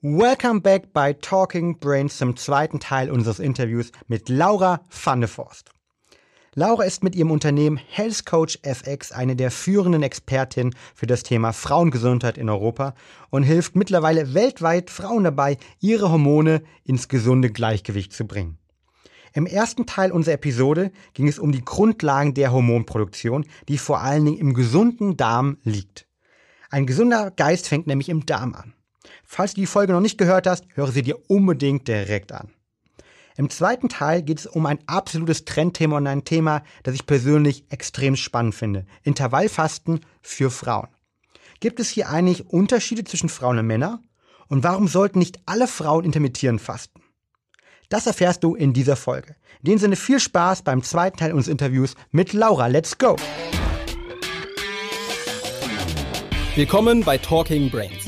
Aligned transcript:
Welcome 0.00 0.60
back 0.60 0.92
bei 0.92 1.12
Talking 1.12 1.80
Brains 1.80 2.18
zum 2.18 2.36
zweiten 2.36 2.78
Teil 2.78 3.10
unseres 3.10 3.40
Interviews 3.40 3.90
mit 4.06 4.28
Laura 4.28 4.80
van 4.90 5.20
de 5.20 5.28
Forst. 5.28 5.72
Laura 6.54 6.84
ist 6.84 7.02
mit 7.02 7.16
ihrem 7.16 7.32
Unternehmen 7.32 7.80
Health 7.88 8.24
Coach 8.24 8.60
FX 8.62 9.10
eine 9.10 9.34
der 9.34 9.50
führenden 9.50 10.04
Expertinnen 10.04 10.76
für 10.94 11.08
das 11.08 11.24
Thema 11.24 11.52
Frauengesundheit 11.52 12.38
in 12.38 12.48
Europa 12.48 12.94
und 13.30 13.42
hilft 13.42 13.74
mittlerweile 13.74 14.34
weltweit 14.34 14.88
Frauen 14.88 15.24
dabei, 15.24 15.56
ihre 15.80 16.12
Hormone 16.12 16.62
ins 16.84 17.08
gesunde 17.08 17.50
Gleichgewicht 17.50 18.12
zu 18.12 18.24
bringen. 18.24 18.58
Im 19.32 19.46
ersten 19.46 19.84
Teil 19.84 20.12
unserer 20.12 20.34
Episode 20.34 20.92
ging 21.14 21.26
es 21.26 21.40
um 21.40 21.50
die 21.50 21.64
Grundlagen 21.64 22.34
der 22.34 22.52
Hormonproduktion, 22.52 23.46
die 23.68 23.78
vor 23.78 24.00
allen 24.00 24.26
Dingen 24.26 24.38
im 24.38 24.54
gesunden 24.54 25.16
Darm 25.16 25.58
liegt. 25.64 26.06
Ein 26.70 26.86
gesunder 26.86 27.32
Geist 27.32 27.66
fängt 27.66 27.88
nämlich 27.88 28.10
im 28.10 28.24
Darm 28.26 28.54
an. 28.54 28.74
Falls 29.24 29.54
du 29.54 29.60
die 29.60 29.66
Folge 29.66 29.92
noch 29.92 30.00
nicht 30.00 30.18
gehört 30.18 30.46
hast, 30.46 30.64
höre 30.74 30.92
sie 30.92 31.02
dir 31.02 31.18
unbedingt 31.28 31.88
direkt 31.88 32.32
an. 32.32 32.50
Im 33.36 33.50
zweiten 33.50 33.88
Teil 33.88 34.22
geht 34.22 34.40
es 34.40 34.46
um 34.46 34.66
ein 34.66 34.80
absolutes 34.86 35.44
Trendthema 35.44 35.98
und 35.98 36.06
ein 36.08 36.24
Thema, 36.24 36.62
das 36.82 36.94
ich 36.94 37.06
persönlich 37.06 37.64
extrem 37.70 38.16
spannend 38.16 38.54
finde. 38.54 38.84
Intervallfasten 39.04 40.00
für 40.22 40.50
Frauen. 40.50 40.88
Gibt 41.60 41.78
es 41.78 41.88
hier 41.88 42.08
eigentlich 42.08 42.48
Unterschiede 42.48 43.04
zwischen 43.04 43.28
Frauen 43.28 43.58
und 43.58 43.66
Männern? 43.66 44.00
Und 44.48 44.64
warum 44.64 44.88
sollten 44.88 45.20
nicht 45.20 45.38
alle 45.46 45.68
Frauen 45.68 46.04
intermittierend 46.04 46.60
fasten? 46.60 47.00
Das 47.88 48.06
erfährst 48.06 48.44
du 48.44 48.54
in 48.54 48.72
dieser 48.72 48.96
Folge. 48.96 49.36
In 49.62 49.70
dem 49.70 49.78
Sinne 49.78 49.96
viel 49.96 50.20
Spaß 50.20 50.62
beim 50.62 50.82
zweiten 50.82 51.16
Teil 51.16 51.32
unseres 51.32 51.52
Interviews 51.52 51.94
mit 52.10 52.32
Laura. 52.32 52.66
Let's 52.66 52.98
go! 52.98 53.16
Willkommen 56.54 57.04
bei 57.04 57.18
Talking 57.18 57.70
Brains. 57.70 58.07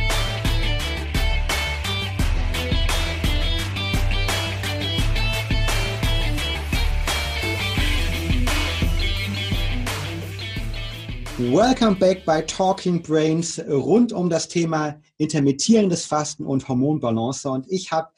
Welcome 11.49 11.95
back 11.95 12.23
bei 12.23 12.43
Talking 12.43 13.01
Brains 13.01 13.59
rund 13.67 14.13
um 14.13 14.29
das 14.29 14.47
Thema 14.47 15.01
intermittierendes 15.17 16.05
Fasten 16.05 16.45
und 16.45 16.67
Hormonbalance. 16.67 17.49
Und 17.49 17.65
ich 17.67 17.91
habe 17.91 18.09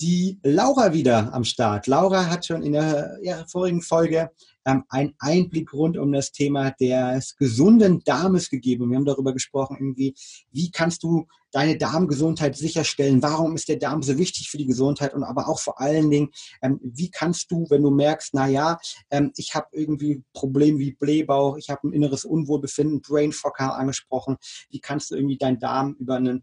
die 0.00 0.40
Laura 0.42 0.94
wieder 0.94 1.32
am 1.34 1.44
Start. 1.44 1.86
Laura 1.86 2.30
hat 2.30 2.46
schon 2.46 2.62
in 2.62 2.72
der 2.72 3.18
ja, 3.22 3.44
vorigen 3.46 3.82
Folge 3.82 4.30
ähm, 4.64 4.84
einen 4.88 5.12
Einblick 5.18 5.74
rund 5.74 5.98
um 5.98 6.10
das 6.10 6.32
Thema 6.32 6.70
des 6.70 7.36
gesunden 7.36 8.02
Darmes 8.02 8.48
gegeben. 8.48 8.88
Wir 8.88 8.96
haben 8.96 9.04
darüber 9.04 9.34
gesprochen, 9.34 9.76
irgendwie, 9.78 10.14
wie 10.50 10.70
kannst 10.70 11.02
du 11.02 11.26
deine 11.54 11.78
Darmgesundheit 11.78 12.56
sicherstellen? 12.56 13.22
Warum 13.22 13.54
ist 13.54 13.68
der 13.68 13.76
Darm 13.76 14.02
so 14.02 14.18
wichtig 14.18 14.50
für 14.50 14.58
die 14.58 14.66
Gesundheit? 14.66 15.14
Und 15.14 15.22
aber 15.22 15.48
auch 15.48 15.60
vor 15.60 15.80
allen 15.80 16.10
Dingen, 16.10 16.30
ähm, 16.62 16.80
wie 16.82 17.10
kannst 17.10 17.50
du, 17.50 17.66
wenn 17.70 17.82
du 17.82 17.90
merkst, 17.90 18.34
na 18.34 18.48
ja, 18.48 18.78
ähm, 19.10 19.32
ich 19.36 19.54
habe 19.54 19.68
irgendwie 19.72 20.24
Probleme 20.32 20.78
wie 20.78 20.92
Blähbauch, 20.92 21.56
ich 21.56 21.70
habe 21.70 21.88
ein 21.88 21.92
inneres 21.92 22.24
Unwohlbefinden, 22.24 23.02
Brain 23.02 23.32
Fog 23.32 23.60
angesprochen, 23.60 24.36
wie 24.70 24.80
kannst 24.80 25.10
du 25.10 25.14
irgendwie 25.14 25.38
deinen 25.38 25.60
Darm 25.60 25.94
über 26.00 26.16
einen 26.16 26.42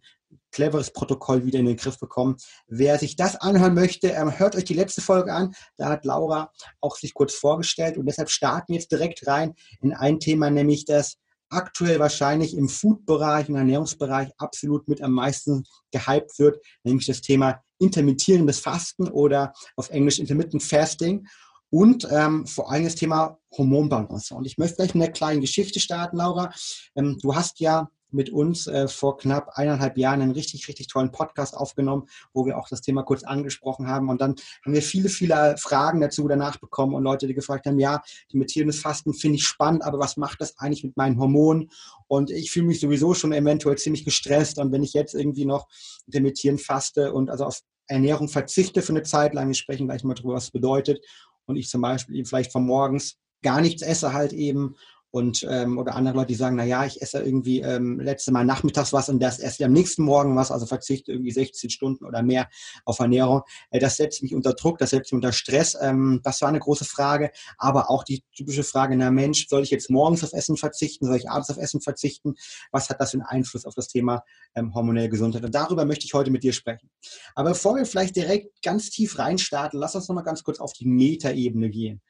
cleveres 0.52 0.94
Protokoll 0.94 1.46
wieder 1.46 1.60
in 1.60 1.66
den 1.66 1.76
Griff 1.76 2.00
bekommen. 2.00 2.38
Wer 2.68 2.98
sich 2.98 3.18
das 3.18 3.36
anhören 3.36 3.74
möchte, 3.74 4.10
ähm, 4.10 4.38
hört 4.40 4.56
euch 4.56 4.64
die 4.64 4.74
letzte 4.74 5.02
Folge 5.02 5.34
an. 5.34 5.54
Da 5.76 5.90
hat 5.90 6.06
Laura 6.06 6.52
auch 6.80 6.96
sich 6.96 7.14
kurz 7.14 7.34
vorgestellt 7.34 7.98
und 7.98 8.06
deshalb 8.06 8.30
starten 8.30 8.74
wir 8.74 8.80
jetzt 8.80 8.92
direkt 8.92 9.28
rein 9.28 9.56
in 9.82 9.94
ein 9.94 10.20
Thema, 10.20 10.50
nämlich 10.50 10.86
das 10.86 11.18
aktuell 11.52 12.00
wahrscheinlich 12.00 12.56
im 12.56 12.70
Food-Bereich, 12.70 13.50
im 13.50 13.56
Ernährungsbereich 13.56 14.30
absolut 14.38 14.88
mit 14.88 15.02
am 15.02 15.12
meisten 15.12 15.64
gehypt 15.92 16.40
wird, 16.40 16.64
nämlich 16.84 17.06
das 17.06 17.22
Thema 17.22 17.62
intermittierendes 17.80 18.60
Fasten 18.60 19.08
oder 19.08 19.54
auf 19.76 19.90
Englisch 19.90 20.20
Intermittent 20.20 20.64
Fasting 20.64 21.28
und 21.70 22.08
ähm, 22.12 22.46
vor 22.46 22.72
allem 22.72 22.84
das 22.84 22.96
Thema 22.96 23.38
Hormonbalance. 23.58 24.34
Und 24.36 24.46
ich 24.46 24.58
möchte 24.58 24.78
gleich 24.78 24.94
mit 24.94 25.04
einer 25.04 25.14
kleinen 25.14 25.42
Geschichte 25.42 25.80
starten, 25.80 26.18
Laura. 26.18 26.54
Ähm, 26.96 27.18
du 27.22 27.36
hast 27.36 27.60
ja 27.60 27.90
mit 28.14 28.30
uns 28.30 28.68
äh, 28.68 28.88
vor 28.88 29.18
knapp 29.18 29.50
eineinhalb 29.56 29.98
Jahren 29.98 30.22
einen 30.22 30.32
richtig, 30.32 30.68
richtig 30.68 30.88
tollen 30.88 31.12
Podcast 31.12 31.56
aufgenommen, 31.56 32.08
wo 32.34 32.46
wir 32.46 32.58
auch 32.58 32.68
das 32.70 32.82
Thema 32.82 33.04
kurz 33.04 33.24
angesprochen 33.24 33.88
haben. 33.88 34.10
Und 34.10 34.22
dann 34.22 34.36
haben 34.66 34.74
wir 34.74 34.82
viele, 34.82 35.10
viele 35.10 35.56
Fragen 35.58 36.02
dazu 36.02 36.28
danach 36.28 36.58
bekommen 36.58 36.94
und 36.94 37.04
Leute, 37.04 37.28
die 37.28 37.34
gefragt 37.34 37.66
haben, 37.66 37.80
ja, 37.80 38.02
imitierendes 38.30 38.80
Fasten 38.80 39.14
finde 39.14 39.38
ich 39.38 39.46
spannend, 39.46 39.84
aber 39.84 40.00
was 40.00 40.18
macht 40.18 40.42
das 40.42 40.58
eigentlich 40.60 40.84
mit 40.84 40.98
meinen 40.98 41.20
Hormonen? 41.20 41.70
Und 42.08 42.32
ich 42.32 42.52
fühle 42.52 42.68
mich 42.68 42.80
sowieso 42.80 43.14
schon 43.14 43.34
eventuell 43.34 43.78
ziemlich 43.78 44.06
gestresst. 44.06 44.60
Und 44.60 44.72
wenn 44.72 44.84
ich 44.84 44.94
jetzt 44.94 45.16
irgendwie 45.16 45.46
noch 45.46 45.68
intermittierend 46.06 46.62
faste 46.62 47.14
und 47.14 47.30
also 47.30 47.46
auf 47.46 47.62
Ernährung 47.88 48.30
verzichte 48.30 48.82
für 48.82 48.94
eine 48.94 49.04
Zeit 49.04 49.34
lang, 49.34 49.48
wir 49.48 49.56
sprechen 49.56 49.88
gleich 49.88 50.04
mal 50.04 50.14
drüber, 50.14 50.34
was 50.34 50.46
es 50.46 50.52
bedeutet, 50.52 51.04
und 51.46 51.56
ich 51.56 51.70
zum 51.70 51.82
Beispiel 51.82 52.16
eben 52.16 52.26
vielleicht 52.26 52.52
von 52.52 52.66
morgens 52.66 53.18
gar 53.42 53.62
nichts 53.62 53.82
esse 53.82 54.14
halt 54.14 54.34
eben 54.34 54.76
und 55.12 55.46
ähm, 55.50 55.78
oder 55.78 55.96
andere 55.96 56.16
Leute, 56.16 56.28
die 56.28 56.36
sagen, 56.36 56.56
na 56.56 56.64
ja, 56.64 56.86
ich 56.86 57.02
esse 57.02 57.22
irgendwie 57.22 57.60
ähm, 57.60 58.00
letzte 58.00 58.32
Mal 58.32 58.46
nachmittags 58.46 58.94
was 58.94 59.10
und 59.10 59.20
das 59.22 59.40
esse 59.40 59.58
ich 59.60 59.66
am 59.66 59.74
nächsten 59.74 60.04
Morgen 60.04 60.36
was, 60.36 60.52
also 60.52 60.66
verzichte 60.66 61.12
irgendwie 61.12 61.32
16 61.32 61.70
Stunden 61.70 62.06
oder 62.06 62.24
mehr 62.24 62.50
auf 62.86 63.00
Ernährung. 63.00 63.42
Äh, 63.70 63.80
das 63.80 63.98
setzt 63.98 64.24
mich 64.24 64.34
unter 64.34 64.54
Druck, 64.54 64.78
das 64.78 64.92
setzt 64.92 65.12
mich 65.12 65.18
unter 65.18 65.34
Stress. 65.34 65.78
Ähm, 65.80 66.22
das 66.24 66.42
war 66.42 66.48
eine 66.48 66.60
große 66.60 66.86
Frage, 66.86 67.32
aber 67.58 67.90
auch 67.90 68.04
die 68.04 68.24
typische 68.36 68.64
Frage, 68.64 68.96
na 68.96 69.12
Mensch, 69.12 69.48
soll 69.50 69.64
ich 69.64 69.70
jetzt 69.70 69.90
morgens 69.90 70.24
auf 70.24 70.32
Essen 70.34 70.56
verzichten, 70.56 71.06
soll 71.06 71.18
ich 71.18 71.30
abends 71.30 71.50
auf 71.50 71.58
Essen 71.58 71.82
verzichten? 71.82 72.36
Was 72.72 72.90
hat 72.90 73.02
das 73.02 73.12
für 73.12 73.18
einen 73.18 73.26
Einfluss 73.26 73.66
auf 73.66 73.76
das 73.76 73.90
Thema 73.90 74.24
ähm, 74.56 74.74
hormonelle 74.74 75.10
Gesundheit? 75.10 75.44
Und 75.44 75.54
darüber 75.54 75.84
möchte 75.84 76.06
ich 76.06 76.14
heute 76.14 76.32
mit 76.32 76.44
dir 76.44 76.54
sprechen. 76.54 76.90
Aber 77.36 77.50
bevor 77.50 77.76
wir 77.76 77.86
vielleicht 77.86 78.16
direkt 78.16 78.64
ganz 78.64 78.90
tief 78.90 79.20
reinstarten, 79.20 79.78
lass 79.78 79.96
uns 79.96 80.08
nochmal 80.08 80.24
ganz 80.24 80.44
kurz 80.44 80.60
auf 80.60 80.72
die 80.72 80.88
Metaebene 80.88 81.70
gehen. 81.70 82.02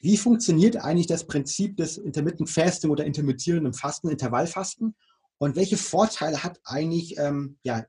Wie 0.00 0.16
funktioniert 0.16 0.76
eigentlich 0.76 1.06
das 1.06 1.26
Prinzip 1.26 1.76
des 1.76 1.98
Intermittent 1.98 2.48
Fasting 2.48 2.90
oder 2.90 3.04
intermittierenden 3.04 3.74
Fasten, 3.74 4.08
Intervallfasten? 4.08 4.94
Und 5.38 5.56
welche 5.56 5.76
Vorteile 5.76 6.42
hat 6.42 6.60
eigentlich 6.64 7.16
ähm, 7.18 7.56
ja, 7.62 7.84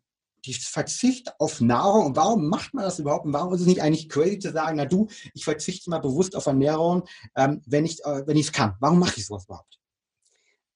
die 0.45 0.53
Verzicht 0.53 1.33
auf 1.39 1.61
Nahrung 1.61 2.07
und 2.07 2.15
warum 2.15 2.47
macht 2.47 2.73
man 2.73 2.83
das 2.83 2.99
überhaupt? 2.99 3.25
Und 3.25 3.33
warum 3.33 3.53
ist 3.53 3.61
es 3.61 3.67
nicht 3.67 3.81
eigentlich 3.81 4.09
crazy 4.09 4.39
zu 4.39 4.51
sagen, 4.51 4.77
na 4.77 4.85
du, 4.85 5.07
ich 5.33 5.43
verzichte 5.43 5.89
mal 5.89 5.99
bewusst 5.99 6.35
auf 6.35 6.45
Ernährung, 6.45 7.03
ähm, 7.35 7.61
wenn 7.65 7.85
ich 7.85 8.03
äh, 8.05 8.25
wenn 8.25 8.37
ich 8.37 8.47
es 8.47 8.51
kann? 8.51 8.75
Warum 8.79 8.99
mache 8.99 9.15
ich 9.17 9.25
sowas 9.25 9.45
überhaupt? 9.45 9.80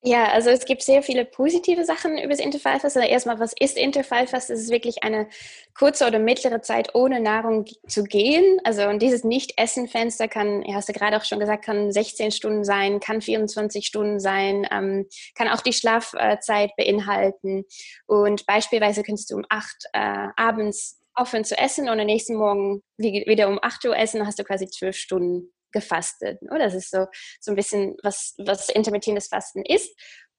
Ja, 0.08 0.26
also 0.32 0.52
es 0.52 0.66
gibt 0.66 0.84
sehr 0.84 1.02
viele 1.02 1.26
positive 1.26 1.84
Sachen 1.84 2.20
über 2.20 2.30
das 2.30 2.40
Intervallfasten. 2.40 3.02
Also 3.02 3.12
erstmal, 3.12 3.40
was 3.40 3.54
ist 3.60 3.76
Intervallfasten? 3.76 4.56
Es 4.56 4.62
ist 4.62 4.70
wirklich 4.70 5.04
eine 5.04 5.28
kurze 5.74 6.06
oder 6.06 6.20
mittlere 6.20 6.62
Zeit 6.62 6.94
ohne 6.94 7.20
Nahrung 7.20 7.66
zu 7.88 8.04
gehen. 8.04 8.60
Also 8.64 8.88
und 8.88 9.02
dieses 9.02 9.24
Nicht-Essen-Fenster 9.24 10.28
kann, 10.28 10.64
hast 10.72 10.90
du 10.90 10.94
gerade 10.94 11.18
auch 11.18 11.24
schon 11.24 11.40
gesagt, 11.40 11.66
kann 11.66 11.92
16 11.92 12.30
Stunden 12.30 12.64
sein, 12.64 13.00
kann 13.00 13.20
24 13.20 13.84
Stunden 13.84 14.20
sein, 14.20 14.68
ähm, 14.72 15.08
kann 15.34 15.50
auch 15.50 15.62
die 15.62 15.74
Schlafzeit 15.74 16.76
beinhalten. 16.78 17.66
Und 18.06 18.46
beispielsweise 18.46 19.02
kannst 19.02 19.32
du 19.32 19.38
um 19.38 19.46
8 19.50 19.76
äh, 19.94 20.28
abends 20.38 21.02
aufhören 21.16 21.46
zu 21.46 21.58
essen 21.58 21.90
und 21.90 22.00
am 22.00 22.06
nächsten 22.06 22.36
Morgen 22.36 22.84
wieder 22.98 23.48
um 23.48 23.58
8 23.60 23.86
Uhr 23.86 23.98
essen, 23.98 24.28
hast 24.28 24.38
du 24.38 24.44
quasi 24.44 24.68
12 24.68 24.96
Stunden 24.96 25.55
gefastet. 25.76 26.42
Oder? 26.44 26.60
Das 26.60 26.74
ist 26.74 26.90
so, 26.90 27.06
so 27.40 27.52
ein 27.52 27.56
bisschen, 27.56 27.96
was, 28.02 28.34
was 28.38 28.70
intermittierendes 28.70 29.28
Fasten 29.28 29.62
ist. 29.64 29.92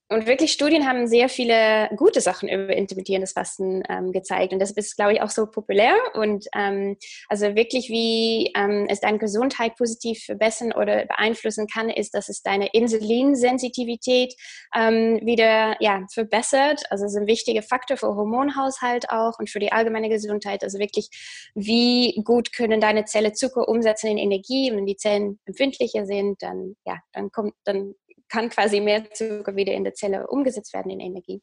Und 0.09 0.29
wirklich 0.29 0.53
Studien 0.53 0.87
haben 0.87 1.09
sehr 1.09 1.29
viele 1.29 1.91
gute 1.97 2.21
Sachen 2.21 2.49
über 2.49 2.73
intermittierendes 2.73 3.33
Fasten 3.33 3.83
ähm, 3.89 4.13
gezeigt. 4.13 4.53
Und 4.53 4.61
das 4.61 4.71
ist, 4.71 4.95
glaube 4.95 5.15
ich, 5.15 5.21
auch 5.21 5.31
so 5.31 5.47
populär. 5.47 5.95
Und 6.15 6.47
ähm, 6.55 6.97
also 7.29 7.57
wirklich, 7.57 7.89
wie 7.89 8.53
ähm, 8.57 8.87
es 8.89 9.01
deine 9.01 9.19
Gesundheit 9.19 9.75
positiv 9.77 10.23
verbessern 10.25 10.73
oder 10.73 11.07
beeinflussen 11.07 11.67
kann, 11.67 11.91
ist, 11.91 12.15
dass 12.15 12.29
es 12.29 12.43
deine 12.43 12.69
Insulinsensitivität 12.69 14.33
ähm, 14.77 15.19
wieder 15.25 15.77
ja, 15.81 16.07
verbessert. 16.13 16.85
Also 16.91 17.05
es 17.05 17.15
ist 17.15 17.19
ein 17.19 17.27
wichtiger 17.27 17.63
Faktor 17.63 17.97
für 17.97 18.15
Hormonhaushalt 18.15 19.11
auch 19.11 19.41
und 19.41 19.51
für 19.51 19.59
die 19.59 19.73
allgemeine 19.73 20.09
Gesundheit. 20.09 20.63
Also 20.63 20.79
wirklich, 20.79 21.09
wie 21.57 22.23
gut 22.25 22.53
können 22.53 22.81
deine 22.81 23.07
Zellen 23.07 23.35
Zucker 23.35 23.69
umsetzen 23.69 24.07
in 24.13 24.19
Energie. 24.19 24.71
Und 24.71 24.77
wenn 24.77 24.87
die 24.87 24.97
Zellen 24.97 25.41
empfindlicher 25.47 26.07
sind, 26.07 26.43
dann, 26.43 26.77
ja, 26.85 27.01
dann 27.13 27.33
kommt, 27.33 27.55
dann 27.65 27.95
kann 28.29 28.51
quasi 28.51 28.81
mehr 28.81 29.11
Zucker 29.13 29.57
wieder 29.57 29.73
in 29.73 29.85
der 29.85 29.95
Zelle 29.95 30.27
umgesetzt 30.27 30.75
werden 30.75 30.91
in 30.91 31.01
Energie. 31.01 31.43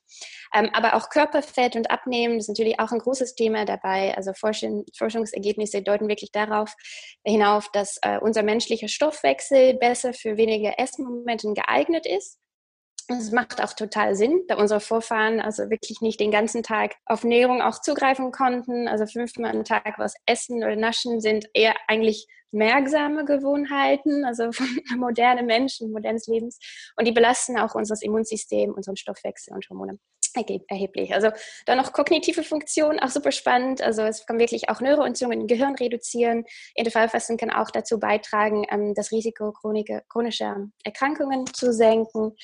Ähm, 0.53 0.69
aber 0.74 0.95
auch 0.95 1.09
Körperfett 1.09 1.75
und 1.75 1.91
Abnehmen 1.91 2.38
ist 2.38 2.50
natürlich 2.50 2.80
auch 2.80 2.91
ein 2.91 3.00
großes 3.00 3.35
Thema 3.35 3.65
dabei. 3.65 4.15
Also 4.15 4.33
Forschung, 4.33 4.85
Forschungsergebnisse 4.97 5.81
deuten 5.81 6.07
wirklich 6.07 6.31
darauf 6.31 6.74
hinauf, 7.24 7.69
dass 7.71 7.97
äh, 8.01 8.19
unser 8.19 8.44
menschlicher 8.44 8.88
Stoffwechsel 8.88 9.75
besser 9.75 10.13
für 10.13 10.38
weniger 10.38 10.80
Essmomente 10.80 11.51
geeignet 11.53 12.06
ist. 12.06 12.39
Es 13.07 13.31
macht 13.31 13.61
auch 13.61 13.73
total 13.73 14.15
Sinn, 14.15 14.44
da 14.47 14.57
unsere 14.57 14.79
Vorfahren 14.79 15.39
also 15.41 15.69
wirklich 15.69 16.01
nicht 16.01 16.19
den 16.19 16.31
ganzen 16.31 16.63
Tag 16.63 16.95
auf 17.05 17.23
Ernährung 17.23 17.61
auch 17.61 17.81
zugreifen 17.81 18.31
konnten. 18.31 18.88
Also 18.88 19.05
fünfmal 19.05 19.51
am 19.51 19.63
Tag 19.63 19.95
was 19.97 20.15
essen 20.25 20.57
oder 20.57 20.75
naschen 20.75 21.19
sind 21.19 21.50
eher 21.53 21.75
eigentlich 21.88 22.27
merksame 22.51 23.25
Gewohnheiten, 23.25 24.23
also 24.25 24.50
moderne 24.97 25.44
Menschen, 25.44 25.91
modernes 25.91 26.27
Lebens. 26.27 26.59
Und 26.95 27.05
die 27.07 27.11
belasten 27.11 27.57
auch 27.57 27.75
unser 27.75 27.95
Immunsystem, 28.01 28.73
unseren 28.73 28.95
Stoffwechsel 28.95 29.53
und 29.53 29.67
Hormone 29.69 30.00
erheblich. 30.67 31.13
Also 31.13 31.29
dann 31.65 31.77
noch 31.77 31.94
kognitive 31.94 32.44
Funktionen, 32.44 33.00
auch 33.00 33.09
super 33.09 33.31
spannend. 33.31 33.81
Also 33.81 34.01
es 34.01 34.25
kann 34.25 34.39
wirklich 34.39 34.69
auch 34.69 34.81
Neuroentzündungen 34.81 35.41
im 35.41 35.47
Gehirn 35.47 35.75
reduzieren. 35.75 36.45
Intervallfasten 36.75 37.38
kann 37.38 37.51
auch 37.51 37.69
dazu 37.69 38.00
beitragen, 38.00 38.65
ähm, 38.69 38.94
das 38.95 39.11
Risiko 39.11 39.53
chronischer 39.53 40.57
Erkrankungen 40.83 41.45
zu 41.53 41.71
senken. 41.71 42.35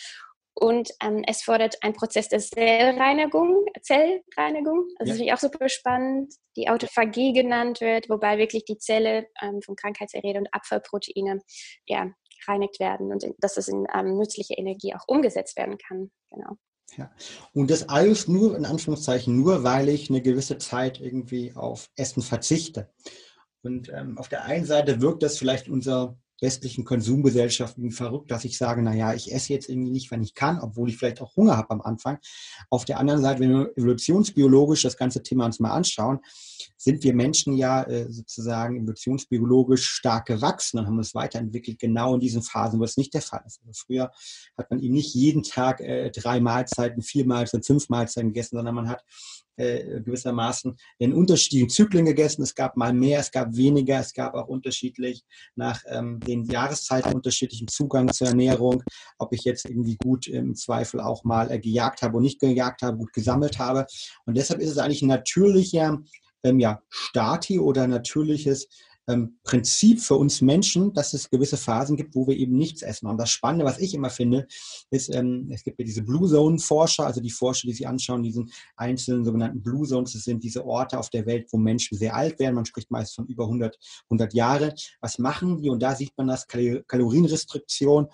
Und 0.60 0.90
ähm, 1.02 1.24
es 1.26 1.42
fordert 1.42 1.82
einen 1.82 1.94
Prozess 1.94 2.28
der 2.28 2.40
Zellreinigung, 2.40 3.66
Zellreinigung, 3.82 4.88
also 4.98 5.14
ja. 5.14 5.18
das 5.18 5.20
ist 5.20 5.34
auch 5.34 5.52
super 5.52 5.70
spannend, 5.70 6.34
die 6.58 6.70
Autophagie 6.70 7.34
genannt 7.34 7.80
wird, 7.80 8.10
wobei 8.10 8.38
wirklich 8.38 8.66
die 8.66 8.78
Zelle 8.78 9.28
ähm, 9.42 9.62
von 9.62 9.76
Krankheitserregern 9.76 10.44
und 10.44 10.54
Abfallproteine 10.54 11.40
ja, 11.86 12.12
gereinigt 12.46 12.80
werden 12.80 13.12
und 13.12 13.26
dass 13.40 13.58
es 13.58 13.68
in 13.68 13.86
ähm, 13.94 14.18
nützliche 14.18 14.56
Energie 14.56 14.94
auch 14.94 15.08
umgesetzt 15.08 15.58
werden 15.58 15.78
kann. 15.78 16.12
Genau. 16.30 16.58
Ja. 16.98 17.12
Und 17.54 17.70
das 17.70 17.88
alles 17.88 18.28
nur, 18.28 18.58
in 18.58 18.66
Anführungszeichen, 18.66 19.36
nur 19.36 19.64
weil 19.64 19.90
ich 19.90 20.10
eine 20.10 20.22
gewisse 20.22 20.58
Zeit 20.58 21.00
irgendwie 21.00 21.54
auf 21.56 21.90
Essen 21.96 22.22
verzichte. 22.22 22.92
Und 23.62 23.90
ähm, 23.90 24.18
auf 24.18 24.28
der 24.28 24.46
einen 24.46 24.66
Seite 24.66 25.02
wirkt 25.02 25.24
das 25.24 25.38
vielleicht 25.38 25.70
unser 25.70 26.18
westlichen 26.42 26.86
Konsumgesellschaften 26.86 27.92
verrückt, 27.92 28.32
dass 28.32 28.46
ich 28.46 28.58
sage, 28.58 28.82
naja, 28.82 29.14
ich 29.14 29.32
esse 29.34 29.54
jetzt 29.54 29.70
irgendwie 29.70 29.92
nicht, 29.92 30.12
wenn 30.12 30.22
ich 30.22 30.34
kann, 30.34 30.60
obwohl 30.60 30.90
ich 30.90 30.98
vielleicht 30.98 31.22
auch 31.22 31.36
Hunger 31.36 31.58
habe 31.58 31.72
am 31.72 31.82
Anfang. 31.82 32.20
Auf 32.70 32.86
der 32.86 33.00
anderen 33.00 33.22
Seite, 33.22 33.42
wenn 33.42 33.52
wir 33.52 33.78
evolutionsbiologisch 33.78 34.84
das 34.84 34.98
ganze 34.98 35.24
Thema 35.24 35.46
uns 35.46 35.60
mal 35.60 35.72
anschauen, 35.72 36.20
sind 36.78 37.04
wir 37.04 37.14
Menschen 37.14 37.56
ja 37.56 37.84
äh, 37.84 38.12
sozusagen 38.12 38.78
evolutionsbiologisch 38.78 39.86
stark 39.86 40.28
gewachsen 40.28 40.80
und 40.80 40.88
haben 40.88 40.98
uns 40.98 41.14
weiterentwickelt, 41.14 41.80
genau 41.80 42.14
in 42.14 42.20
diesen 42.20 42.42
Phasen, 42.42 42.80
wo 42.80 42.84
es 42.84 42.98
nicht 42.98 43.14
der 43.14 43.22
Fall 43.22 43.44
ist. 43.46 43.60
Also 43.60 43.72
früher 43.86 44.12
hat 44.58 44.72
man 44.72 44.80
eben 44.80 44.94
nicht 44.94 45.14
jeden 45.14 45.44
Tag 45.44 45.82
äh, 45.82 46.10
drei 46.12 46.40
Mahlzeiten, 46.40 47.02
vier 47.02 47.26
Mahlzeiten, 47.26 47.64
fünf 47.64 47.90
Mahlzeiten 47.90 48.30
gegessen, 48.30 48.56
sondern 48.56 48.76
man 48.76 48.90
hat 48.90 49.04
äh, 49.60 50.02
gewissermaßen 50.02 50.76
in 50.98 51.14
unterschiedlichen 51.14 51.70
Zyklen 51.70 52.06
gegessen. 52.06 52.42
Es 52.42 52.56
gab 52.56 52.78
mal 52.78 52.94
mehr, 52.94 53.20
es 53.20 53.32
gab 53.32 53.56
weniger, 53.56 54.00
es 54.00 54.14
gab 54.14 54.34
auch 54.34 54.48
unterschiedlich 54.48 55.24
nach 55.56 55.82
ähm, 55.88 56.20
den 56.22 56.46
Jahreszeiten 56.46 57.14
unterschiedlichen 57.14 57.68
Zugang 57.68 58.12
zur 58.12 58.28
Ernährung, 58.28 58.84
ob 59.18 59.34
ich 59.34 59.44
jetzt 59.44 59.66
irgendwie 59.66 59.98
gut 59.98 60.28
im 60.28 60.56
Zweifel 60.56 61.02
auch 61.02 61.24
mal 61.24 61.52
äh, 61.52 61.60
gejagt 61.60 62.02
habe 62.02 62.18
und 62.18 62.24
nicht 62.24 62.40
gejagt 62.40 62.82
habe, 62.82 62.98
gut 62.98 63.14
gesammelt 63.14 63.60
habe. 63.60 63.86
Und 64.26 64.38
deshalb 64.38 64.62
ist 64.62 64.70
es 64.70 64.78
eigentlich 64.78 65.02
ein 65.02 65.10
natürlicher 65.10 66.00
ähm, 66.44 66.60
ja, 66.60 66.82
Stati 66.90 67.60
oder 67.60 67.88
natürliches 67.88 68.68
ähm, 69.10 69.40
Prinzip 69.44 70.00
für 70.00 70.16
uns 70.16 70.40
Menschen, 70.40 70.94
dass 70.94 71.14
es 71.14 71.30
gewisse 71.30 71.58
Phasen 71.58 71.98
gibt, 71.98 72.16
wo 72.16 72.28
wir 72.28 72.38
eben 72.38 72.56
nichts 72.56 72.84
essen. 72.84 73.08
Und 73.08 73.18
das 73.18 73.32
Spannende, 73.32 73.66
was 73.66 73.80
ich 73.80 73.96
immer 73.96 74.12
finde, 74.12 74.48
ist, 74.92 75.14
ähm, 75.14 75.50
es 75.52 75.64
gibt 75.64 75.80
ja 75.80 75.86
diese 75.86 76.04
Blue 76.04 76.30
Zone 76.30 76.60
Forscher, 76.60 77.08
also 77.08 77.20
die 77.20 77.32
Forscher, 77.32 77.68
die 77.68 77.74
sich 77.74 77.88
anschauen, 77.88 78.22
diesen 78.22 78.52
einzelnen 78.78 79.26
sogenannten 79.26 79.64
Blue 79.64 79.88
Zones, 79.88 80.14
das 80.14 80.24
sind 80.24 80.44
diese 80.44 80.64
Orte 80.64 81.00
auf 81.00 81.10
der 81.10 81.26
Welt, 81.26 81.48
wo 81.52 81.58
Menschen 81.58 81.98
sehr 81.98 82.16
alt 82.16 82.40
werden. 82.40 82.56
Man 82.56 82.66
spricht 82.66 82.92
meist 82.92 83.16
von 83.16 83.26
über 83.26 83.46
100, 83.46 83.78
100 84.06 84.34
Jahre. 84.36 84.76
Was 85.02 85.18
machen 85.18 85.58
die? 85.58 85.70
Und 85.70 85.82
da 85.82 85.96
sieht 85.96 86.14
man 86.16 86.28
das 86.28 86.48
Kalorienrestriktion. 86.48 88.08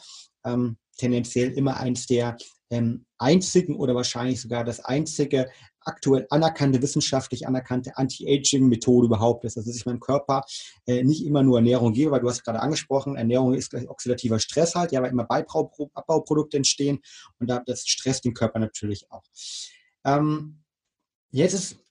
Ähm, 0.46 0.78
tendenziell 0.98 1.52
immer 1.52 1.78
eins 1.78 2.08
der 2.08 2.38
ähm, 2.70 3.06
einzigen 3.18 3.76
oder 3.76 3.96
wahrscheinlich 3.96 4.42
sogar 4.42 4.64
das 4.64 4.80
einzige 4.80 5.50
aktuell 5.86 6.28
anerkannte, 6.30 6.82
wissenschaftlich 6.82 7.48
anerkannte 7.48 7.98
Anti-Aging-Methode 7.98 9.08
überhaupt 9.08 9.46
ist. 9.46 9.58
Also 9.58 9.70
dass 9.70 9.78
ich 9.78 9.86
meinem 9.86 10.00
Körper 10.00 10.44
äh, 10.86 11.04
nicht 11.04 11.26
immer 11.26 11.44
nur 11.44 11.58
Ernährung 11.58 11.94
gebe, 11.94 12.12
weil 12.12 12.22
du 12.22 12.30
hast 12.30 12.44
gerade 12.44 12.60
angesprochen, 12.60 13.16
Ernährung 13.16 13.54
ist 13.54 13.70
gleich 13.70 13.90
oxidativer 13.90 14.40
Stress 14.40 14.76
halt, 14.76 14.92
ja, 14.92 15.02
weil 15.02 15.12
immer 15.12 15.28
Abbauprodukte 15.30 16.58
entstehen 16.58 17.00
und 17.40 17.50
da, 17.50 17.62
das 17.66 17.88
stresst 17.88 18.26
den 18.26 18.34
Körper 18.34 18.60
natürlich 18.60 19.10
auch. 19.12 19.24
Ähm, 20.04 20.64
jetzt 21.32 21.54
ist 21.54 21.85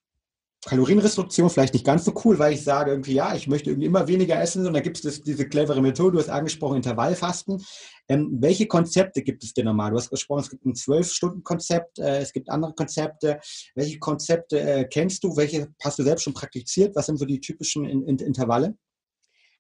Kalorienrestriktion 0.67 1.51
vielleicht 1.51 1.75
nicht 1.75 1.85
ganz 1.85 2.05
so 2.05 2.15
cool, 2.25 2.39
weil 2.39 2.55
ich 2.55 2.65
sage 2.65 2.91
irgendwie, 2.91 3.15
ja, 3.15 3.35
ich 3.35 3.49
möchte 3.49 3.71
irgendwie 3.71 3.87
immer 3.87 4.09
weniger 4.09 4.41
essen 4.41 4.67
und 4.67 4.73
da 4.73 4.81
gibt 4.81 5.05
es 5.05 5.23
diese 5.23 5.49
clevere 5.49 5.83
Methode, 5.83 6.13
du 6.13 6.19
hast 6.19 6.31
angesprochen, 6.31 6.77
Intervallfasten. 6.77 7.65
Ähm, 8.09 8.39
welche 8.41 8.67
Konzepte 8.67 9.23
gibt 9.23 9.45
es 9.45 9.53
denn 9.53 9.67
nochmal? 9.67 9.91
Du 9.91 9.97
hast 9.97 10.11
gesprochen, 10.11 10.41
es 10.41 10.51
gibt 10.51 10.65
ein 10.65 10.75
Zwölf-Stunden-Konzept, 10.75 11.99
äh, 11.99 12.19
es 12.19 12.33
gibt 12.33 12.51
andere 12.51 12.75
Konzepte. 12.75 13.41
Welche 13.75 13.99
Konzepte 13.99 14.61
äh, 14.61 14.85
kennst 14.85 15.25
du? 15.25 15.37
Welche 15.37 15.69
hast 15.83 15.99
du 15.99 16.03
selbst 16.03 16.23
schon 16.23 16.35
praktiziert? 16.35 16.97
Was 16.97 17.07
sind 17.07 17.19
so 17.19 17.27
die 17.27 17.41
typischen 17.41 17.85
in, 17.85 18.07
in, 18.07 18.19
Intervalle? 18.19 18.77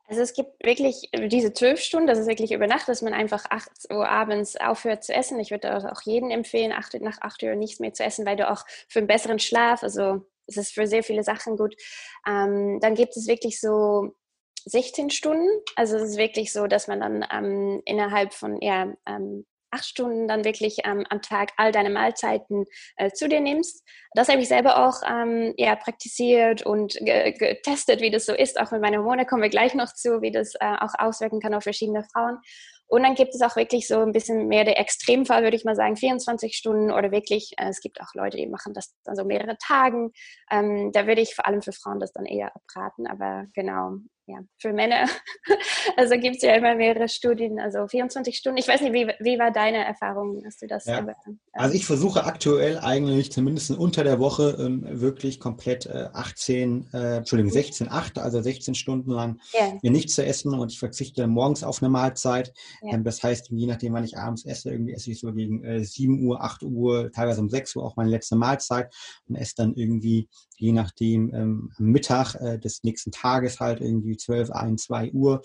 Also 0.06 0.20
es 0.20 0.34
gibt 0.34 0.62
wirklich 0.62 1.10
diese 1.30 1.54
zwölf 1.54 1.80
Stunden, 1.80 2.06
das 2.06 2.18
ist 2.18 2.28
wirklich 2.28 2.52
über 2.52 2.66
Nacht, 2.66 2.88
dass 2.88 3.00
man 3.00 3.14
einfach 3.14 3.44
8 3.48 3.70
Uhr 3.90 4.06
abends 4.06 4.54
aufhört 4.56 5.02
zu 5.02 5.14
essen. 5.14 5.40
Ich 5.40 5.50
würde 5.50 5.90
auch 5.90 6.02
jedem 6.02 6.30
empfehlen, 6.30 6.72
8, 6.72 7.00
nach 7.00 7.18
8 7.22 7.42
Uhr 7.44 7.54
nichts 7.54 7.80
mehr 7.80 7.94
zu 7.94 8.04
essen, 8.04 8.26
weil 8.26 8.36
du 8.36 8.50
auch 8.50 8.64
für 8.88 8.98
einen 8.98 9.08
besseren 9.08 9.38
Schlaf, 9.38 9.82
also 9.82 10.26
es 10.46 10.56
ist 10.56 10.72
für 10.72 10.86
sehr 10.86 11.02
viele 11.02 11.22
Sachen 11.22 11.56
gut. 11.56 11.74
Ähm, 12.26 12.78
dann 12.80 12.94
gibt 12.94 13.16
es 13.16 13.26
wirklich 13.26 13.60
so 13.60 14.14
16 14.66 15.10
Stunden. 15.10 15.48
Also 15.76 15.96
es 15.96 16.10
ist 16.10 16.16
wirklich 16.16 16.52
so, 16.52 16.66
dass 16.66 16.88
man 16.88 17.00
dann 17.00 17.26
ähm, 17.30 17.82
innerhalb 17.84 18.32
von 18.32 18.60
ja, 18.60 18.92
ähm, 19.06 19.44
acht 19.74 19.84
Stunden 19.84 20.28
dann 20.28 20.44
wirklich 20.44 20.78
ähm, 20.84 21.04
am 21.10 21.20
Tag 21.20 21.50
all 21.56 21.72
deine 21.72 21.90
Mahlzeiten 21.90 22.64
äh, 22.96 23.10
zu 23.10 23.28
dir 23.28 23.40
nimmst. 23.40 23.82
Das 24.14 24.28
habe 24.28 24.40
ich 24.40 24.48
selber 24.48 24.86
auch 24.86 25.02
ähm, 25.06 25.52
ja, 25.56 25.74
praktiziert 25.74 26.64
und 26.64 26.94
getestet, 27.04 28.00
wie 28.00 28.10
das 28.10 28.26
so 28.26 28.32
ist. 28.32 28.60
Auch 28.60 28.70
mit 28.70 28.80
meinen 28.80 28.98
Hormonen 28.98 29.26
kommen 29.26 29.42
wir 29.42 29.50
gleich 29.50 29.74
noch 29.74 29.92
zu, 29.92 30.22
wie 30.22 30.30
das 30.30 30.54
äh, 30.60 30.76
auch 30.80 30.94
auswirken 30.98 31.40
kann 31.40 31.54
auf 31.54 31.64
verschiedene 31.64 32.04
Frauen. 32.12 32.38
Und 32.86 33.02
dann 33.02 33.14
gibt 33.14 33.34
es 33.34 33.42
auch 33.42 33.56
wirklich 33.56 33.88
so 33.88 34.00
ein 34.00 34.12
bisschen 34.12 34.46
mehr 34.46 34.64
der 34.64 34.78
Extremfall, 34.78 35.42
würde 35.42 35.56
ich 35.56 35.64
mal 35.64 35.76
sagen, 35.76 35.96
24 35.96 36.56
Stunden 36.56 36.90
oder 36.90 37.10
wirklich, 37.10 37.52
äh, 37.58 37.68
es 37.68 37.80
gibt 37.80 38.00
auch 38.00 38.14
Leute, 38.14 38.36
die 38.36 38.46
machen 38.46 38.74
das 38.74 38.94
dann 39.04 39.16
so 39.16 39.24
mehrere 39.24 39.56
Tagen. 39.58 40.12
Ähm, 40.50 40.92
da 40.92 41.06
würde 41.06 41.22
ich 41.22 41.34
vor 41.34 41.46
allem 41.46 41.62
für 41.62 41.72
Frauen 41.72 42.00
das 42.00 42.12
dann 42.12 42.26
eher 42.26 42.52
abraten, 42.54 43.06
aber 43.06 43.46
genau, 43.54 43.96
ja, 44.26 44.38
für 44.58 44.72
Männer. 44.72 45.06
Also 45.96 46.14
gibt 46.14 46.36
es 46.36 46.42
ja 46.42 46.54
immer 46.54 46.74
mehrere 46.74 47.08
Studien, 47.08 47.60
also 47.60 47.86
24 47.86 48.36
Stunden. 48.36 48.58
Ich 48.58 48.66
weiß 48.66 48.80
nicht, 48.80 48.92
wie, 48.92 49.06
wie 49.20 49.38
war 49.38 49.52
deine 49.52 49.84
Erfahrung? 49.84 50.42
Hast 50.44 50.62
du 50.62 50.66
das? 50.66 50.86
Ja. 50.86 50.96
Selber, 50.96 51.14
ähm, 51.26 51.38
also 51.52 51.74
ich 51.74 51.84
versuche 51.86 52.24
aktuell 52.24 52.78
eigentlich 52.78 53.30
zumindest 53.30 53.70
unter 53.70 54.02
der 54.02 54.18
Woche 54.18 54.56
ähm, 54.58 54.82
wirklich 55.00 55.38
komplett 55.38 55.86
äh, 55.86 56.08
18, 56.12 56.88
äh, 56.92 57.16
Entschuldigung, 57.18 57.52
16, 57.52 57.90
8, 57.90 58.18
also 58.18 58.40
16 58.40 58.74
Stunden 58.74 59.10
lang 59.10 59.40
yeah. 59.54 59.78
mir 59.82 59.90
nichts 59.90 60.14
zu 60.14 60.24
essen 60.24 60.54
und 60.54 60.72
ich 60.72 60.78
verzichte 60.78 61.26
morgens 61.26 61.62
auf 61.62 61.82
eine 61.82 61.90
Mahlzeit. 61.90 62.52
Yeah. 62.82 62.94
Ähm, 62.94 63.04
das 63.04 63.22
heißt, 63.22 63.50
je 63.50 63.66
nachdem, 63.66 63.92
wann 63.92 64.04
ich 64.04 64.16
abends 64.16 64.44
esse, 64.46 64.70
irgendwie 64.70 64.94
esse 64.94 65.10
ich 65.12 65.20
so 65.20 65.32
gegen 65.32 65.62
äh, 65.62 65.84
7 65.84 66.26
Uhr, 66.26 66.42
8 66.42 66.62
Uhr, 66.62 67.12
teilweise 67.12 67.42
um 67.42 67.50
6 67.50 67.76
Uhr 67.76 67.84
auch 67.84 67.96
meine 67.96 68.10
letzte 68.10 68.36
Mahlzeit 68.36 68.92
und 69.28 69.36
esse 69.36 69.54
dann 69.56 69.74
irgendwie 69.74 70.28
je 70.56 70.72
nachdem 70.72 71.34
ähm, 71.34 71.72
am 71.78 71.86
Mittag 71.86 72.34
äh, 72.36 72.58
des 72.58 72.82
nächsten 72.84 73.10
Tages 73.10 73.60
halt 73.60 73.80
irgendwie 73.80 74.13
12, 74.16 74.50
1, 74.50 74.82
2 74.84 75.12
Uhr 75.12 75.42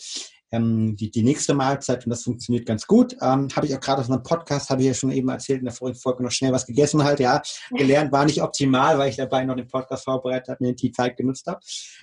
ähm, 0.51 0.95
die, 0.95 1.11
die 1.11 1.23
nächste 1.23 1.53
Mahlzeit 1.53 2.05
und 2.05 2.09
das 2.09 2.23
funktioniert 2.23 2.65
ganz 2.65 2.87
gut. 2.87 3.15
Ähm, 3.21 3.47
habe 3.55 3.67
ich 3.67 3.75
auch 3.75 3.79
gerade 3.79 4.01
aus 4.01 4.09
einem 4.09 4.23
Podcast, 4.23 4.69
habe 4.69 4.81
ich 4.81 4.87
ja 4.87 4.93
schon 4.93 5.11
eben 5.11 5.29
erzählt, 5.29 5.59
in 5.59 5.65
der 5.65 5.73
vorigen 5.73 5.99
Folge 5.99 6.23
noch 6.23 6.31
schnell 6.31 6.51
was 6.51 6.65
gegessen 6.65 7.03
halt, 7.03 7.19
ja. 7.19 7.41
Gelernt 7.71 8.11
war 8.11 8.25
nicht 8.25 8.41
optimal, 8.41 8.97
weil 8.97 9.09
ich 9.09 9.17
dabei 9.17 9.45
noch 9.45 9.55
den 9.55 9.67
Podcast 9.67 10.05
vorbereitet 10.05 10.49
habe, 10.49 10.63
mir 10.63 10.73
die 10.73 10.91
Zeit 10.91 11.17
genutzt 11.17 11.45
habe. 11.47 11.59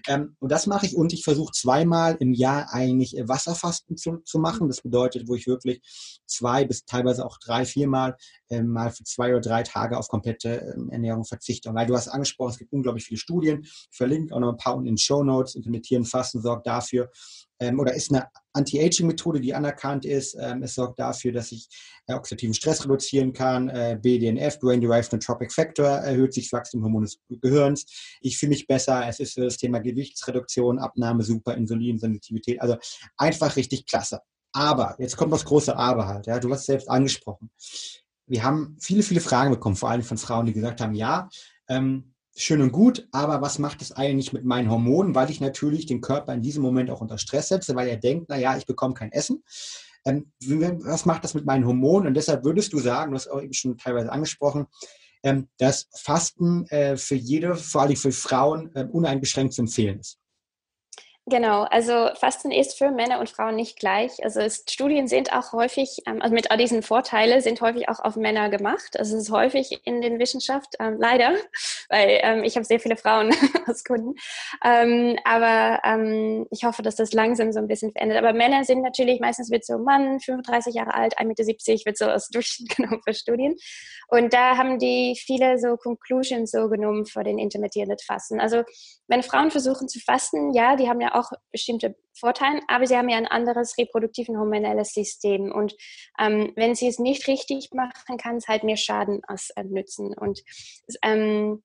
Ähm, 0.07 0.37
und 0.39 0.53
das 0.53 0.67
mache 0.67 0.87
ich 0.87 0.97
und 0.97 1.13
ich 1.13 1.25
versuche 1.25 1.53
zweimal 1.53 2.17
im 2.21 2.33
Jahr 2.33 2.73
eigentlich 2.73 3.17
Wasserfasten 3.27 3.97
zu, 3.97 4.19
zu 4.19 4.39
machen. 4.39 4.69
Das 4.69 4.81
bedeutet, 4.81 5.29
wo 5.29 5.35
ich 5.35 5.47
wirklich 5.47 5.81
zwei 6.27 6.65
bis 6.65 6.85
teilweise 6.85 7.25
auch 7.25 7.39
drei, 7.39 7.65
viermal 7.65 8.17
mal 8.51 8.91
für 8.91 9.05
zwei 9.05 9.33
oder 9.33 9.41
drei 9.41 9.63
Tage 9.63 9.99
auf 9.99 10.09
komplette 10.09 10.75
ähm, 10.77 10.91
Ernährung 10.91 11.25
verzichte. 11.25 11.69
Und 11.69 11.75
weil 11.75 11.87
du 11.87 11.95
hast 11.95 12.09
angesprochen, 12.09 12.51
es 12.51 12.59
gibt 12.59 12.73
unglaublich 12.73 13.05
viele 13.05 13.19
Studien. 13.19 13.61
Ich 13.63 13.97
verlinke 13.97 14.35
auch 14.35 14.41
noch 14.41 14.53
ein 14.53 14.57
paar 14.57 14.75
unten 14.75 14.89
in 14.89 14.95
den 14.95 14.99
Show 14.99 15.23
Notes. 15.23 15.55
Intermittieren 15.55 16.05
Fasten 16.05 16.41
sorgt 16.41 16.67
dafür, 16.67 17.11
ähm, 17.59 17.81
oder 17.81 17.95
ist 17.95 18.13
eine 18.13 18.29
Anti-Aging-Methode, 18.53 19.41
die 19.41 19.55
anerkannt 19.55 20.05
ist. 20.05 20.37
Ähm, 20.39 20.63
es 20.63 20.75
sorgt 20.75 20.99
dafür, 20.99 21.33
dass 21.33 21.53
ich 21.53 21.69
äh, 22.07 22.15
oxidativen 22.15 22.55
Stress 22.55 22.85
reduzieren 22.85 23.33
kann. 23.33 23.69
Äh, 23.69 23.99
BDNF, 24.01 24.59
Brain-Derived 24.61 25.13
Nootropic 25.13 25.53
Factor, 25.53 25.87
erhöht 25.87 26.35
sich 26.35 26.51
das 26.51 26.59
Wachstumhormon 26.59 27.03
des 27.03 27.19
Gehirns. 27.29 27.87
Ich 28.21 28.39
fühle 28.39 28.51
mich 28.51 28.67
besser. 28.67 29.07
Es 29.09 29.21
ist 29.21 29.35
für 29.35 29.45
das 29.45 29.57
Thema 29.57 29.79
Gewichtsreduktion, 29.79 30.79
Abnahme 30.79 31.23
super, 31.23 31.55
Insulinsensitivität. 31.55 32.61
Also 32.61 32.77
einfach 33.17 33.57
richtig 33.57 33.87
klasse. 33.87 34.21
Aber, 34.53 34.97
jetzt 34.99 35.17
kommt 35.17 35.33
das 35.33 35.45
große 35.45 35.77
Aber 35.77 36.07
halt. 36.07 36.27
Ja, 36.27 36.39
du 36.39 36.51
hast 36.51 36.61
es 36.61 36.67
selbst 36.67 36.89
angesprochen. 36.89 37.51
Wir 38.27 38.43
haben 38.43 38.77
viele, 38.81 39.03
viele 39.03 39.21
Fragen 39.21 39.51
bekommen, 39.51 39.77
vor 39.77 39.91
allem 39.91 40.03
von 40.03 40.19
Frauen, 40.19 40.47
die 40.47 40.53
gesagt 40.53 40.81
haben, 40.81 40.95
ja, 40.95 41.29
ähm, 41.69 42.13
schön 42.37 42.61
und 42.61 42.73
gut, 42.73 43.09
aber 43.13 43.41
was 43.41 43.59
macht 43.59 43.83
es 43.83 43.93
eigentlich 43.93 44.33
mit 44.33 44.45
meinen 44.45 44.71
Hormonen, 44.71 45.15
weil 45.15 45.31
ich 45.31 45.41
natürlich 45.41 45.87
den 45.87 46.01
Körper 46.01 46.35
in 46.35 46.43
diesem 46.43 46.63
Moment 46.63 46.91
auch 46.91 47.01
unter 47.01 47.19
Stress 47.19 47.49
setze, 47.49 47.75
weil 47.75 47.89
er 47.89 47.97
denkt, 47.97 48.29
naja, 48.29 48.57
ich 48.57 48.67
bekomme 48.67 48.95
kein 48.95 49.13
Essen. 49.13 49.43
ähm, 50.05 50.31
was 50.41 51.07
macht 51.07 51.25
das 51.25 51.35
mit 51.35 51.47
meinen 51.47 51.67
Hormonen? 51.67 52.09
Und 52.09 52.15
deshalb 52.15 52.45
würdest 52.45 52.73
du 52.73 52.79
sagen, 52.79 53.13
du 53.13 53.17
hast 53.17 53.29
auch 53.29 53.43
eben 53.43 53.55
schon 53.55 53.79
teilweise 53.79 54.13
angesprochen, 54.13 54.67
ähm, 55.23 55.49
dass 55.59 55.89
Fasten 55.93 56.67
äh, 56.67 56.97
für 56.97 57.15
jede, 57.15 57.57
vor 57.57 57.83
allem 57.83 57.97
für 57.97 58.13
Frauen, 58.13 58.71
äh, 58.75 58.85
uneingeschränkt 58.85 59.55
zu 59.55 59.63
empfehlen 59.63 59.99
ist. 59.99 60.19
Genau, 61.29 61.65
also 61.65 62.11
Fasten 62.15 62.53
ist 62.53 62.79
für 62.79 62.93
Männer 62.93 63.19
und 63.19 63.29
Frauen 63.29 63.57
nicht 63.57 63.81
gleich. 63.81 64.23
Also 64.23 64.39
es, 64.39 64.63
Studien 64.71 65.09
sind 65.09 65.33
auch 65.33 65.53
häufig, 65.53 66.03
ähm, 66.07 66.23
also 66.23 66.33
mit 66.33 66.53
all 66.53 66.57
diesen 66.57 66.85
Vorteilen 66.85 67.41
sind 67.41 67.61
häufig 67.61 67.89
auch 67.89 67.99
auf 67.99 68.15
Männer 68.15 68.49
gemacht. 68.49 68.97
Also 68.97 69.17
es 69.17 69.25
ist 69.25 69.33
häufig 69.33 69.81
in 69.83 70.01
den 70.01 70.21
Wissenschaft, 70.21 70.77
ähm, 70.79 70.99
leider, 71.01 71.35
weil 71.89 72.21
ähm, 72.23 72.45
ich 72.45 72.55
habe 72.55 72.65
sehr 72.65 72.79
viele 72.79 72.97
Frauen 72.97 73.35
als 73.67 73.83
Kunden. 73.83 74.15
Ähm, 74.65 75.19
aber 75.25 75.81
ähm, 75.83 76.47
ich 76.53 76.63
hoffe, 76.63 76.83
dass 76.83 76.95
das 76.95 77.13
langsam 77.13 77.51
so 77.51 77.59
ein 77.59 77.67
bisschen 77.67 77.91
verändert. 77.91 78.19
Aber 78.19 78.33
Männer 78.33 78.63
sind 78.63 78.83
natürlich, 78.83 79.19
meistens 79.19 79.51
wird 79.51 79.65
so 79.65 79.79
Mann, 79.79 80.21
35 80.21 80.77
Jahre 80.77 80.95
alt, 80.95 81.19
1,70 81.19 81.25
Meter, 81.27 81.87
wird 81.87 81.99
so 81.99 82.05
als 82.05 82.29
Durchschnitt 82.31 82.77
genommen 82.77 83.01
für 83.05 83.15
Studien. 83.15 83.57
Und 84.07 84.33
da 84.33 84.57
haben 84.57 84.79
die 84.79 85.19
viele 85.21 85.59
so 85.59 85.77
Conclusions 85.77 86.53
so 86.53 86.69
genommen 86.69 87.05
für 87.05 87.25
den 87.25 87.41
intermittierenden 87.41 87.99
Fasten. 87.99 88.39
Also 88.39 88.63
wenn 89.09 89.25
Frauen 89.25 89.51
versuchen 89.51 89.89
zu 89.89 89.99
fasten, 89.99 90.53
ja, 90.53 90.77
die 90.77 90.89
haben 90.89 91.01
ja 91.01 91.16
auch 91.17 91.31
bestimmte 91.51 91.97
Vorteile, 92.19 92.61
aber 92.69 92.87
sie 92.87 92.97
haben 92.97 93.09
ja 93.09 93.17
ein 93.17 93.27
anderes 93.27 93.77
reproduktiven 93.79 94.39
hormonelles 94.39 94.93
System. 94.93 95.53
Und 95.53 95.75
ähm, 96.19 96.53
wenn 96.57 96.75
sie 96.75 96.89
es 96.89 96.99
nicht 96.99 97.27
richtig 97.29 97.71
machen, 97.73 98.17
kann 98.19 98.37
es 98.37 98.49
halt 98.49 98.65
mehr 98.65 98.77
Schaden 98.77 99.23
als 99.27 99.51
äh, 99.51 99.65
nützen. 99.65 100.15
Und 100.17 100.43
ähm, 101.03 101.63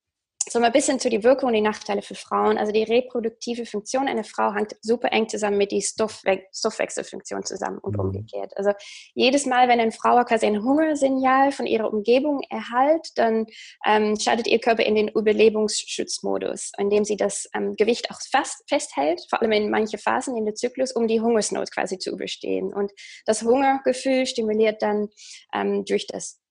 so 0.51 0.59
ein 0.59 0.71
bisschen 0.73 0.99
zu 0.99 1.09
die 1.09 1.23
Wirkung 1.23 1.47
und 1.47 1.53
die 1.53 1.61
Nachteile 1.61 2.01
für 2.01 2.15
Frauen. 2.15 2.57
Also 2.57 2.73
die 2.73 2.83
reproduktive 2.83 3.65
Funktion 3.65 4.09
einer 4.09 4.25
Frau 4.25 4.53
hängt 4.53 4.75
super 4.81 5.09
eng 5.13 5.29
zusammen 5.29 5.57
mit 5.57 5.71
die 5.71 5.81
Stoffwe 5.81 6.41
Stoffwechselfunktion 6.53 7.45
zusammen 7.45 7.77
und 7.77 7.93
mhm. 7.93 8.01
umgekehrt. 8.01 8.51
Also 8.57 8.71
jedes 9.13 9.45
Mal, 9.45 9.69
wenn 9.69 9.79
eine 9.79 9.93
Frau 9.93 10.21
quasi 10.25 10.47
ein 10.47 10.61
Hungersignal 10.61 11.53
von 11.53 11.65
ihrer 11.65 11.93
Umgebung 11.93 12.41
erhält, 12.49 13.07
dann 13.15 13.45
ähm, 13.85 14.19
schaltet 14.19 14.47
ihr 14.47 14.59
Körper 14.59 14.83
in 14.83 14.95
den 14.95 15.07
Überlebungsschutzmodus, 15.07 16.73
indem 16.77 17.05
sie 17.05 17.15
das 17.15 17.47
ähm, 17.55 17.75
Gewicht 17.77 18.11
auch 18.11 18.19
fast 18.29 18.67
festhält, 18.67 19.25
vor 19.29 19.41
allem 19.41 19.53
in 19.53 19.69
manchen 19.69 19.99
Phasen 19.99 20.35
in 20.35 20.43
der 20.43 20.55
Zyklus, 20.55 20.91
um 20.91 21.07
die 21.07 21.21
Hungersnot 21.21 21.71
quasi 21.71 21.97
zu 21.97 22.11
überstehen. 22.11 22.73
Und 22.73 22.91
das 23.25 23.43
Hungergefühl 23.43 24.25
stimuliert 24.25 24.81
dann 24.81 25.07
ähm, 25.53 25.85
durch 25.85 26.07
das 26.07 26.41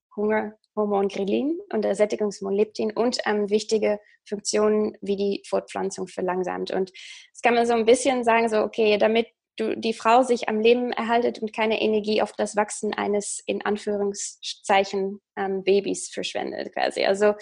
Hungerhormon 0.76 1.08
Grelin 1.08 1.60
und 1.72 1.82
der 1.82 1.94
Sättigungshormon 1.94 2.54
Leptin 2.54 2.92
und 2.92 3.18
ähm, 3.26 3.50
wichtige 3.50 4.00
Funktionen 4.28 4.96
wie 5.00 5.16
die 5.16 5.42
Fortpflanzung 5.48 6.06
verlangsamt. 6.06 6.70
Und 6.70 6.90
das 7.32 7.42
kann 7.42 7.54
man 7.54 7.66
so 7.66 7.74
ein 7.74 7.84
bisschen 7.84 8.24
sagen, 8.24 8.48
so, 8.48 8.58
okay, 8.58 8.98
damit 8.98 9.28
du, 9.56 9.76
die 9.76 9.92
Frau 9.92 10.22
sich 10.22 10.48
am 10.48 10.60
Leben 10.60 10.92
erhaltet 10.92 11.40
und 11.40 11.52
keine 11.52 11.80
Energie 11.80 12.22
auf 12.22 12.32
das 12.32 12.56
Wachsen 12.56 12.94
eines, 12.94 13.42
in 13.46 13.64
Anführungszeichen, 13.64 15.20
ähm, 15.36 15.64
Babys 15.64 16.10
verschwendet 16.10 16.72
quasi. 16.72 17.04
Also 17.04 17.34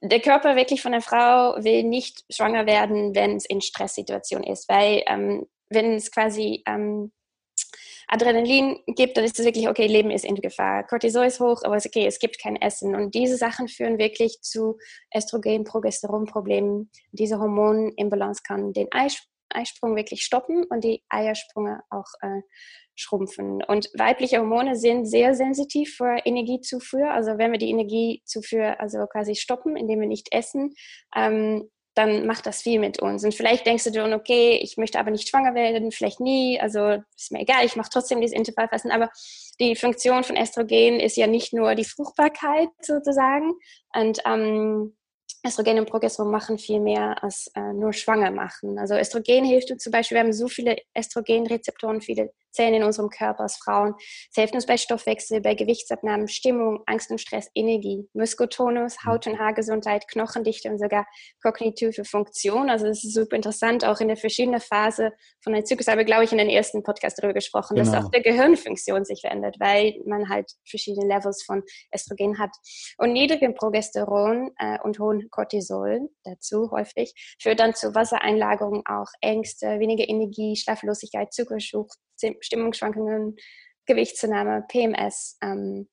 der 0.00 0.20
Körper 0.20 0.56
wirklich 0.56 0.82
von 0.82 0.92
der 0.92 1.00
Frau 1.00 1.56
will 1.62 1.82
nicht 1.82 2.24
schwanger 2.30 2.66
werden, 2.66 3.14
wenn 3.14 3.36
es 3.36 3.46
in 3.46 3.60
Stresssituation 3.60 4.44
ist, 4.44 4.68
weil 4.68 5.02
ähm, 5.06 5.46
wenn 5.70 5.94
es 5.94 6.10
quasi 6.10 6.62
ähm, 6.66 7.12
Adrenalin 8.08 8.78
gibt, 8.86 9.16
dann 9.16 9.24
ist 9.24 9.38
es 9.38 9.44
wirklich, 9.44 9.68
okay, 9.68 9.86
Leben 9.86 10.10
ist 10.10 10.24
in 10.24 10.34
Gefahr. 10.34 10.84
Cortisol 10.86 11.26
ist 11.26 11.40
hoch, 11.40 11.62
aber 11.62 11.76
es 11.76 11.86
okay, 11.86 12.06
es 12.06 12.18
gibt 12.18 12.40
kein 12.42 12.56
Essen. 12.56 12.94
Und 12.94 13.14
diese 13.14 13.36
Sachen 13.36 13.68
führen 13.68 13.98
wirklich 13.98 14.40
zu 14.40 14.78
Östrogen, 15.14 15.64
Progesteronproblemen. 15.64 16.90
Diese 17.12 17.38
Hormonimbalance 17.38 18.42
kann 18.42 18.72
den 18.72 18.88
Eisprung 19.50 19.94
wirklich 19.96 20.22
stoppen 20.22 20.64
und 20.64 20.84
die 20.84 21.04
Eiersprünge 21.08 21.82
auch 21.90 22.08
äh, 22.22 22.40
schrumpfen. 22.94 23.62
Und 23.62 23.88
weibliche 23.96 24.38
Hormone 24.38 24.74
sind 24.76 25.06
sehr 25.06 25.34
sensitiv 25.34 25.96
für 25.96 26.18
Energiezufuhr. 26.24 27.10
Also 27.10 27.38
wenn 27.38 27.52
wir 27.52 27.58
die 27.58 27.70
Energiezufuhr 27.70 28.80
also 28.80 29.06
quasi 29.06 29.34
stoppen, 29.34 29.76
indem 29.76 30.00
wir 30.00 30.08
nicht 30.08 30.28
essen, 30.32 30.74
ähm, 31.14 31.70
dann 31.98 32.26
macht 32.26 32.46
das 32.46 32.62
viel 32.62 32.78
mit 32.78 33.02
uns. 33.02 33.24
Und 33.24 33.34
vielleicht 33.34 33.66
denkst 33.66 33.84
du 33.84 33.90
dann, 33.90 34.14
okay, 34.14 34.58
ich 34.62 34.76
möchte 34.76 34.98
aber 34.98 35.10
nicht 35.10 35.28
schwanger 35.28 35.54
werden, 35.54 35.90
vielleicht 35.90 36.20
nie, 36.20 36.60
also 36.60 37.02
ist 37.16 37.32
mir 37.32 37.40
egal, 37.40 37.64
ich 37.64 37.76
mache 37.76 37.90
trotzdem 37.92 38.20
dieses 38.20 38.36
Intervallfasten. 38.36 38.92
Aber 38.92 39.10
die 39.58 39.74
Funktion 39.74 40.22
von 40.22 40.36
Östrogen 40.36 41.00
ist 41.00 41.16
ja 41.16 41.26
nicht 41.26 41.52
nur 41.52 41.74
die 41.74 41.84
Fruchtbarkeit 41.84 42.68
sozusagen. 42.80 43.52
Und 43.92 44.20
ähm, 44.24 44.96
Östrogen 45.44 45.80
und 45.80 45.88
Progesteron 45.88 46.30
machen 46.30 46.58
viel 46.58 46.80
mehr 46.80 47.22
als 47.22 47.50
äh, 47.54 47.72
nur 47.72 47.92
schwanger 47.92 48.30
machen. 48.30 48.78
Also 48.78 48.94
Östrogen 48.94 49.44
hilft 49.44 49.70
uns 49.70 49.82
zum 49.82 49.92
Beispiel, 49.92 50.16
wir 50.16 50.22
haben 50.22 50.32
so 50.32 50.48
viele 50.48 50.76
Östrogenrezeptoren, 50.96 52.00
viele 52.00 52.32
Zellen 52.58 52.74
in 52.74 52.82
unserem 52.82 53.08
Körper 53.08 53.44
als 53.44 53.56
Frauen. 53.56 53.94
Es 53.98 54.34
hilft 54.34 54.54
uns 54.54 54.66
bei 54.66 54.76
Stoffwechsel, 54.76 55.40
bei 55.40 55.54
Gewichtsabnahmen, 55.54 56.26
Stimmung, 56.26 56.82
Angst 56.86 57.08
und 57.12 57.20
Stress, 57.20 57.48
Energie, 57.54 58.08
Muskeltonus, 58.14 58.96
mhm. 58.96 59.08
Haut- 59.08 59.26
und 59.28 59.38
Haargesundheit, 59.38 60.08
Knochendichte 60.08 60.68
und 60.68 60.78
sogar 60.78 61.06
kognitive 61.40 62.04
Funktion. 62.04 62.68
Also 62.68 62.86
es 62.86 63.04
ist 63.04 63.14
super 63.14 63.36
interessant, 63.36 63.84
auch 63.84 64.00
in 64.00 64.08
der 64.08 64.16
verschiedenen 64.16 64.60
Phase 64.60 65.12
von 65.44 65.52
der 65.52 65.64
Zyklus, 65.64 65.86
habe 65.86 66.04
glaube 66.04 66.24
ich 66.24 66.32
in 66.32 66.38
den 66.38 66.50
ersten 66.50 66.82
Podcast 66.82 67.18
darüber 67.18 67.34
gesprochen, 67.34 67.76
genau. 67.76 67.92
dass 67.92 68.04
auch 68.04 68.10
der 68.10 68.22
Gehirnfunktion 68.22 69.04
sich 69.04 69.20
verändert, 69.20 69.56
weil 69.60 69.94
man 70.04 70.28
halt 70.28 70.50
verschiedene 70.68 71.06
Levels 71.06 71.44
von 71.44 71.62
Östrogen 71.94 72.40
hat. 72.40 72.50
Und 72.96 73.12
niedrigen 73.12 73.54
Progesteron 73.54 74.50
äh, 74.58 74.78
und 74.82 74.98
hohen 74.98 75.30
Cortisol 75.30 76.08
dazu 76.24 76.72
häufig 76.72 77.14
führt 77.40 77.60
dann 77.60 77.74
zu 77.74 77.94
Wassereinlagerungen, 77.94 78.82
auch 78.86 79.08
Ängste, 79.20 79.78
weniger 79.78 80.08
Energie, 80.08 80.56
Schlaflosigkeit, 80.56 81.32
Zuckerschub, 81.32 81.88
Stimmungsschwankungen, 82.40 83.36
Gewichtszunahme, 83.86 84.64
PMS. 84.68 85.38
Ähm, 85.42 85.88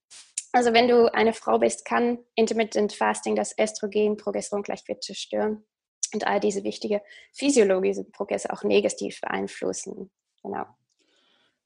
also 0.51 0.73
wenn 0.73 0.87
du 0.87 1.13
eine 1.13 1.33
Frau 1.33 1.59
bist, 1.59 1.85
kann 1.85 2.19
Intermittent 2.35 2.93
Fasting 2.93 3.35
das 3.35 3.55
Östrogen, 3.59 4.17
Progesteron 4.17 4.63
Gleichgewicht 4.63 5.03
zerstören 5.03 5.65
und 6.13 6.25
all 6.27 6.39
diese 6.39 6.63
wichtige 6.63 7.01
physiologische 7.33 8.03
Prozesse 8.05 8.51
auch 8.53 8.63
negativ 8.63 9.19
beeinflussen. 9.21 10.11
Genau. 10.43 10.65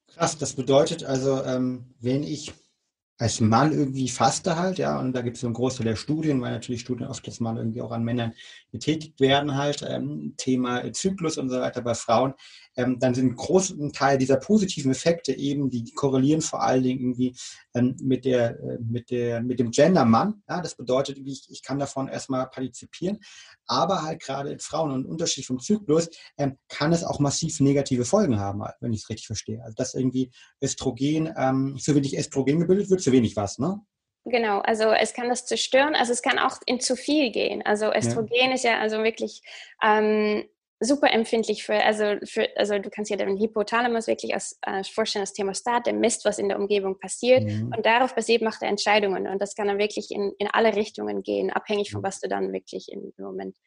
Krass, 0.08 0.38
das 0.38 0.54
bedeutet 0.54 1.04
also, 1.04 1.44
ähm, 1.44 1.94
wenn 2.00 2.24
ich 2.24 2.54
als 3.20 3.42
Mann 3.42 3.74
irgendwie 3.74 4.08
faste 4.08 4.56
halt, 4.56 4.78
ja, 4.78 4.98
und 4.98 5.12
da 5.12 5.22
gibt 5.22 5.36
es 5.36 5.42
so 5.42 5.48
einen 5.48 5.54
Großteil 5.54 5.86
der 5.86 5.98
Studien, 5.98 6.42
weil 6.42 6.54
natürlich 6.54 6.82
Studien 6.82 7.08
oft 7.08 7.28
das 7.28 7.42
mal 7.42 7.58
irgendwie 7.58 7.82
auch 7.82 7.92
an 7.92 8.06
Männern 8.06 8.34
getätigt 8.72 9.20
werden 9.20 9.56
halt, 9.56 9.86
ähm, 9.88 10.36
Thema 10.38 10.92
Zyklus 10.94 11.38
und 11.38 11.50
so 11.50 11.60
weiter 11.60 11.82
bei 11.82 11.96
Frauen, 11.96 12.34
ähm, 12.80 12.98
dann 12.98 13.14
sind 13.14 13.32
ein 13.32 13.36
großen 13.36 13.92
Teil 13.92 14.18
dieser 14.18 14.38
positiven 14.38 14.92
Effekte 14.92 15.34
eben, 15.34 15.70
die 15.70 15.92
korrelieren 15.92 16.42
vor 16.42 16.64
allen 16.64 16.84
Dingen 16.84 17.02
irgendwie 17.02 17.36
ähm, 17.76 17.98
mit, 18.02 18.24
der, 18.24 18.52
äh, 18.52 18.78
mit, 18.80 19.10
der, 19.10 19.42
mit 19.42 19.60
dem 19.60 19.72
Gender-Mann. 19.72 20.42
Ja, 20.48 20.62
das 20.62 20.76
bedeutet, 20.76 21.18
ich, 21.18 21.48
ich 21.50 21.62
kann 21.62 21.78
davon 21.78 22.08
erstmal 22.08 22.50
partizipieren, 22.50 23.20
aber 23.68 24.04
halt 24.04 24.22
gerade 24.22 24.52
in 24.52 24.60
Frauen 24.60 24.92
und 24.92 25.06
Unterschied 25.06 25.46
vom 25.46 25.60
Zyklus 25.60 26.10
ähm, 26.38 26.58
kann 26.70 26.94
es 26.94 27.04
auch 27.04 27.20
massiv 27.20 27.60
negative 27.60 28.06
Folgen 28.06 28.40
haben, 28.40 28.64
halt, 28.64 28.76
wenn 28.80 28.94
ich 28.94 29.02
es 29.02 29.10
richtig 29.10 29.28
verstehe. 29.28 29.62
Also 29.62 29.76
dass 29.76 29.94
irgendwie 29.94 30.32
Östrogen, 30.64 31.34
ähm, 31.38 31.78
zu 31.78 31.96
wenig 31.96 32.18
Östrogen 32.18 32.62
gebildet 32.62 32.90
wird, 32.90 33.02
zu 33.02 33.12
wenig 33.12 33.36
was, 33.36 33.60
ne? 33.60 33.82
Genau, 34.26 34.60
also 34.60 34.92
es 34.92 35.14
kann 35.14 35.30
das 35.30 35.46
zerstören, 35.46 35.96
also 35.96 36.12
es 36.12 36.22
kann 36.22 36.40
auch 36.40 36.58
in 36.66 36.80
zu 36.80 36.96
viel 36.96 37.32
gehen. 37.32 37.62
Also 37.66 37.92
Östrogen 37.94 38.50
ja. 38.50 38.54
ist 38.54 38.64
ja 38.64 38.80
also 38.80 39.04
wirklich 39.04 39.42
ähm, 39.82 40.44
super 40.80 41.12
empfindlich 41.12 41.64
für, 41.64 41.76
also 41.84 42.16
für, 42.24 42.48
also 42.56 42.80
du 42.80 42.90
kannst 42.90 43.12
dir 43.12 43.18
den 43.18 43.38
Hypothalamus 43.38 44.08
wirklich 44.08 44.34
als 44.34 44.58
äh, 44.62 44.84
vorstellen 44.84 45.22
als 45.22 45.34
Thermostat, 45.34 45.86
der 45.86 45.94
misst, 45.94 46.26
was 46.26 46.40
in 46.40 46.48
der 46.48 46.60
Umgebung 46.60 47.00
passiert 47.00 47.44
mhm. 47.44 47.74
und 47.76 47.86
darauf 47.86 48.16
basiert 48.16 48.42
macht 48.42 48.62
er 48.62 48.70
Entscheidungen 48.70 49.28
und 49.28 49.42
das 49.42 49.56
kann 49.56 49.68
dann 49.68 49.78
wirklich 49.78 50.12
in, 50.12 50.34
in 50.40 50.48
alle 50.48 50.76
Richtungen 50.76 51.22
gehen, 51.24 51.50
abhängig 51.50 51.92
von 51.92 52.04
was 52.04 52.22
du 52.22 52.30
dann 52.30 52.54
wirklich 52.54 52.92
im 52.92 53.12
Moment 53.18 53.58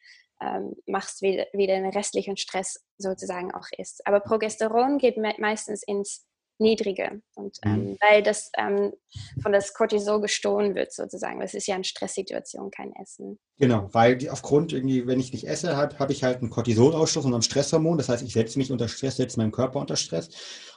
ähm, 0.40 0.74
machst, 0.86 1.22
wie, 1.22 1.44
wie 1.52 1.66
der 1.66 1.94
restliche 1.94 2.36
Stress 2.36 2.82
sozusagen 2.98 3.52
auch 3.52 3.66
ist. 3.76 4.06
Aber 4.06 4.20
Progesteron 4.20 4.98
geht 4.98 5.16
me 5.16 5.34
meistens 5.38 5.82
ins 5.82 6.26
niedrige. 6.58 7.22
Und 7.34 7.58
ähm, 7.64 7.90
mhm. 7.90 7.98
weil 8.00 8.22
das 8.22 8.50
ähm, 8.56 8.92
von 9.42 9.52
das 9.52 9.74
Cortisol 9.74 10.20
gestohlen 10.20 10.74
wird, 10.74 10.92
sozusagen. 10.92 11.40
Das 11.40 11.54
ist 11.54 11.66
ja 11.66 11.74
eine 11.74 11.84
Stresssituation, 11.84 12.70
kein 12.70 12.92
Essen. 12.94 13.38
Genau, 13.58 13.88
weil 13.92 14.16
die, 14.16 14.30
aufgrund 14.30 14.72
irgendwie, 14.72 15.06
wenn 15.06 15.20
ich 15.20 15.32
nicht 15.32 15.46
esse, 15.46 15.76
habe 15.76 15.98
hab 15.98 16.10
ich 16.10 16.24
halt 16.24 16.38
einen 16.38 16.50
Cortisolausstoß 16.50 17.24
und 17.24 17.34
ein 17.34 17.42
Stresshormon. 17.42 17.98
Das 17.98 18.08
heißt, 18.08 18.22
ich 18.22 18.32
setze 18.32 18.58
mich 18.58 18.70
unter 18.70 18.88
Stress, 18.88 19.16
setze 19.16 19.38
meinen 19.38 19.52
Körper 19.52 19.80
unter 19.80 19.96
Stress. 19.96 20.30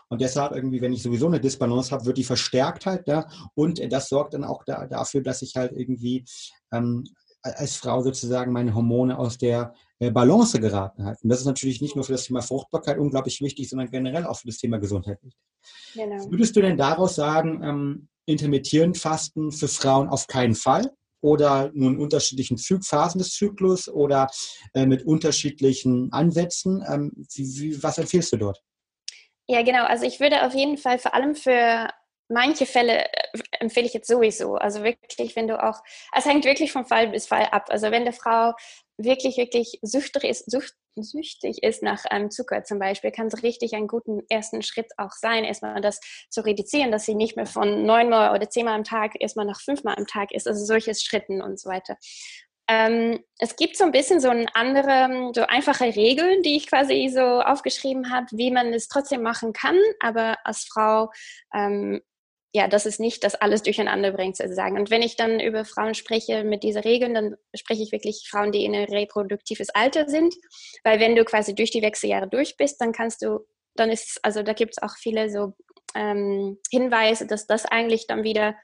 Und 0.09 0.21
deshalb 0.21 0.51
irgendwie, 0.53 0.81
wenn 0.81 0.93
ich 0.93 1.01
sowieso 1.01 1.27
eine 1.27 1.39
Disbalance 1.39 1.91
habe, 1.91 2.05
wird 2.05 2.17
die 2.17 2.23
verstärkt 2.23 2.85
halt. 2.85 3.07
Ja? 3.07 3.27
Und 3.55 3.81
das 3.91 4.09
sorgt 4.09 4.33
dann 4.33 4.43
auch 4.43 4.63
da, 4.63 4.85
dafür, 4.87 5.21
dass 5.21 5.41
ich 5.41 5.55
halt 5.55 5.71
irgendwie 5.71 6.25
ähm, 6.71 7.05
als 7.41 7.75
Frau 7.75 8.01
sozusagen 8.01 8.51
meine 8.51 8.73
Hormone 8.73 9.17
aus 9.17 9.37
der 9.37 9.73
Balance 9.99 10.59
geraten 10.59 11.05
hat. 11.05 11.21
Und 11.23 11.29
das 11.29 11.39
ist 11.39 11.45
natürlich 11.45 11.81
nicht 11.81 11.95
nur 11.95 12.03
für 12.03 12.11
das 12.11 12.25
Thema 12.25 12.41
Fruchtbarkeit 12.41 12.97
unglaublich 12.97 13.41
wichtig, 13.41 13.69
sondern 13.69 13.89
generell 13.89 14.25
auch 14.25 14.37
für 14.37 14.47
das 14.47 14.57
Thema 14.57 14.77
Gesundheit 14.77 15.19
wichtig. 15.23 15.41
Genau. 15.93 16.29
Würdest 16.29 16.55
du 16.55 16.61
denn 16.61 16.77
daraus 16.77 17.15
sagen, 17.15 17.63
ähm, 17.63 18.07
intermittierend 18.25 18.97
Fasten 18.97 19.51
für 19.51 19.67
Frauen 19.67 20.09
auf 20.09 20.27
keinen 20.27 20.55
Fall? 20.55 20.91
Oder 21.21 21.71
nur 21.73 21.91
in 21.91 21.97
unterschiedlichen 21.97 22.57
Phasen 22.57 23.17
des 23.17 23.31
Zyklus 23.31 23.89
oder 23.89 24.27
äh, 24.73 24.85
mit 24.85 25.05
unterschiedlichen 25.05 26.11
Ansätzen? 26.11 26.83
Ähm, 26.87 27.13
wie, 27.33 27.43
wie, 27.59 27.83
was 27.83 27.97
empfiehlst 27.97 28.33
du 28.33 28.37
dort? 28.37 28.61
Ja, 29.47 29.63
genau. 29.63 29.85
Also 29.85 30.05
ich 30.05 30.19
würde 30.19 30.45
auf 30.45 30.53
jeden 30.53 30.77
Fall 30.77 30.99
vor 30.99 31.15
allem 31.15 31.35
für 31.35 31.87
manche 32.29 32.65
Fälle 32.65 33.05
äh, 33.05 33.39
empfehle 33.59 33.87
ich 33.87 33.93
jetzt 33.93 34.07
sowieso. 34.07 34.55
Also 34.55 34.83
wirklich, 34.83 35.35
wenn 35.35 35.47
du 35.47 35.61
auch, 35.61 35.81
es 36.15 36.25
hängt 36.25 36.45
wirklich 36.45 36.71
vom 36.71 36.85
Fall 36.85 37.07
bis 37.07 37.27
Fall 37.27 37.47
ab. 37.51 37.67
Also 37.69 37.91
wenn 37.91 38.03
der 38.03 38.13
Frau 38.13 38.53
wirklich, 38.97 39.37
wirklich 39.37 39.79
süchtig 39.81 40.23
ist, 40.23 40.49
sücht, 40.49 40.73
süchtig 40.95 41.63
ist 41.63 41.83
nach 41.83 42.03
ähm, 42.11 42.31
Zucker. 42.31 42.63
Zum 42.63 42.79
Beispiel, 42.79 43.11
kann 43.11 43.27
es 43.27 43.43
richtig 43.43 43.73
einen 43.73 43.87
guten 43.87 44.21
ersten 44.29 44.61
Schritt 44.61 44.87
auch 44.97 45.11
sein, 45.11 45.43
erstmal 45.43 45.81
das 45.81 45.99
zu 46.29 46.45
reduzieren, 46.45 46.91
dass 46.91 47.05
sie 47.05 47.15
nicht 47.15 47.35
mehr 47.35 47.45
von 47.45 47.85
neunmal 47.85 48.33
oder 48.33 48.49
zehnmal 48.49 48.75
am 48.75 48.83
Tag 48.83 49.13
erstmal 49.19 49.45
nach 49.45 49.59
fünfmal 49.59 49.95
am 49.97 50.07
Tag 50.07 50.31
ist, 50.31 50.47
also 50.47 50.63
solche 50.63 50.93
Schritten 50.95 51.41
und 51.41 51.59
so 51.59 51.69
weiter. 51.69 51.97
Ähm, 52.67 53.23
es 53.37 53.55
gibt 53.55 53.77
so 53.77 53.83
ein 53.83 53.91
bisschen 53.91 54.19
so 54.19 54.29
ein 54.29 54.47
andere, 54.53 55.31
so 55.35 55.43
einfache 55.43 55.95
Regeln, 55.95 56.41
die 56.41 56.57
ich 56.57 56.67
quasi 56.67 57.11
so 57.13 57.21
aufgeschrieben 57.21 58.11
habe, 58.11 58.25
wie 58.31 58.49
man 58.49 58.73
es 58.73 58.87
trotzdem 58.87 59.21
machen 59.21 59.53
kann, 59.53 59.77
aber 59.99 60.37
als 60.43 60.65
Frau 60.65 61.11
ähm, 61.53 62.01
ja, 62.55 62.69
dass 62.69 62.85
es 62.85 62.99
nicht 62.99 63.25
das 63.25 63.35
alles 63.35 63.63
durcheinander 63.63 64.13
bringt, 64.13 64.37
sozusagen. 64.37 64.79
Und 64.79 64.89
wenn 64.89 65.01
ich 65.01 65.17
dann 65.17 65.41
über 65.41 65.65
Frauen 65.65 65.93
spreche 65.93 66.45
mit 66.45 66.63
diesen 66.63 66.83
Regeln, 66.83 67.13
dann 67.13 67.35
spreche 67.53 67.83
ich 67.83 67.91
wirklich 67.91 68.29
Frauen, 68.31 68.53
die 68.53 68.63
in 68.63 68.73
ein 68.73 68.85
reproduktives 68.85 69.71
Alter 69.71 70.07
sind. 70.07 70.33
Weil 70.85 71.01
wenn 71.01 71.17
du 71.17 71.25
quasi 71.25 71.53
durch 71.53 71.71
die 71.71 71.81
Wechseljahre 71.81 72.29
durch 72.29 72.55
bist, 72.55 72.79
dann 72.79 72.93
kannst 72.93 73.21
du, 73.21 73.39
dann 73.75 73.89
ist, 73.89 74.21
also 74.23 74.41
da 74.41 74.53
gibt 74.53 74.71
es 74.77 74.81
auch 74.81 74.95
viele 74.97 75.29
so 75.29 75.51
ähm, 75.95 76.57
Hinweise, 76.71 77.27
dass 77.27 77.45
das 77.45 77.65
eigentlich 77.65 78.07
dann 78.07 78.23
wieder 78.23 78.55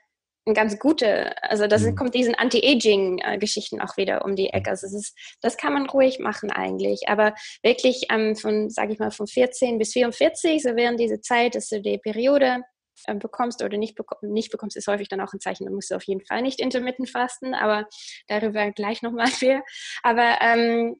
ein 0.48 0.54
ganz 0.54 0.80
gute, 0.80 1.36
also 1.44 1.68
das 1.68 1.82
mhm. 1.82 1.98
kommt 1.98 2.16
diesen 2.16 2.34
Anti-Aging-Geschichten 2.34 3.82
auch 3.82 3.98
wieder 3.98 4.24
um 4.24 4.38
die 4.38 4.52
Ecke. 4.52 4.70
Also 4.70 4.88
das, 4.88 4.94
ist, 4.94 5.18
das 5.42 5.58
kann 5.58 5.74
man 5.74 5.90
ruhig 5.90 6.20
machen 6.20 6.50
eigentlich. 6.50 7.10
Aber 7.10 7.36
wirklich 7.62 8.06
ähm, 8.10 8.38
von, 8.38 8.70
sage 8.70 8.94
ich 8.94 9.00
mal, 9.00 9.12
von 9.12 9.28
14 9.28 9.78
bis 9.78 9.92
44, 9.92 10.64
so 10.64 10.78
während 10.78 10.98
diese 10.98 11.20
Zeit, 11.20 11.56
dass 11.56 11.68
du 11.68 11.82
die 11.82 11.98
Periode 11.98 12.62
äh, 13.06 13.16
bekommst 13.16 13.64
oder 13.64 13.78
nicht, 13.78 13.96
bek 13.96 14.08
nicht 14.22 14.52
bekommst, 14.52 14.78
ist 14.78 14.88
häufig 14.88 15.10
dann 15.10 15.22
auch 15.22 15.34
ein 15.34 15.40
Zeichen, 15.40 15.66
da 15.66 15.72
musst 15.72 15.92
du 15.92 15.96
auf 15.96 16.04
jeden 16.04 16.26
Fall 16.26 16.42
nicht 16.42 16.60
intermittent 16.60 17.10
fasten, 17.10 17.54
aber 17.54 17.88
darüber 18.28 18.72
gleich 18.72 19.02
nochmal 19.02 19.30
mehr. 19.42 19.64
Aber 20.04 20.38
ähm, 20.42 21.00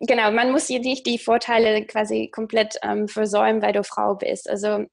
genau, 0.00 0.30
man 0.30 0.52
muss 0.52 0.66
hier 0.66 0.80
nicht 0.80 1.06
die 1.06 1.18
Vorteile 1.18 1.84
quasi 1.86 2.30
komplett 2.32 2.76
ähm, 2.82 3.08
versäumen, 3.08 3.62
weil 3.62 3.72
du 3.72 3.84
Frau 3.84 4.14
bist. 4.14 4.48
Also 4.48 4.86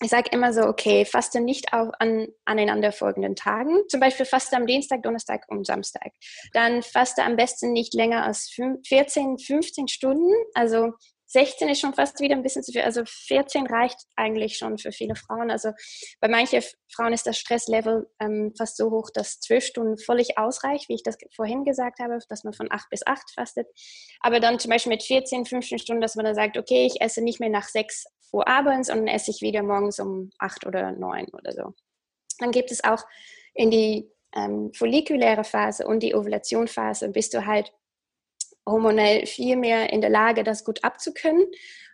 ich 0.00 0.10
sage 0.10 0.30
immer 0.30 0.52
so, 0.52 0.62
okay, 0.62 1.04
faste 1.04 1.40
nicht 1.40 1.72
auch 1.72 1.90
an 1.98 2.28
aneinanderfolgenden 2.44 3.34
Tagen. 3.34 3.82
Zum 3.88 3.98
Beispiel 3.98 4.26
faste 4.26 4.56
am 4.56 4.66
Dienstag, 4.66 5.02
Donnerstag 5.02 5.44
und 5.48 5.66
Samstag. 5.66 6.12
Dann 6.52 6.82
faste 6.82 7.24
am 7.24 7.34
besten 7.34 7.72
nicht 7.72 7.94
länger 7.94 8.24
als 8.24 8.48
14, 8.86 9.38
15 9.38 9.88
Stunden. 9.88 10.32
Also 10.54 10.92
16 11.28 11.68
ist 11.68 11.80
schon 11.80 11.94
fast 11.94 12.20
wieder 12.20 12.34
ein 12.34 12.42
bisschen 12.42 12.62
zu 12.62 12.72
viel. 12.72 12.80
Also 12.80 13.02
14 13.04 13.66
reicht 13.66 13.98
eigentlich 14.16 14.56
schon 14.56 14.78
für 14.78 14.92
viele 14.92 15.14
Frauen. 15.14 15.50
Also 15.50 15.72
bei 16.20 16.28
manchen 16.28 16.62
Frauen 16.90 17.12
ist 17.12 17.26
das 17.26 17.38
Stresslevel 17.38 18.08
ähm, 18.18 18.52
fast 18.56 18.78
so 18.78 18.90
hoch, 18.90 19.10
dass 19.12 19.38
12 19.40 19.64
Stunden 19.64 19.98
völlig 19.98 20.38
ausreicht, 20.38 20.88
wie 20.88 20.94
ich 20.94 21.02
das 21.02 21.18
vorhin 21.36 21.64
gesagt 21.64 22.00
habe, 22.00 22.18
dass 22.28 22.44
man 22.44 22.54
von 22.54 22.68
8 22.70 22.88
bis 22.88 23.06
8 23.06 23.30
fastet. 23.34 23.66
Aber 24.20 24.40
dann 24.40 24.58
zum 24.58 24.70
Beispiel 24.70 24.90
mit 24.90 25.02
14, 25.02 25.44
15 25.44 25.78
Stunden, 25.78 26.00
dass 26.00 26.16
man 26.16 26.24
dann 26.24 26.34
sagt, 26.34 26.56
okay, 26.56 26.86
ich 26.86 27.00
esse 27.00 27.22
nicht 27.22 27.40
mehr 27.40 27.50
nach 27.50 27.68
6 27.68 28.06
Uhr 28.32 28.48
abends 28.48 28.90
und 28.90 28.96
dann 28.96 29.08
esse 29.08 29.30
ich 29.30 29.42
wieder 29.42 29.62
morgens 29.62 30.00
um 30.00 30.30
8 30.38 30.66
oder 30.66 30.92
9 30.92 31.26
oder 31.32 31.52
so. 31.52 31.74
Dann 32.38 32.52
gibt 32.52 32.70
es 32.70 32.84
auch 32.84 33.04
in 33.54 33.70
die 33.70 34.10
ähm, 34.34 34.72
follikuläre 34.74 35.44
Phase 35.44 35.86
und 35.86 36.02
die 36.02 36.14
Ovulationphase 36.14 37.10
bist 37.10 37.34
du 37.34 37.46
halt 37.46 37.72
hormonell 38.70 39.26
viel 39.26 39.56
mehr 39.56 39.92
in 39.92 40.00
der 40.00 40.10
Lage, 40.10 40.44
das 40.44 40.64
gut 40.64 40.84
abzukönnen. 40.84 41.46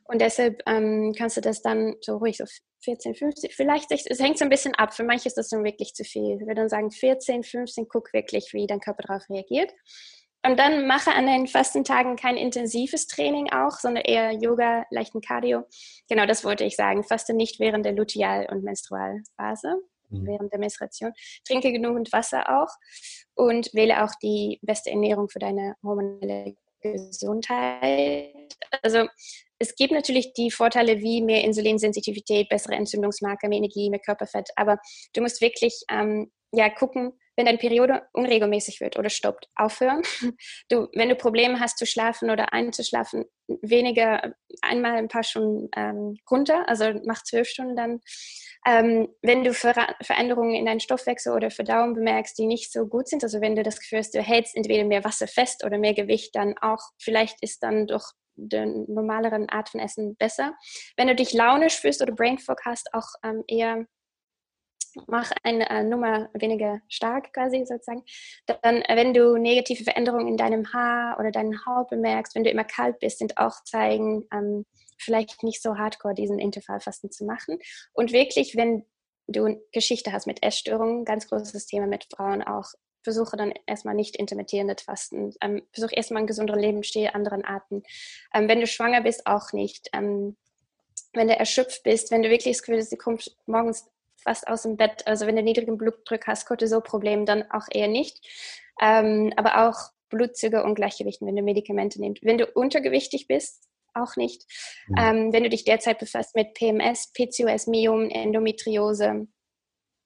Und 0.05 0.21
deshalb 0.21 0.63
ähm, 0.67 1.15
kannst 1.17 1.37
du 1.37 1.41
das 1.41 1.63
dann 1.63 1.97
so 2.01 2.19
ruhig 2.19 2.37
so 2.37 2.45
14, 2.85 3.15
15, 3.15 3.51
vielleicht, 3.51 3.91
es 3.91 4.21
hängt 4.21 4.39
so 4.39 4.45
ein 4.45 4.51
bisschen 4.51 4.75
ab. 4.75 4.93
Für 4.93 5.05
manche 5.05 5.27
ist 5.27 5.39
das 5.39 5.49
dann 5.49 5.65
wirklich 5.65 5.95
zu 5.95 6.05
viel. 6.05 6.39
Wir 6.39 6.55
dann 6.55 6.69
sagen 6.69 6.91
14, 6.91 7.43
15, 7.43 7.89
guck 7.89 8.13
wirklich, 8.13 8.53
wie 8.53 8.67
dein 8.67 8.81
Körper 8.81 9.03
darauf 9.07 9.23
reagiert. 9.31 9.73
Und 10.47 10.59
dann 10.59 10.87
mache 10.87 11.11
an 11.13 11.27
den 11.27 11.47
Fastentagen 11.47 12.17
kein 12.17 12.37
intensives 12.37 13.07
Training 13.07 13.51
auch, 13.51 13.79
sondern 13.79 14.05
eher 14.05 14.33
Yoga, 14.33 14.85
leichten 14.91 15.23
Cardio. 15.23 15.65
Genau, 16.11 16.27
das 16.27 16.45
wollte 16.45 16.65
ich 16.65 16.77
sagen. 16.77 17.03
Faste 17.03 17.33
nicht 17.33 17.59
während 17.61 17.87
der 17.87 17.95
Luteal- 17.95 18.47
und 18.51 18.63
Menstrualphase 18.63 19.81
mhm. 20.11 20.27
während 20.27 20.53
der 20.53 20.61
Menstruation. 20.61 21.13
Trinke 21.47 21.73
genügend 21.73 22.13
Wasser 22.13 22.61
auch 22.61 22.71
und 23.35 23.73
wähle 23.75 24.05
auch 24.05 24.13
die 24.23 24.59
beste 24.63 24.91
Ernährung 24.91 25.29
für 25.29 25.39
deine 25.39 25.77
hormonelle 25.83 26.57
Gesundheit. 26.93 28.35
Also 28.83 29.07
es 29.59 29.75
gibt 29.77 29.93
natürlich 29.93 30.33
die 30.35 30.51
Vorteile 30.51 31.01
wie 31.01 31.23
mehr 31.23 31.45
Insulinsensitivität, 31.45 32.49
bessere 32.49 32.75
Entzündungsmarker, 32.75 33.49
mehr 33.49 33.59
Energie, 33.59 33.91
mehr 33.91 34.01
Körperfett, 34.01 34.51
aber 34.57 34.79
du 35.15 35.23
musst 35.23 35.41
wirklich 35.41 35.83
ähm, 35.91 36.31
ja 36.53 36.69
gucken, 36.71 37.13
wenn 37.37 37.47
deine 37.47 37.59
Periode 37.59 38.03
unregelmäßig 38.13 38.81
wird 38.81 38.99
oder 38.99 39.11
stoppt, 39.11 39.49
aufhören. 39.57 40.03
Du, 40.71 40.89
wenn 40.95 41.09
du 41.09 41.17
Probleme 41.17 41.61
hast 41.61 41.79
zu 41.79 41.87
schlafen 41.87 42.31
oder 42.31 42.53
einzuschlafen, 42.53 43.25
weniger, 43.49 44.35
einmal 44.63 44.97
ein 44.97 45.09
paar 45.09 45.23
Stunden 45.23 45.69
ähm, 45.77 46.17
runter, 46.31 46.69
also 46.69 46.93
mach 47.05 47.23
zwölf 47.23 47.49
Stunden 47.49 47.77
dann 47.77 48.01
ähm, 48.67 49.09
wenn 49.21 49.45
du 49.45 49.53
Ver 49.53 49.95
Veränderungen 50.03 50.55
in 50.55 50.65
deinen 50.65 50.81
Stoffwechsel 50.81 51.35
oder 51.35 51.51
Verdauung 51.51 51.95
bemerkst, 51.95 52.39
die 52.39 52.47
nicht 52.47 52.73
so 52.73 52.87
gut 52.87 53.09
sind, 53.09 53.23
also 53.23 53.41
wenn 53.41 53.57
du 53.57 53.63
das 53.63 53.79
Gefühl 53.79 53.99
hast, 53.99 54.15
du 54.15 54.23
hältst 54.23 54.57
entweder 54.57 54.85
mehr 54.85 55.05
Wasser 55.05 55.27
fest 55.27 55.65
oder 55.65 55.79
mehr 55.79 55.95
Gewicht, 55.95 56.35
dann 56.35 56.57
auch 56.59 56.81
vielleicht 56.99 57.43
ist 57.43 57.63
dann 57.63 57.87
durch 57.87 58.05
den 58.37 58.87
normaleren 58.89 59.49
Art 59.49 59.69
von 59.69 59.81
Essen 59.81 60.17
besser. 60.17 60.55
Wenn 60.97 61.09
du 61.09 61.15
dich 61.15 61.33
launisch 61.33 61.79
fühlst 61.79 62.03
oder 62.03 62.15
Brain 62.15 62.39
Fog 62.39 62.61
hast, 62.65 62.89
auch 62.95 63.07
ähm, 63.23 63.45
eher 63.47 63.87
mach 65.07 65.31
eine 65.43 65.69
äh, 65.71 65.83
Nummer 65.83 66.29
weniger 66.35 66.81
stark 66.89 67.33
quasi 67.33 67.65
sozusagen. 67.67 68.05
Dann, 68.47 68.83
äh, 68.83 68.97
wenn 68.97 69.15
du 69.15 69.37
negative 69.37 69.85
Veränderungen 69.85 70.29
in 70.29 70.37
deinem 70.37 70.73
Haar 70.73 71.19
oder 71.19 71.31
deinen 71.31 71.65
Haut 71.67 71.89
bemerkst, 71.91 72.35
wenn 72.35 72.45
du 72.45 72.51
immer 72.51 72.65
kalt 72.65 72.99
bist, 73.01 73.19
sind 73.19 73.39
auch 73.39 73.63
Zeigen, 73.65 74.25
ähm, 74.33 74.65
vielleicht 74.99 75.43
nicht 75.43 75.63
so 75.63 75.77
hardcore 75.77 76.15
diesen 76.15 76.39
Intervallfasten 76.39 77.11
zu 77.11 77.25
machen. 77.25 77.59
Und 77.93 78.13
wirklich, 78.13 78.57
wenn 78.57 78.85
du 79.27 79.61
Geschichte 79.73 80.13
hast 80.13 80.27
mit 80.27 80.43
Essstörungen, 80.43 81.05
ganz 81.05 81.29
großes 81.29 81.67
Thema 81.67 81.87
mit 81.87 82.07
Frauen 82.15 82.43
auch, 82.43 82.67
versuche 83.03 83.37
dann 83.37 83.53
erstmal 83.67 83.95
nicht 83.95 84.17
intermittierendes 84.17 84.83
Fasten. 84.83 85.35
Ähm, 85.41 85.63
versuche 85.73 85.95
erstmal 85.95 86.19
einen 86.19 86.27
gesünderen 86.27 86.61
Lebensstil, 86.61 87.11
anderen 87.13 87.45
Arten. 87.45 87.83
Ähm, 88.33 88.49
wenn 88.49 88.61
du 88.61 88.67
schwanger 88.67 89.03
bist, 89.03 89.27
auch 89.27 89.53
nicht. 89.53 89.89
Ähm, 89.93 90.37
wenn 91.13 91.29
du 91.29 91.37
erschöpft 91.37 91.83
bist, 91.85 92.11
wenn 92.11 92.23
du 92.23 92.31
wirklich 92.31 92.57
das 92.57 92.63
Gefühl 92.63 92.81
hast, 92.81 92.91
du 92.91 92.97
kommst 92.97 93.37
morgens 93.47 93.89
fast 94.25 94.49
aus 94.49 94.63
dem 94.63 94.77
Bett, 94.77 95.07
also 95.07 95.27
wenn 95.27 95.37
du 95.37 95.43
niedrigen 95.43 95.79
Blutdruck 95.79 96.27
hast, 96.27 96.47
Cortisolproblem, 96.47 97.27
dann 97.27 97.45
auch 97.51 97.67
eher 97.71 97.89
nicht. 97.89 98.21
Ähm, 98.81 99.33
aber 99.37 99.69
auch 99.69 99.93
Blutzucker 100.11 100.65
und 100.65 100.75
Gleichgewichten, 100.75 101.27
wenn 101.27 101.37
du 101.37 101.43
Medikamente 101.43 102.01
nimmst. 102.01 102.25
Wenn 102.25 102.39
du 102.39 102.47
untergewichtig 102.47 103.29
bist, 103.29 103.69
auch 103.95 104.17
nicht. 104.17 104.45
Mhm. 104.89 104.97
Ähm, 104.99 105.33
wenn 105.33 105.45
du 105.45 105.49
dich 105.49 105.65
derzeit 105.65 105.99
befasst 105.99 106.35
mit 106.35 106.55
PMS, 106.55 107.13
PCOS, 107.13 107.67
Myom, 107.67 108.11
Endometriose 108.11 109.27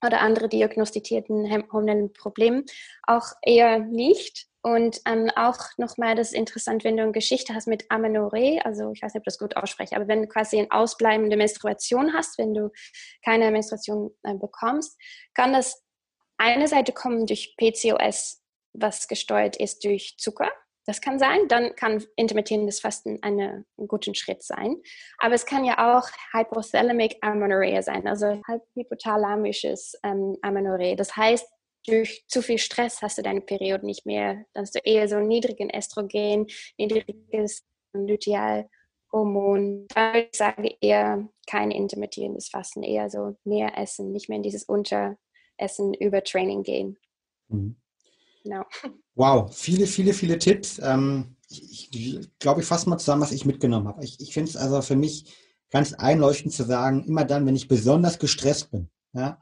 oder 0.05 0.21
andere 0.21 0.49
diagnostizierten 0.49 1.51
hormonellen 1.51 2.13
Problemen, 2.13 2.65
auch 3.05 3.33
eher 3.43 3.79
nicht. 3.79 4.47
Und 4.75 5.01
ähm, 5.07 5.31
auch 5.35 5.59
nochmal, 5.79 6.15
das 6.15 6.29
ist 6.29 6.35
interessant, 6.35 6.85
wenn 6.85 6.99
du 6.99 7.03
eine 7.03 7.13
Geschichte 7.13 7.55
hast 7.55 7.69
mit 7.69 7.91
Amenorrhoe, 7.91 8.61
also 8.67 8.93
ich 8.93 9.01
weiß 9.01 9.15
nicht, 9.15 9.21
ob 9.21 9.25
das 9.25 9.39
gut 9.39 9.57
ausspreche, 9.57 9.97
aber 9.97 10.09
wenn 10.09 10.21
du 10.23 10.29
quasi 10.29 10.59
eine 10.59 10.71
ausbleibende 10.71 11.39
Menstruation 11.39 12.13
hast, 12.13 12.37
wenn 12.37 12.53
du 12.53 12.71
keine 13.25 13.51
Menstruation 13.51 14.11
äh, 14.25 14.35
bekommst, 14.35 15.01
kann 15.33 15.55
das 15.55 15.83
eine 16.37 16.69
Seite 16.69 16.93
kommen 16.93 17.25
durch 17.25 17.57
PCOS, 17.57 18.43
was 18.75 19.09
gesteuert 19.09 19.57
ist 19.57 19.85
durch 19.85 20.17
Zucker. 20.19 20.51
Das 20.85 21.01
kann 21.01 21.19
sein, 21.19 21.49
dann 21.49 21.75
kann 21.75 22.05
intermittierendes 22.17 22.81
Fasten 22.81 23.19
eine, 23.23 23.65
ein 23.79 23.89
guter 23.89 24.15
Schritt 24.15 24.43
sein. 24.43 24.77
Aber 25.19 25.35
es 25.35 25.47
kann 25.47 25.65
ja 25.65 25.97
auch 25.97 26.09
Hypothalamic 26.33 27.17
Amenorrhoe 27.23 27.83
sein, 27.83 28.07
also 28.07 28.43
hypothalamisches 28.75 29.99
ähm, 30.03 30.37
Amenorrhoe. 30.43 30.95
Das 30.95 31.17
heißt, 31.17 31.47
durch 31.89 32.25
zu 32.29 32.43
viel 32.43 32.59
Stress 32.59 33.03
hast 33.03 33.19
du 33.19 33.23
deine 33.23 33.41
Periode 33.41 33.87
nicht 33.87 34.07
mehr. 34.07 34.45
Dann 34.53 34.63
hast 34.63 34.75
du 34.75 34.81
eher 34.81 35.09
so 35.09 35.19
niedrigen 35.21 35.71
Estrogen, 35.71 36.47
niedriges 36.77 37.65
Lutealhormon. 37.93 39.87
Ich 40.15 40.37
sage 40.37 40.77
eher 40.81 41.29
kein 41.47 41.71
intermittierendes 41.71 42.49
Fasten, 42.49 42.83
eher 42.83 43.11
so 43.11 43.37
mehr 43.45 43.77
essen, 43.79 44.13
nicht 44.13 44.29
mehr 44.29 44.37
in 44.37 44.43
dieses 44.43 44.65
Unteressen 44.65 45.95
über 45.99 46.23
Training 46.23 46.63
gehen. 46.63 46.99
Mhm. 47.49 47.77
Genau. 48.45 48.65
Wow, 49.15 49.53
viele, 49.55 49.87
viele, 49.87 50.13
viele 50.13 50.39
Tipps. 50.39 50.79
Ähm, 50.79 51.37
ich, 51.51 51.93
ich 51.93 52.39
glaube, 52.39 52.61
ich 52.61 52.67
fasse 52.67 52.89
mal 52.89 52.99
zusammen, 52.99 53.23
was 53.23 53.33
ich 53.33 53.45
mitgenommen 53.45 53.89
habe. 53.89 54.05
Ich, 54.05 54.21
ich 54.21 54.33
finde 54.33 54.51
es 54.51 54.57
also 54.57 54.81
für 54.83 54.97
mich 54.97 55.35
ganz 55.71 55.95
einleuchtend 55.95 56.53
zu 56.53 56.65
sagen, 56.65 57.05
immer 57.05 57.25
dann, 57.25 57.47
wenn 57.47 57.57
ich 57.57 57.69
besonders 57.69 58.19
gestresst 58.19 58.71
bin, 58.71 58.89
ja, 59.13 59.39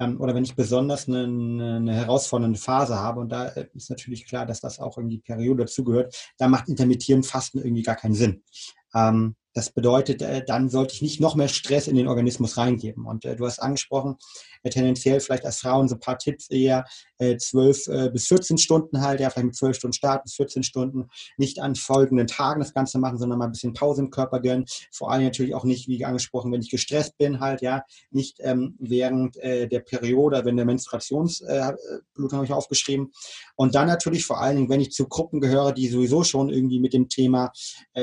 ähm, 0.00 0.20
oder 0.20 0.34
wenn 0.34 0.44
ich 0.44 0.56
besonders 0.56 1.06
eine, 1.06 1.24
eine, 1.24 1.94
herausfordernde 1.94 2.58
Phase 2.58 2.96
habe, 2.96 3.20
und 3.20 3.30
da 3.30 3.48
äh, 3.48 3.68
ist 3.74 3.90
natürlich 3.90 4.26
klar, 4.26 4.46
dass 4.46 4.60
das 4.60 4.80
auch 4.80 4.98
in 4.98 5.08
die 5.08 5.18
Periode 5.18 5.64
dazugehört, 5.64 6.32
da 6.38 6.48
macht 6.48 6.68
intermittierend 6.68 7.26
Fasten 7.26 7.58
irgendwie 7.58 7.82
gar 7.82 7.96
keinen 7.96 8.14
Sinn. 8.14 8.42
Ähm, 8.94 9.36
das 9.52 9.70
bedeutet, 9.70 10.22
äh, 10.22 10.44
dann 10.44 10.68
sollte 10.68 10.94
ich 10.94 11.02
nicht 11.02 11.20
noch 11.20 11.34
mehr 11.34 11.48
Stress 11.48 11.88
in 11.88 11.96
den 11.96 12.08
Organismus 12.08 12.56
reingeben. 12.56 13.06
Und 13.06 13.24
äh, 13.24 13.36
du 13.36 13.46
hast 13.46 13.58
angesprochen, 13.58 14.16
äh, 14.62 14.70
tendenziell 14.70 15.20
vielleicht 15.20 15.44
als 15.44 15.58
Frauen 15.58 15.88
so 15.88 15.96
ein 15.96 16.00
paar 16.00 16.18
Tipps 16.18 16.48
eher 16.50 16.84
12 17.18 17.88
äh, 17.88 18.10
bis 18.10 18.28
14 18.28 18.56
Stunden 18.56 19.02
halt, 19.02 19.20
ja, 19.20 19.28
vielleicht 19.28 19.46
mit 19.46 19.56
12 19.56 19.76
Stunden 19.76 19.92
Start 19.92 20.22
bis 20.22 20.34
14 20.34 20.62
Stunden, 20.62 21.10
nicht 21.36 21.60
an 21.60 21.74
folgenden 21.74 22.26
Tagen 22.26 22.60
das 22.60 22.72
Ganze 22.72 22.98
machen, 22.98 23.18
sondern 23.18 23.38
mal 23.38 23.46
ein 23.46 23.52
bisschen 23.52 23.74
Pause 23.74 24.02
im 24.02 24.10
Körper 24.10 24.40
gönnen. 24.40 24.64
Vor 24.90 25.10
allem 25.10 25.24
natürlich 25.24 25.54
auch 25.54 25.64
nicht, 25.64 25.86
wie 25.88 26.04
angesprochen, 26.04 26.50
wenn 26.52 26.62
ich 26.62 26.70
gestresst 26.70 27.18
bin 27.18 27.40
halt, 27.40 27.60
ja, 27.60 27.82
nicht 28.10 28.38
ähm, 28.40 28.76
während 28.78 29.36
äh, 29.38 29.68
der 29.68 29.80
Periode, 29.80 30.44
wenn 30.44 30.56
der 30.56 30.64
Menstruationsblut 30.64 32.32
habe 32.32 32.44
ich 32.44 32.52
aufgeschrieben. 32.52 33.12
Und 33.56 33.74
dann 33.74 33.86
natürlich 33.86 34.24
vor 34.24 34.40
allen 34.40 34.56
Dingen, 34.56 34.70
wenn 34.70 34.80
ich 34.80 34.92
zu 34.92 35.06
Gruppen 35.06 35.40
gehöre, 35.40 35.72
die 35.72 35.88
sowieso 35.88 36.24
schon 36.24 36.48
irgendwie 36.48 36.80
mit 36.80 36.94
dem 36.94 37.08
Thema 37.08 37.52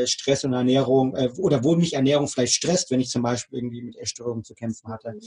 Stress 0.05 0.43
und 0.43 0.53
Ernährung 0.53 1.15
äh, 1.15 1.37
oder 1.39 1.63
wo 1.63 1.76
mich 1.76 1.93
Ernährung 1.93 2.28
vielleicht 2.28 2.54
stresst, 2.54 2.91
wenn 2.91 3.00
ich 3.00 3.10
zum 3.10 3.21
Beispiel 3.21 3.60
irgendwie 3.60 3.82
mit 3.82 3.95
Essstörungen 3.97 4.43
zu 4.43 4.54
kämpfen 4.54 4.91
hatte. 4.91 5.13
Mhm. 5.13 5.21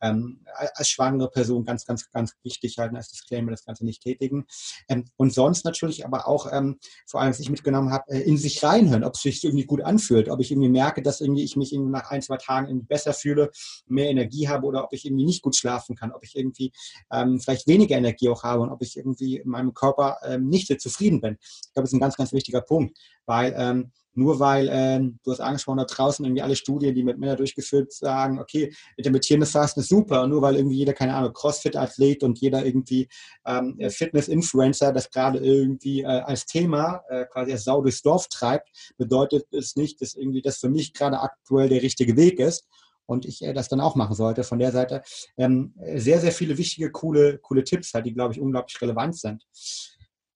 Ähm, 0.00 0.40
als 0.74 0.88
schwangere 0.90 1.30
Person 1.30 1.64
ganz, 1.64 1.86
ganz, 1.86 2.10
ganz 2.10 2.34
wichtig 2.42 2.76
halten 2.78 2.96
als 2.96 3.08
Disclaimer, 3.08 3.52
das 3.52 3.64
Ganze 3.64 3.86
nicht 3.86 4.02
tätigen. 4.02 4.44
Ähm, 4.88 5.06
und 5.16 5.32
sonst 5.32 5.64
natürlich 5.64 6.04
aber 6.04 6.28
auch, 6.28 6.52
ähm, 6.52 6.78
vor 7.06 7.20
allem, 7.20 7.30
was 7.30 7.40
ich 7.40 7.48
mitgenommen 7.48 7.90
habe, 7.90 8.10
äh, 8.10 8.20
in 8.20 8.36
sich 8.36 8.62
reinhören, 8.62 9.04
ob 9.04 9.14
es 9.14 9.22
sich 9.22 9.42
irgendwie 9.42 9.64
gut 9.64 9.80
anfühlt, 9.80 10.28
ob 10.28 10.40
ich 10.40 10.50
irgendwie 10.50 10.68
merke, 10.68 11.00
dass 11.00 11.20
irgendwie 11.20 11.44
ich 11.44 11.56
mich 11.56 11.72
irgendwie 11.72 11.92
nach 11.92 12.10
ein, 12.10 12.20
zwei 12.20 12.36
Tagen 12.36 12.68
irgendwie 12.68 12.86
besser 12.86 13.14
fühle, 13.14 13.50
mehr 13.86 14.10
Energie 14.10 14.48
habe 14.48 14.66
oder 14.66 14.84
ob 14.84 14.92
ich 14.92 15.06
irgendwie 15.06 15.24
nicht 15.24 15.42
gut 15.42 15.56
schlafen 15.56 15.96
kann, 15.96 16.12
ob 16.12 16.22
ich 16.22 16.36
irgendwie 16.36 16.72
ähm, 17.10 17.40
vielleicht 17.40 17.66
weniger 17.66 17.96
Energie 17.96 18.28
auch 18.28 18.42
habe 18.42 18.62
und 18.62 18.70
ob 18.70 18.82
ich 18.82 18.96
irgendwie 18.96 19.38
in 19.38 19.48
meinem 19.48 19.72
Körper 19.72 20.18
ähm, 20.24 20.48
nicht 20.48 20.68
so 20.68 20.74
zufrieden 20.74 21.20
bin. 21.20 21.38
Ich 21.40 21.72
glaube, 21.72 21.84
das 21.84 21.90
ist 21.90 21.94
ein 21.94 22.00
ganz, 22.00 22.16
ganz 22.16 22.32
wichtiger 22.32 22.60
Punkt, 22.60 22.98
weil 23.26 23.54
ähm, 23.56 23.92
nur 24.14 24.40
weil, 24.40 24.68
ähm, 24.70 25.18
du 25.24 25.30
hast 25.32 25.40
angesprochen, 25.40 25.78
da 25.78 25.84
draußen 25.84 26.24
irgendwie 26.24 26.42
alle 26.42 26.56
Studien, 26.56 26.94
die 26.94 27.02
mit 27.02 27.18
Männern 27.18 27.36
durchgeführt 27.36 27.92
sagen, 27.92 28.38
okay, 28.38 28.72
intermittierendes 28.96 29.50
Fasten 29.50 29.80
ist 29.80 29.88
super, 29.88 30.26
nur 30.26 30.42
weil 30.42 30.56
irgendwie 30.56 30.76
jeder, 30.76 30.92
keine 30.92 31.14
Ahnung, 31.14 31.32
Crossfit-Athlet 31.32 32.22
und 32.22 32.38
jeder 32.40 32.64
irgendwie 32.64 33.08
ähm, 33.46 33.78
Fitness-Influencer 33.88 34.92
das 34.92 35.10
gerade 35.10 35.38
irgendwie 35.38 36.02
äh, 36.02 36.06
als 36.06 36.46
Thema 36.46 37.02
äh, 37.08 37.24
quasi 37.26 37.52
als 37.52 37.64
Sau 37.64 37.82
durchs 37.82 38.02
Dorf 38.02 38.28
treibt, 38.28 38.68
bedeutet 38.96 39.46
es 39.52 39.76
nicht, 39.76 40.00
dass 40.00 40.14
irgendwie 40.14 40.42
das 40.42 40.58
für 40.58 40.68
mich 40.68 40.94
gerade 40.94 41.20
aktuell 41.20 41.68
der 41.68 41.82
richtige 41.82 42.16
Weg 42.16 42.38
ist 42.38 42.66
und 43.06 43.24
ich 43.24 43.42
äh, 43.42 43.52
das 43.52 43.68
dann 43.68 43.80
auch 43.80 43.96
machen 43.96 44.14
sollte. 44.14 44.44
Von 44.44 44.58
der 44.58 44.72
Seite 44.72 45.02
ähm, 45.36 45.74
sehr, 45.94 46.20
sehr 46.20 46.32
viele 46.32 46.56
wichtige, 46.58 46.90
coole, 46.90 47.38
coole 47.38 47.64
Tipps 47.64 47.94
halt, 47.94 48.06
die, 48.06 48.14
glaube 48.14 48.34
ich, 48.34 48.40
unglaublich 48.40 48.80
relevant 48.80 49.16
sind. 49.16 49.44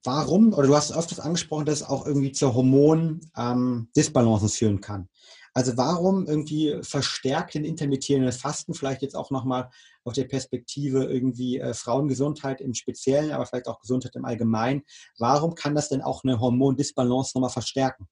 Warum, 0.05 0.53
oder 0.53 0.69
du 0.69 0.77
hast 0.77 0.97
öfters 0.97 1.21
angesprochen, 1.21 1.67
dass 1.67 1.81
es 1.81 1.89
auch 1.89 2.07
irgendwie 2.07 2.33
zur 2.33 2.55
Hormon-Disbalancen 2.55 4.47
ähm, 4.47 4.53
führen 4.53 4.81
kann. 4.81 5.09
Also 5.55 5.77
warum 5.77 6.27
irgendwie 6.27 6.79
verstärkt 6.83 7.55
den 7.55 7.65
intermittierenden 7.65 8.33
Fasten, 8.33 8.75
vielleicht 8.75 9.03
jetzt 9.03 9.17
auch 9.17 9.33
nochmal 9.33 9.71
aus 10.05 10.15
der 10.15 10.25
Perspektive 10.25 11.05
irgendwie 11.05 11.59
äh, 11.59 11.75
Frauengesundheit 11.75 12.61
im 12.61 12.75
Speziellen, 12.75 13.33
aber 13.33 13.45
vielleicht 13.45 13.67
auch 13.67 13.81
Gesundheit 13.81 14.15
im 14.15 14.25
Allgemeinen, 14.25 14.85
warum 15.19 15.57
kann 15.57 15.75
das 15.75 15.89
denn 15.89 16.03
auch 16.03 16.23
eine 16.23 16.39
Hormondisbalance 16.39 17.33
nochmal 17.35 17.51
verstärken? 17.51 18.07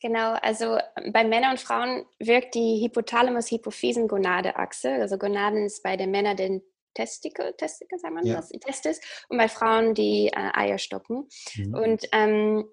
Genau, 0.00 0.34
also 0.42 0.78
bei 1.12 1.24
Männern 1.24 1.52
und 1.52 1.60
Frauen 1.60 2.04
wirkt 2.18 2.54
die 2.54 2.84
Hypothalamus-Hypophysen-Gonade-Achse. 2.84 4.92
Also 4.92 5.16
Gonaden 5.16 5.64
ist 5.64 5.82
bei 5.82 5.96
den 5.96 6.10
Männern 6.10 6.36
den 6.36 6.60
Testikel, 6.94 7.52
Testikel 7.54 7.98
sagt 7.98 8.14
man 8.14 8.26
ja. 8.26 8.36
das, 8.36 8.48
Testis, 8.48 9.00
und 9.28 9.38
bei 9.38 9.48
Frauen 9.48 9.94
die 9.94 10.28
äh, 10.28 10.50
Eierstocken. 10.52 11.28
Mhm. 11.56 11.74
Und 11.74 12.08
ähm, 12.12 12.64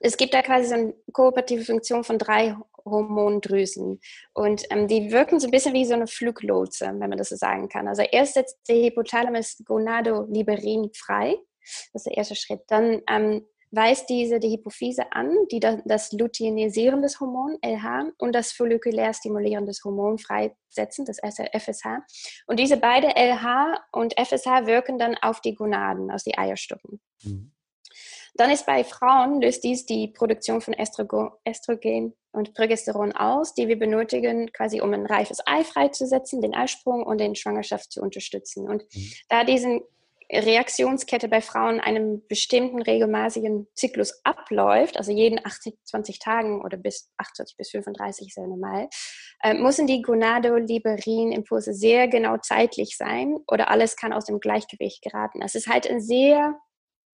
es 0.00 0.16
gibt 0.16 0.34
da 0.34 0.42
quasi 0.42 0.68
so 0.68 0.74
eine 0.74 0.94
kooperative 1.12 1.64
Funktion 1.64 2.04
von 2.04 2.18
drei 2.18 2.56
Hormondrüsen. 2.84 4.00
Und 4.32 4.64
ähm, 4.70 4.88
die 4.88 5.10
wirken 5.10 5.40
so 5.40 5.48
ein 5.48 5.50
bisschen 5.50 5.74
wie 5.74 5.84
so 5.84 5.94
eine 5.94 6.06
Fluglotse, 6.06 6.86
wenn 6.86 7.10
man 7.10 7.18
das 7.18 7.30
so 7.30 7.36
sagen 7.36 7.68
kann. 7.68 7.88
Also 7.88 8.02
erst 8.02 8.34
setzt 8.34 8.58
der 8.68 8.76
Hypothalamus 8.76 9.58
gonadoliberin 9.64 10.90
frei. 10.94 11.36
Das 11.92 12.00
ist 12.00 12.06
der 12.06 12.16
erste 12.16 12.36
Schritt. 12.36 12.62
Dann 12.68 13.02
ähm, 13.08 13.46
weist 13.70 14.08
diese 14.08 14.40
die 14.40 14.50
Hypophyse 14.50 15.12
an, 15.12 15.32
die 15.50 15.60
das 15.60 16.12
luteinisierendes 16.12 17.20
Hormon 17.20 17.58
LH 17.62 18.12
und 18.18 18.34
das 18.34 18.52
follikulär 18.52 19.14
stimulierendes 19.14 19.82
Hormon 19.84 20.18
freisetzen, 20.18 21.04
das 21.04 21.18
FSH. 21.20 21.86
Und 22.46 22.58
diese 22.58 22.76
beiden 22.76 23.10
LH 23.10 23.80
und 23.92 24.14
FSH 24.18 24.66
wirken 24.66 24.98
dann 24.98 25.16
auf 25.16 25.40
die 25.40 25.54
Gonaden, 25.54 26.10
aus 26.10 26.24
die 26.24 26.36
Eierstocken. 26.36 27.00
Mhm. 27.22 27.52
Dann 28.34 28.50
ist 28.50 28.66
bei 28.66 28.84
Frauen 28.84 29.40
löst 29.40 29.64
dies 29.64 29.86
die 29.86 30.08
Produktion 30.08 30.60
von 30.60 30.74
Östrogen 30.74 32.14
und 32.32 32.54
Progesteron 32.54 33.12
aus, 33.12 33.54
die 33.54 33.68
wir 33.68 33.78
benötigen, 33.78 34.52
quasi 34.52 34.80
um 34.80 34.92
ein 34.92 35.06
reifes 35.06 35.38
Ei 35.46 35.64
freizusetzen, 35.64 36.40
den 36.40 36.54
Eisprung 36.54 37.02
und 37.02 37.18
den 37.18 37.34
Schwangerschaft 37.34 37.92
zu 37.92 38.00
unterstützen. 38.00 38.68
Und 38.68 38.84
mhm. 38.94 39.12
da 39.28 39.44
diesen 39.44 39.82
Reaktionskette 40.32 41.28
bei 41.28 41.40
Frauen 41.40 41.80
einem 41.80 42.22
bestimmten 42.28 42.82
regelmäßigen 42.82 43.66
Zyklus 43.74 44.20
abläuft, 44.24 44.96
also 44.96 45.10
jeden 45.12 45.44
80, 45.44 45.74
20 45.84 46.18
Tagen 46.20 46.62
oder 46.62 46.76
bis 46.76 47.10
28 47.16 47.56
bis 47.56 47.70
35 47.70 48.28
ist 48.28 48.36
ja 48.36 48.46
normal, 48.46 48.88
äh, 49.42 49.54
müssen 49.54 49.86
die 49.86 50.02
Gonadoliberin-Impulse 50.02 51.74
sehr 51.74 52.08
genau 52.08 52.36
zeitlich 52.38 52.96
sein 52.96 53.38
oder 53.48 53.70
alles 53.70 53.96
kann 53.96 54.12
aus 54.12 54.26
dem 54.26 54.38
Gleichgewicht 54.38 55.02
geraten. 55.02 55.42
Es 55.42 55.54
ist 55.54 55.66
halt 55.66 55.88
ein 55.88 56.00
sehr 56.00 56.54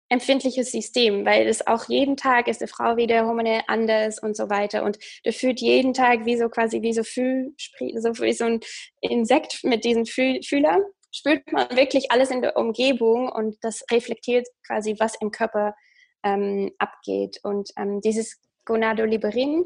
empfindliches 0.09 0.71
System, 0.71 1.25
weil 1.25 1.47
es 1.47 1.65
auch 1.65 1.89
jeden 1.89 2.17
Tag 2.17 2.47
ist 2.47 2.61
die 2.61 2.67
Frau 2.67 2.97
wieder 2.97 3.25
hormonell 3.25 3.61
anders 3.67 4.19
und 4.19 4.35
so 4.35 4.49
weiter 4.49 4.83
und 4.83 4.99
der 5.25 5.33
fühlt 5.33 5.59
jeden 5.59 5.93
Tag 5.93 6.25
wie 6.25 6.37
so 6.37 6.49
quasi 6.49 6.81
wie 6.81 6.93
so 6.93 7.03
Fühl, 7.03 7.53
so 7.95 8.09
wie 8.21 8.33
so 8.33 8.45
ein 8.45 8.59
Insekt 9.01 9.63
mit 9.63 9.85
diesen 9.85 10.05
Fühler 10.05 10.79
spürt 11.13 11.51
man 11.51 11.69
wirklich 11.75 12.11
alles 12.11 12.31
in 12.31 12.41
der 12.41 12.57
Umgebung 12.57 13.29
und 13.29 13.57
das 13.61 13.83
reflektiert 13.91 14.47
quasi, 14.65 14.95
was 14.99 15.15
im 15.21 15.31
Körper 15.31 15.75
ähm, 16.23 16.71
abgeht. 16.79 17.39
Und 17.43 17.69
ähm, 17.77 18.01
dieses 18.01 18.41
Gonadoliberin 18.65 19.65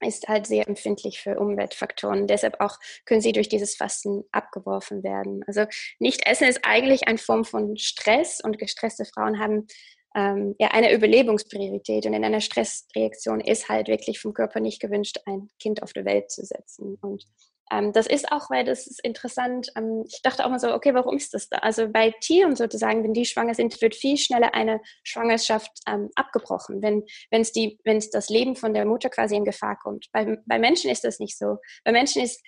ist 0.00 0.28
halt 0.28 0.46
sehr 0.46 0.68
empfindlich 0.68 1.20
für 1.20 1.38
Umweltfaktoren. 1.38 2.26
Deshalb 2.26 2.60
auch 2.60 2.78
können 3.06 3.22
sie 3.22 3.32
durch 3.32 3.48
dieses 3.48 3.76
Fasten 3.76 4.24
abgeworfen 4.30 5.02
werden. 5.02 5.42
Also 5.46 5.64
nicht 5.98 6.26
essen 6.26 6.48
ist 6.48 6.60
eigentlich 6.64 7.08
eine 7.08 7.18
Form 7.18 7.44
von 7.44 7.76
Stress 7.78 8.40
und 8.42 8.58
gestresste 8.58 9.06
Frauen 9.06 9.38
haben 9.38 9.66
ähm, 10.14 10.54
ja 10.58 10.68
eine 10.68 10.92
Überlebenspriorität 10.92 12.06
und 12.06 12.14
in 12.14 12.24
einer 12.24 12.40
Stressreaktion 12.40 13.40
ist 13.40 13.68
halt 13.68 13.88
wirklich 13.88 14.18
vom 14.20 14.34
Körper 14.34 14.60
nicht 14.60 14.80
gewünscht, 14.80 15.18
ein 15.26 15.48
Kind 15.60 15.82
auf 15.82 15.92
die 15.92 16.04
Welt 16.04 16.30
zu 16.30 16.44
setzen. 16.44 16.96
Und 17.00 17.24
ähm, 17.70 17.92
das 17.92 18.06
ist 18.06 18.30
auch, 18.30 18.50
weil 18.50 18.64
das 18.64 18.86
ist 18.86 19.02
interessant. 19.04 19.72
Ähm, 19.76 20.04
ich 20.06 20.22
dachte 20.22 20.44
auch 20.44 20.50
mal 20.50 20.58
so, 20.58 20.72
okay, 20.72 20.94
warum 20.94 21.16
ist 21.16 21.34
das 21.34 21.48
da? 21.48 21.58
Also 21.58 21.88
bei 21.88 22.12
Tieren 22.20 22.54
sozusagen, 22.54 23.02
wenn 23.02 23.12
die 23.12 23.24
schwanger 23.24 23.54
sind, 23.54 23.80
wird 23.82 23.94
viel 23.94 24.16
schneller 24.16 24.54
eine 24.54 24.80
Schwangerschaft 25.02 25.70
ähm, 25.86 26.10
abgebrochen, 26.14 26.82
wenn 26.82 27.04
es 27.30 27.52
die, 27.52 27.78
wenn 27.84 27.96
es 27.96 28.10
das 28.10 28.28
Leben 28.28 28.56
von 28.56 28.74
der 28.74 28.84
Mutter 28.84 29.10
quasi 29.10 29.36
in 29.36 29.44
Gefahr 29.44 29.78
kommt. 29.78 30.06
Bei, 30.12 30.38
bei 30.46 30.58
Menschen 30.58 30.90
ist 30.90 31.04
das 31.04 31.18
nicht 31.18 31.36
so. 31.36 31.58
Bei 31.84 31.92
Menschen 31.92 32.22
ist 32.22 32.40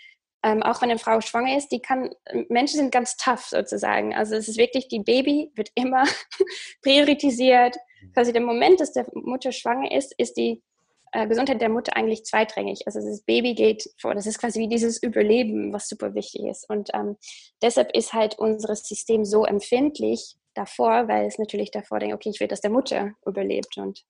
ähm, 0.45 0.63
auch 0.63 0.81
wenn 0.83 0.91
eine 0.91 1.01
Frau 1.01 1.21
schwanger 1.21 1.57
ist, 1.57 1.69
die 1.69 1.81
kann, 1.81 2.11
Menschen 2.49 2.77
sind 2.77 2.93
ganz 2.93 3.17
tough 3.17 3.47
sozusagen. 3.47 4.15
Also 4.15 4.37
es 4.37 4.47
ist 4.47 4.57
wirklich, 4.57 4.87
die 4.89 5.01
Baby 5.01 5.51
wird 5.57 5.71
immer 5.75 6.05
priorisiert. 6.83 7.77
Mhm. 8.03 8.13
Quasi 8.13 8.33
der 8.33 8.43
Moment, 8.43 8.81
dass 8.81 8.93
der 8.93 9.07
Mutter 9.15 9.51
schwanger 9.51 9.91
ist, 9.91 10.15
ist 10.17 10.37
die 10.37 10.63
äh, 11.13 11.27
Gesundheit 11.27 11.61
der 11.61 11.69
Mutter 11.69 11.97
eigentlich 11.97 12.25
zweitrangig. 12.25 12.83
Also 12.87 13.01
das 13.01 13.23
Baby 13.23 13.55
geht 13.55 13.89
vor. 14.01 14.15
Das 14.15 14.27
ist 14.27 14.39
quasi 14.39 14.61
wie 14.61 14.69
dieses 14.69 15.03
Überleben, 15.03 15.73
was 15.73 15.89
super 15.89 16.15
wichtig 16.15 16.43
ist. 16.45 16.69
Und 16.69 16.91
ähm, 16.95 17.17
deshalb 17.63 17.95
ist 17.97 18.13
halt 18.13 18.39
unser 18.39 18.75
System 18.75 19.25
so 19.25 19.45
empfindlich 19.45 20.37
davor, 20.55 21.09
weil 21.09 21.27
es 21.27 21.39
natürlich 21.39 21.71
davor 21.71 22.01
denkt, 22.01 22.15
okay, 22.15 22.31
ich 22.31 22.41
will, 22.41 22.49
dass 22.49 22.61
der 22.61 22.71
Mutter 22.71 23.13
überlebt. 23.27 23.77
Und 23.79 24.05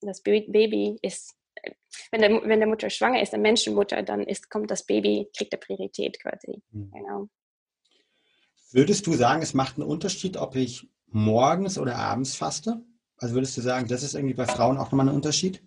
das 0.00 0.22
Baby 0.22 0.98
ist, 1.02 1.34
äh, 1.62 1.72
wenn 2.10 2.20
der, 2.20 2.30
wenn 2.48 2.60
der 2.60 2.68
Mutter 2.68 2.90
schwanger 2.90 3.22
ist, 3.22 3.32
eine 3.32 3.42
Menschenmutter, 3.42 4.02
dann 4.02 4.22
ist, 4.22 4.50
kommt 4.50 4.70
das 4.70 4.84
Baby, 4.84 5.28
kriegt 5.36 5.52
der 5.52 5.58
Priorität 5.58 6.20
quasi. 6.20 6.62
Mhm. 6.70 6.90
Genau. 6.92 7.28
Würdest 8.72 9.06
du 9.06 9.14
sagen, 9.14 9.42
es 9.42 9.54
macht 9.54 9.76
einen 9.76 9.88
Unterschied, 9.88 10.36
ob 10.36 10.54
ich 10.54 10.88
morgens 11.06 11.78
oder 11.78 11.96
abends 11.96 12.36
faste? 12.36 12.84
Also 13.16 13.34
würdest 13.34 13.56
du 13.56 13.60
sagen, 13.60 13.88
das 13.88 14.02
ist 14.02 14.14
irgendwie 14.14 14.34
bei 14.34 14.46
Frauen 14.46 14.78
auch 14.78 14.86
nochmal 14.86 15.08
ein 15.08 15.14
Unterschied? 15.14 15.62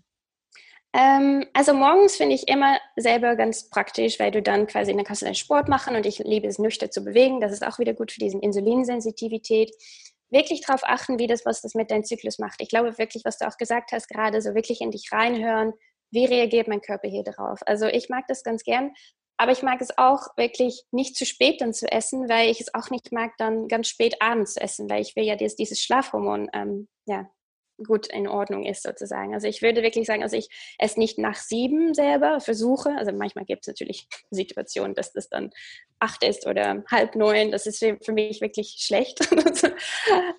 Ähm, 0.95 1.45
also 1.53 1.73
morgens 1.73 2.17
finde 2.17 2.35
ich 2.35 2.47
immer 2.47 2.77
selber 2.95 3.35
ganz 3.35 3.69
praktisch, 3.69 4.19
weil 4.19 4.29
du 4.29 4.43
dann 4.43 4.67
quasi, 4.67 4.93
dann 4.93 5.03
kannst 5.03 5.23
du 5.23 5.25
deinen 5.25 5.35
Sport 5.35 5.67
machen 5.67 5.95
und 5.95 6.05
ich 6.05 6.19
liebe 6.19 6.47
es, 6.47 6.59
nüchtern 6.59 6.91
zu 6.91 7.03
bewegen. 7.03 7.41
Das 7.41 7.51
ist 7.51 7.65
auch 7.65 7.79
wieder 7.79 7.93
gut 7.93 8.11
für 8.11 8.19
diese 8.19 8.37
Insulinsensitivität. 8.37 9.71
Wirklich 10.29 10.61
darauf 10.61 10.83
achten, 10.83 11.17
wie 11.17 11.27
das, 11.27 11.45
was 11.45 11.61
das 11.61 11.73
mit 11.73 11.89
deinem 11.89 12.03
Zyklus 12.03 12.37
macht. 12.37 12.61
Ich 12.61 12.69
glaube 12.69 12.97
wirklich, 12.99 13.25
was 13.25 13.39
du 13.39 13.47
auch 13.47 13.57
gesagt 13.57 13.91
hast 13.91 14.07
gerade, 14.07 14.41
so 14.41 14.53
wirklich 14.53 14.81
in 14.81 14.91
dich 14.91 15.11
reinhören. 15.11 15.73
Wie 16.11 16.25
reagiert 16.25 16.67
mein 16.67 16.81
Körper 16.81 17.07
hier 17.07 17.23
drauf? 17.23 17.59
Also 17.65 17.87
ich 17.87 18.09
mag 18.09 18.25
das 18.27 18.43
ganz 18.43 18.63
gern, 18.63 18.91
aber 19.37 19.51
ich 19.51 19.63
mag 19.63 19.81
es 19.81 19.97
auch 19.97 20.27
wirklich 20.37 20.83
nicht 20.91 21.15
zu 21.15 21.25
spät 21.25 21.59
dann 21.59 21.73
zu 21.73 21.91
essen, 21.91 22.29
weil 22.29 22.51
ich 22.51 22.61
es 22.61 22.73
auch 22.75 22.91
nicht 22.91 23.11
mag, 23.11 23.31
dann 23.37 23.67
ganz 23.67 23.87
spät 23.87 24.21
abends 24.21 24.53
zu 24.53 24.61
essen, 24.61 24.89
weil 24.91 25.01
ich 25.01 25.15
will 25.15 25.23
ja 25.23 25.35
dieses, 25.35 25.55
dieses 25.55 25.79
Schlafhormon 25.81 26.49
ähm, 26.53 26.87
ja, 27.05 27.27
gut 27.85 28.07
in 28.07 28.27
Ordnung 28.27 28.65
ist 28.65 28.83
sozusagen. 28.83 29.33
Also 29.33 29.47
ich 29.47 29.61
würde 29.61 29.81
wirklich 29.81 30.05
sagen, 30.05 30.23
also 30.23 30.37
ich 30.37 30.49
esse 30.77 30.99
nicht 30.99 31.17
nach 31.17 31.35
sieben 31.35 31.93
selber, 31.93 32.39
versuche, 32.39 32.95
also 32.97 33.11
manchmal 33.11 33.45
gibt 33.45 33.63
es 33.63 33.67
natürlich 33.67 34.07
Situationen, 34.31 34.93
dass 34.93 35.13
das 35.13 35.29
dann 35.29 35.51
acht 35.99 36.23
ist 36.23 36.45
oder 36.45 36.83
halb 36.91 37.15
neun, 37.15 37.51
das 37.51 37.65
ist 37.65 37.79
für 37.79 38.11
mich 38.11 38.41
wirklich 38.41 38.77
schlecht. 38.79 39.19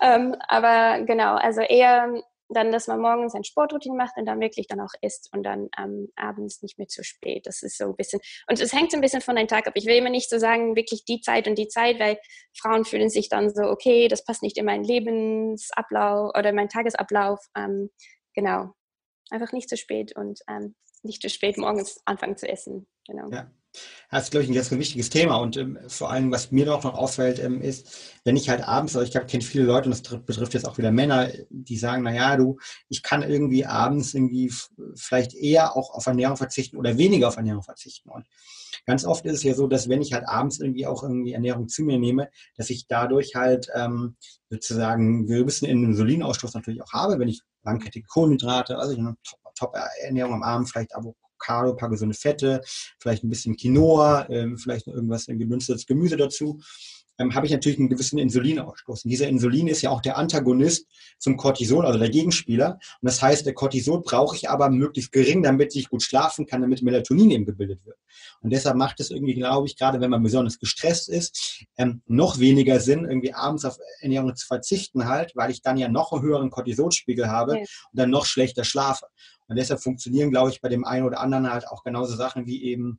ähm, 0.03 0.37
aber 0.49 1.05
genau, 1.05 1.35
also 1.37 1.61
eher 1.63 2.23
dann, 2.55 2.73
dass 2.73 2.87
man 2.87 3.01
morgens 3.01 3.35
ein 3.35 3.45
Sportroutine 3.45 3.97
macht 3.97 4.17
und 4.17 4.27
dann 4.27 4.41
wirklich 4.41 4.67
dann 4.67 4.81
auch 4.81 4.93
isst 5.03 5.31
und 5.33 5.43
dann 5.43 5.69
ähm, 5.79 6.09
abends 6.17 6.63
nicht 6.63 6.79
mehr 6.79 6.89
zu 6.89 7.05
spät. 7.05 7.47
Das 7.47 7.63
ist 7.63 7.77
so 7.77 7.85
ein 7.85 7.97
bisschen, 7.97 8.21
und 8.49 8.61
es 8.61 8.73
hängt 8.73 8.91
so 8.91 8.97
ein 8.97 9.01
bisschen 9.01 9.21
von 9.21 9.37
deinem 9.37 9.49
Tag 9.49 9.67
ab. 9.67 9.75
Ich 9.77 9.87
will 9.87 9.97
immer 9.97 10.11
nicht 10.11 10.31
so 10.31 10.39
sagen, 10.39 10.77
wirklich 10.77 11.05
die 11.05 11.21
Zeit 11.21 11.47
und 11.47 11.57
die 11.59 11.69
Zeit, 11.69 11.99
weil 11.99 12.19
Frauen 12.57 12.85
fühlen 12.85 13.11
sich 13.11 13.29
dann 13.29 13.55
so, 13.55 13.65
okay, 13.65 14.09
das 14.09 14.25
passt 14.25 14.43
nicht 14.43 14.57
in 14.57 14.65
meinen 14.65 14.85
Lebensablauf 14.85 16.31
oder 16.37 16.53
meinen 16.53 16.69
Tagesablauf. 16.69 17.41
Ähm, 17.57 17.91
genau. 18.35 18.73
Einfach 19.31 19.53
nicht 19.53 19.69
zu 19.69 19.77
spät 19.77 20.17
und 20.17 20.41
ähm, 20.49 20.75
nicht 21.03 21.23
zu 21.23 21.29
spät 21.29 21.59
morgens 21.59 22.01
anfangen 22.05 22.37
zu 22.37 22.49
essen. 22.49 22.87
Genau. 23.07 23.31
Ja. 23.31 23.51
Das 24.15 24.25
ist, 24.25 24.31
glaube 24.31 24.45
ich, 24.45 24.51
ein 24.51 24.55
ganz, 24.55 24.71
wichtiges 24.71 25.11
Thema. 25.11 25.39
Und 25.39 25.57
ähm, 25.57 25.77
vor 25.89 26.09
allem, 26.09 26.31
was 26.31 26.53
mir 26.53 26.67
noch, 26.67 26.85
noch 26.85 26.95
auffällt, 26.95 27.41
ähm, 27.41 27.61
ist, 27.61 28.13
wenn 28.23 28.37
ich 28.37 28.49
halt 28.49 28.63
abends, 28.63 28.95
also 28.97 29.05
ich 29.05 29.27
kenne 29.27 29.43
viele 29.43 29.65
Leute, 29.65 29.91
und 29.91 29.91
das 29.91 30.21
betrifft 30.21 30.55
jetzt 30.55 30.69
auch 30.69 30.79
wieder 30.79 30.93
Männer, 30.93 31.31
die 31.51 31.77
sagen, 31.77 32.05
naja, 32.05 32.37
du, 32.37 32.59
ich 32.89 33.03
kann 33.03 33.25
irgendwie 33.25 33.67
abends 33.67 34.15
irgendwie 34.15 34.53
vielleicht 34.95 35.35
eher 35.35 35.77
auch 35.77 35.93
auf 35.93 36.07
Ernährung 36.07 36.37
verzichten 36.37 36.77
oder 36.77 36.97
weniger 36.97 37.27
auf 37.27 37.39
Ernährung 37.39 37.65
verzichten. 37.65 38.09
Und 38.09 38.25
ganz 38.87 39.05
oft 39.05 39.27
ist 39.27 39.33
es 39.33 39.43
ja 39.43 39.55
so, 39.55 39.67
dass 39.67 39.89
wenn 39.89 40.01
ich 40.01 40.13
halt 40.13 40.29
abends 40.29 40.61
irgendwie 40.61 40.87
auch 40.87 41.03
irgendwie 41.03 41.33
Ernährung 41.33 41.67
zu 41.67 41.83
mir 41.83 41.99
nehme, 41.99 42.29
dass 42.57 42.71
ich 42.71 42.87
dadurch 42.87 43.35
halt 43.35 43.67
ähm, 43.75 44.15
sozusagen 44.49 45.27
bisschen 45.27 45.69
Insulinausstoß 45.69 46.55
natürlich 46.55 46.83
auch 46.83 46.93
habe, 46.93 47.19
wenn 47.19 47.29
ich 47.29 47.43
langkettige 47.65 48.07
Kohlenhydrate, 48.07 48.79
also 48.79 48.97
eine 48.97 49.17
Top-Ernährung 49.57 50.35
am 50.35 50.43
Abend, 50.45 50.71
vielleicht 50.71 50.95
Avocado, 50.95 51.24
Avocado, 51.39 51.71
ein 51.71 51.77
paar 51.77 51.91
gesunde 51.91 52.15
Fette, 52.15 52.61
vielleicht 52.99 53.25
ein 53.25 53.31
bisschen 53.31 53.57
Quinoa, 53.57 54.27
ähm, 54.31 54.59
vielleicht 54.59 54.87
noch 54.87 54.95
irgendwas 54.95 55.27
gedünstetes 55.27 55.87
Gemüse 55.87 56.17
dazu, 56.17 56.61
ähm, 57.19 57.35
habe 57.35 57.47
ich 57.47 57.53
natürlich 57.53 57.79
einen 57.79 57.89
gewissen 57.89 58.19
Insulinausstoß. 58.19 59.05
Und 59.05 59.11
dieser 59.11 59.29
Insulin 59.29 59.69
ist 59.69 59.83
ja 59.83 59.91
auch 59.91 60.01
der 60.01 60.19
Antagonist 60.19 60.87
zum 61.19 61.37
Cortisol, 61.37 61.87
also 61.87 61.99
der 61.99 62.11
Gegenspieler. 62.11 62.73
Und 62.73 63.07
das 63.07 63.23
heißt, 63.23 63.47
der 63.47 63.55
Cortisol 63.55 64.03
brauche 64.03 64.37
ich 64.37 64.51
aber 64.51 64.69
möglichst 64.69 65.13
gering, 65.13 65.43
damit 65.43 65.77
ich 65.77 65.89
gut 65.89 66.03
schlafen 66.03 66.47
kann, 66.47 66.63
damit 66.63 66.83
Melatonin 66.83 67.31
eben 67.31 67.47
gebildet 67.47 67.85
wird. 67.85 67.97
Und 68.41 68.51
deshalb 68.51 68.77
macht 68.77 69.01
es 69.01 69.11
irgendwie, 69.11 69.35
glaube 69.35 69.67
ich, 69.67 69.77
gerade 69.77 70.01
wenn 70.01 70.11
man 70.11 70.23
besonders 70.23 70.59
gestresst 70.59 71.09
ist, 71.09 71.65
ähm, 71.77 72.03
noch 72.07 72.39
weniger 72.39 72.81
Sinn, 72.81 73.05
irgendwie 73.05 73.33
abends 73.33 73.65
auf 73.65 73.79
Ernährung 74.01 74.35
zu 74.35 74.47
verzichten 74.47 75.07
halt, 75.07 75.33
weil 75.37 75.51
ich 75.51 75.63
dann 75.63 75.77
ja 75.77 75.89
noch 75.89 76.13
einen 76.13 76.23
höheren 76.23 76.51
Cortisolspiegel 76.51 77.29
habe 77.29 77.55
ja. 77.55 77.61
und 77.61 77.69
dann 77.93 78.11
noch 78.11 78.27
schlechter 78.27 78.65
schlafe. 78.65 79.07
Und 79.49 79.57
deshalb 79.57 79.83
funktionieren, 79.83 80.31
glaube 80.31 80.51
ich, 80.51 80.61
bei 80.61 80.69
dem 80.69 80.85
einen 80.85 81.07
oder 81.07 81.21
anderen 81.21 81.51
halt 81.51 81.69
auch 81.69 81.83
genauso 81.85 82.17
Sachen 82.17 82.47
wie 82.47 82.65
eben 82.65 82.99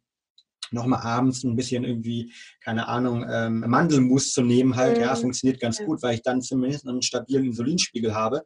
nochmal 0.71 1.01
abends 1.01 1.43
ein 1.43 1.55
bisschen 1.55 1.83
irgendwie, 1.83 2.31
keine 2.63 2.87
Ahnung, 2.87 3.25
ähm, 3.29 3.63
Mandelmus 3.67 4.31
zu 4.31 4.41
nehmen, 4.41 4.75
halt, 4.75 4.97
mhm. 4.97 5.03
ja, 5.03 5.15
funktioniert 5.15 5.59
ganz 5.59 5.79
ja. 5.79 5.85
gut, 5.85 6.01
weil 6.01 6.15
ich 6.15 6.23
dann 6.23 6.41
zumindest 6.41 6.87
einen 6.87 7.01
stabilen 7.01 7.45
Insulinspiegel 7.45 8.15
habe 8.15 8.43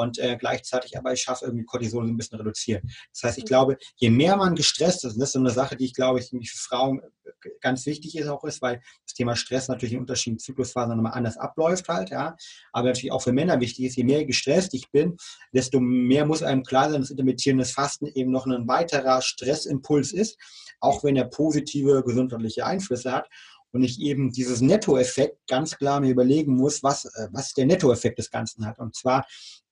und 0.00 0.18
äh, 0.18 0.36
gleichzeitig 0.36 0.96
aber 0.96 1.12
ich 1.12 1.22
schaffe 1.22 1.46
irgendwie 1.46 1.64
Cortisol 1.64 2.06
ein 2.06 2.16
bisschen 2.16 2.38
reduzieren. 2.38 2.82
Das 3.12 3.22
heißt, 3.22 3.38
ich 3.38 3.44
mhm. 3.44 3.48
glaube, 3.48 3.78
je 3.96 4.10
mehr 4.10 4.36
man 4.36 4.54
gestresst 4.54 5.04
ist, 5.04 5.14
und 5.14 5.20
das 5.20 5.30
ist 5.30 5.32
so 5.34 5.38
eine 5.38 5.50
Sache, 5.50 5.76
die 5.76 5.84
ich 5.84 5.94
glaube, 5.94 6.20
ich 6.20 6.30
für 6.50 6.58
Frauen 6.58 7.00
äh, 7.00 7.50
ganz 7.60 7.86
wichtig 7.86 8.16
ist 8.16 8.28
auch 8.28 8.44
ist, 8.44 8.62
weil 8.62 8.80
das 9.06 9.14
Thema 9.14 9.36
Stress 9.36 9.68
natürlich 9.68 9.94
in 9.94 10.00
unterschiedlichen 10.00 10.40
Zyklusphasen 10.40 10.96
nochmal 10.96 11.12
anders 11.12 11.36
abläuft 11.36 11.88
halt, 11.88 12.10
ja, 12.10 12.36
aber 12.72 12.88
natürlich 12.88 13.12
auch 13.12 13.22
für 13.22 13.32
Männer 13.32 13.60
wichtig 13.60 13.86
ist, 13.86 13.96
je 13.96 14.04
mehr 14.04 14.24
gestresst 14.24 14.74
ich 14.74 14.90
bin, 14.90 15.16
desto 15.52 15.80
mehr 15.80 16.26
muss 16.26 16.42
einem 16.42 16.62
klar 16.62 16.90
sein, 16.90 17.00
dass 17.00 17.10
intermittierendes 17.10 17.72
Fasten 17.72 18.06
eben 18.06 18.30
noch 18.30 18.46
ein 18.46 18.68
weiterer 18.68 19.22
Stressimpuls 19.22 20.12
ist, 20.12 20.38
auch 20.80 21.04
wenn 21.04 21.16
er 21.16 21.24
positive 21.24 22.02
gesundheitliche 22.04 22.66
Einflüsse 22.66 23.12
hat 23.12 23.28
und 23.72 23.82
ich 23.82 24.00
eben 24.00 24.32
dieses 24.32 24.60
Nettoeffekt 24.60 25.46
ganz 25.48 25.76
klar 25.76 26.00
mir 26.00 26.10
überlegen 26.10 26.56
muss, 26.56 26.82
was, 26.82 27.04
äh, 27.04 27.28
was 27.32 27.54
der 27.54 27.66
Nettoeffekt 27.66 28.18
des 28.18 28.30
Ganzen 28.30 28.66
hat. 28.66 28.78
Und 28.78 28.94
zwar 28.96 29.26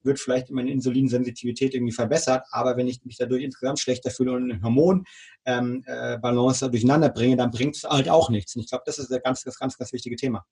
wird 0.09 0.19
vielleicht 0.19 0.51
meine 0.51 0.73
Insulinsensitivität 0.73 1.75
irgendwie 1.75 1.93
verbessert, 1.93 2.45
aber 2.51 2.77
wenn 2.77 2.89
ich 2.89 3.05
mich 3.05 3.17
dadurch 3.17 3.45
insgesamt 3.45 3.79
schlechter 3.79 4.11
fühle 4.11 4.33
und 4.33 4.51
eine 4.51 4.61
Hormonbalance 4.61 5.15
ähm, 5.47 5.85
äh, 5.87 6.71
durcheinander 6.71 7.11
bringe, 7.11 7.37
dann 7.37 7.53
bringt 7.53 7.77
es 7.77 7.85
halt 7.85 8.09
auch 8.09 8.31
nichts. 8.31 8.57
Und 8.57 8.63
ich 8.63 8.69
glaube, 8.69 8.83
das 8.87 8.99
ist 8.99 9.13
ein 9.13 9.21
ganz, 9.23 9.45
ganz, 9.45 9.57
ganz, 9.57 9.79
ganz 9.79 9.93
wichtige 9.93 10.17
Thema. 10.17 10.45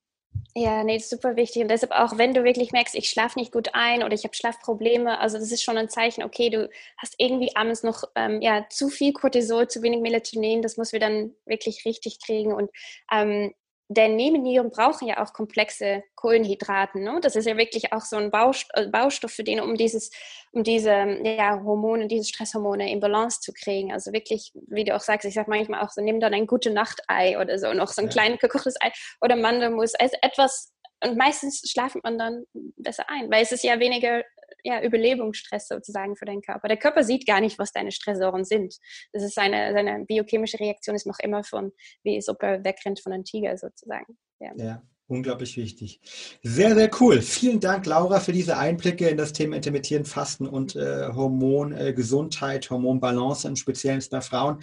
Ja, 0.55 0.83
nee, 0.83 0.97
das 0.97 1.09
super 1.09 1.35
wichtig. 1.35 1.61
Und 1.61 1.69
deshalb 1.69 1.91
auch, 1.91 2.17
wenn 2.17 2.33
du 2.33 2.43
wirklich 2.43 2.71
merkst, 2.71 2.95
ich 2.95 3.09
schlafe 3.09 3.39
nicht 3.39 3.51
gut 3.51 3.69
ein 3.73 4.03
oder 4.03 4.13
ich 4.13 4.23
habe 4.23 4.33
Schlafprobleme, 4.33 5.19
also 5.19 5.37
das 5.37 5.51
ist 5.51 5.63
schon 5.63 5.77
ein 5.77 5.89
Zeichen, 5.89 6.23
okay, 6.23 6.49
du 6.49 6.69
hast 6.97 7.15
irgendwie 7.17 7.55
abends 7.55 7.83
noch 7.83 8.03
ähm, 8.15 8.41
ja, 8.41 8.65
zu 8.69 8.89
viel 8.89 9.13
Cortisol, 9.13 9.67
zu 9.67 9.81
wenig 9.81 10.01
Melatonin, 10.01 10.61
das 10.61 10.77
muss 10.77 10.93
wir 10.93 10.99
dann 10.99 11.31
wirklich 11.45 11.85
richtig 11.85 12.19
kriegen. 12.23 12.53
Und 12.53 12.71
ähm, 13.11 13.53
denn 13.89 14.15
Nebennieren 14.17 14.69
brauchen 14.69 15.07
ja 15.07 15.23
auch 15.23 15.31
komplexe 15.31 16.03
Kohlenhydraten. 16.15 17.03
Ne? 17.03 17.19
Das 17.21 17.35
ist 17.35 17.45
ja 17.45 17.55
wirklich 17.55 17.93
auch 17.93 18.01
so 18.01 18.17
ein 18.17 18.31
äh, 18.31 18.87
Baustoff 18.87 19.31
für 19.31 19.43
den, 19.45 19.61
um 19.61 19.75
dieses, 19.75 20.11
um 20.51 20.63
diese 20.63 20.91
ja, 21.23 21.61
Hormone, 21.63 22.07
diese 22.07 22.27
Stresshormone 22.27 22.91
in 22.91 22.99
Balance 22.99 23.39
zu 23.39 23.53
kriegen. 23.53 23.93
Also 23.93 24.11
wirklich, 24.11 24.51
wie 24.67 24.83
du 24.83 24.93
auch 24.93 24.99
sagst, 25.01 25.25
ich 25.25 25.35
sage 25.35 25.49
manchmal 25.49 25.81
auch 25.81 25.89
so, 25.89 26.01
nimm 26.01 26.19
dann 26.19 26.33
ein 26.33 26.47
gute 26.47 26.71
Nacht-Ei 26.71 27.39
oder 27.39 27.57
so, 27.59 27.73
noch 27.73 27.87
so 27.87 28.01
ein 28.01 28.07
ja. 28.07 28.11
kleines 28.11 28.39
gekochtes 28.39 28.75
Ei 28.81 28.91
oder 29.21 29.37
Mandelmus. 29.37 29.95
Also 29.95 30.17
etwas, 30.21 30.73
und 31.03 31.15
meistens 31.15 31.61
schlafen 31.69 32.01
man 32.03 32.17
dann 32.17 32.43
besser 32.75 33.09
ein, 33.09 33.31
weil 33.31 33.43
es 33.43 33.53
ist 33.53 33.63
ja 33.63 33.79
weniger 33.79 34.23
ja, 34.63 34.81
Überlebensstress 34.81 35.67
sozusagen 35.67 36.15
für 36.15 36.25
deinen 36.25 36.41
Körper. 36.41 36.67
Der 36.67 36.77
Körper 36.77 37.03
sieht 37.03 37.25
gar 37.25 37.41
nicht, 37.41 37.59
was 37.59 37.71
deine 37.71 37.91
Stressoren 37.91 38.45
sind. 38.45 38.75
Das 39.13 39.23
ist 39.23 39.35
seine, 39.35 39.73
seine 39.73 40.05
biochemische 40.05 40.59
Reaktion 40.59 40.95
ist 40.95 41.07
noch 41.07 41.19
immer 41.19 41.43
von, 41.43 41.71
wie 42.03 42.17
es 42.17 42.29
ob 42.29 42.41
er 42.43 42.63
wegrennt 42.63 42.99
von 42.99 43.13
einem 43.13 43.23
Tiger 43.23 43.57
sozusagen. 43.57 44.17
Ja. 44.39 44.51
ja. 44.57 44.83
Unglaublich 45.09 45.55
wichtig. 45.55 46.01
Sehr, 46.43 46.75
sehr 46.75 46.91
cool. 46.99 47.21
Vielen 47.21 47.61
Dank, 47.61 47.85
Laura, 47.85 48.19
für 48.19 48.33
diese 48.33 48.57
Einblicke 48.57 49.07
in 49.07 49.15
das 49.15 49.31
Thema 49.31 49.55
intermittierend 49.55 50.05
Fasten 50.05 50.45
und 50.45 50.75
äh, 50.75 51.07
Hormongesundheit, 51.13 52.65
äh, 52.65 52.69
Hormonbalance, 52.69 53.47
im 53.47 53.55
Speziellen 53.55 54.03
bei 54.11 54.19
Frauen. 54.19 54.59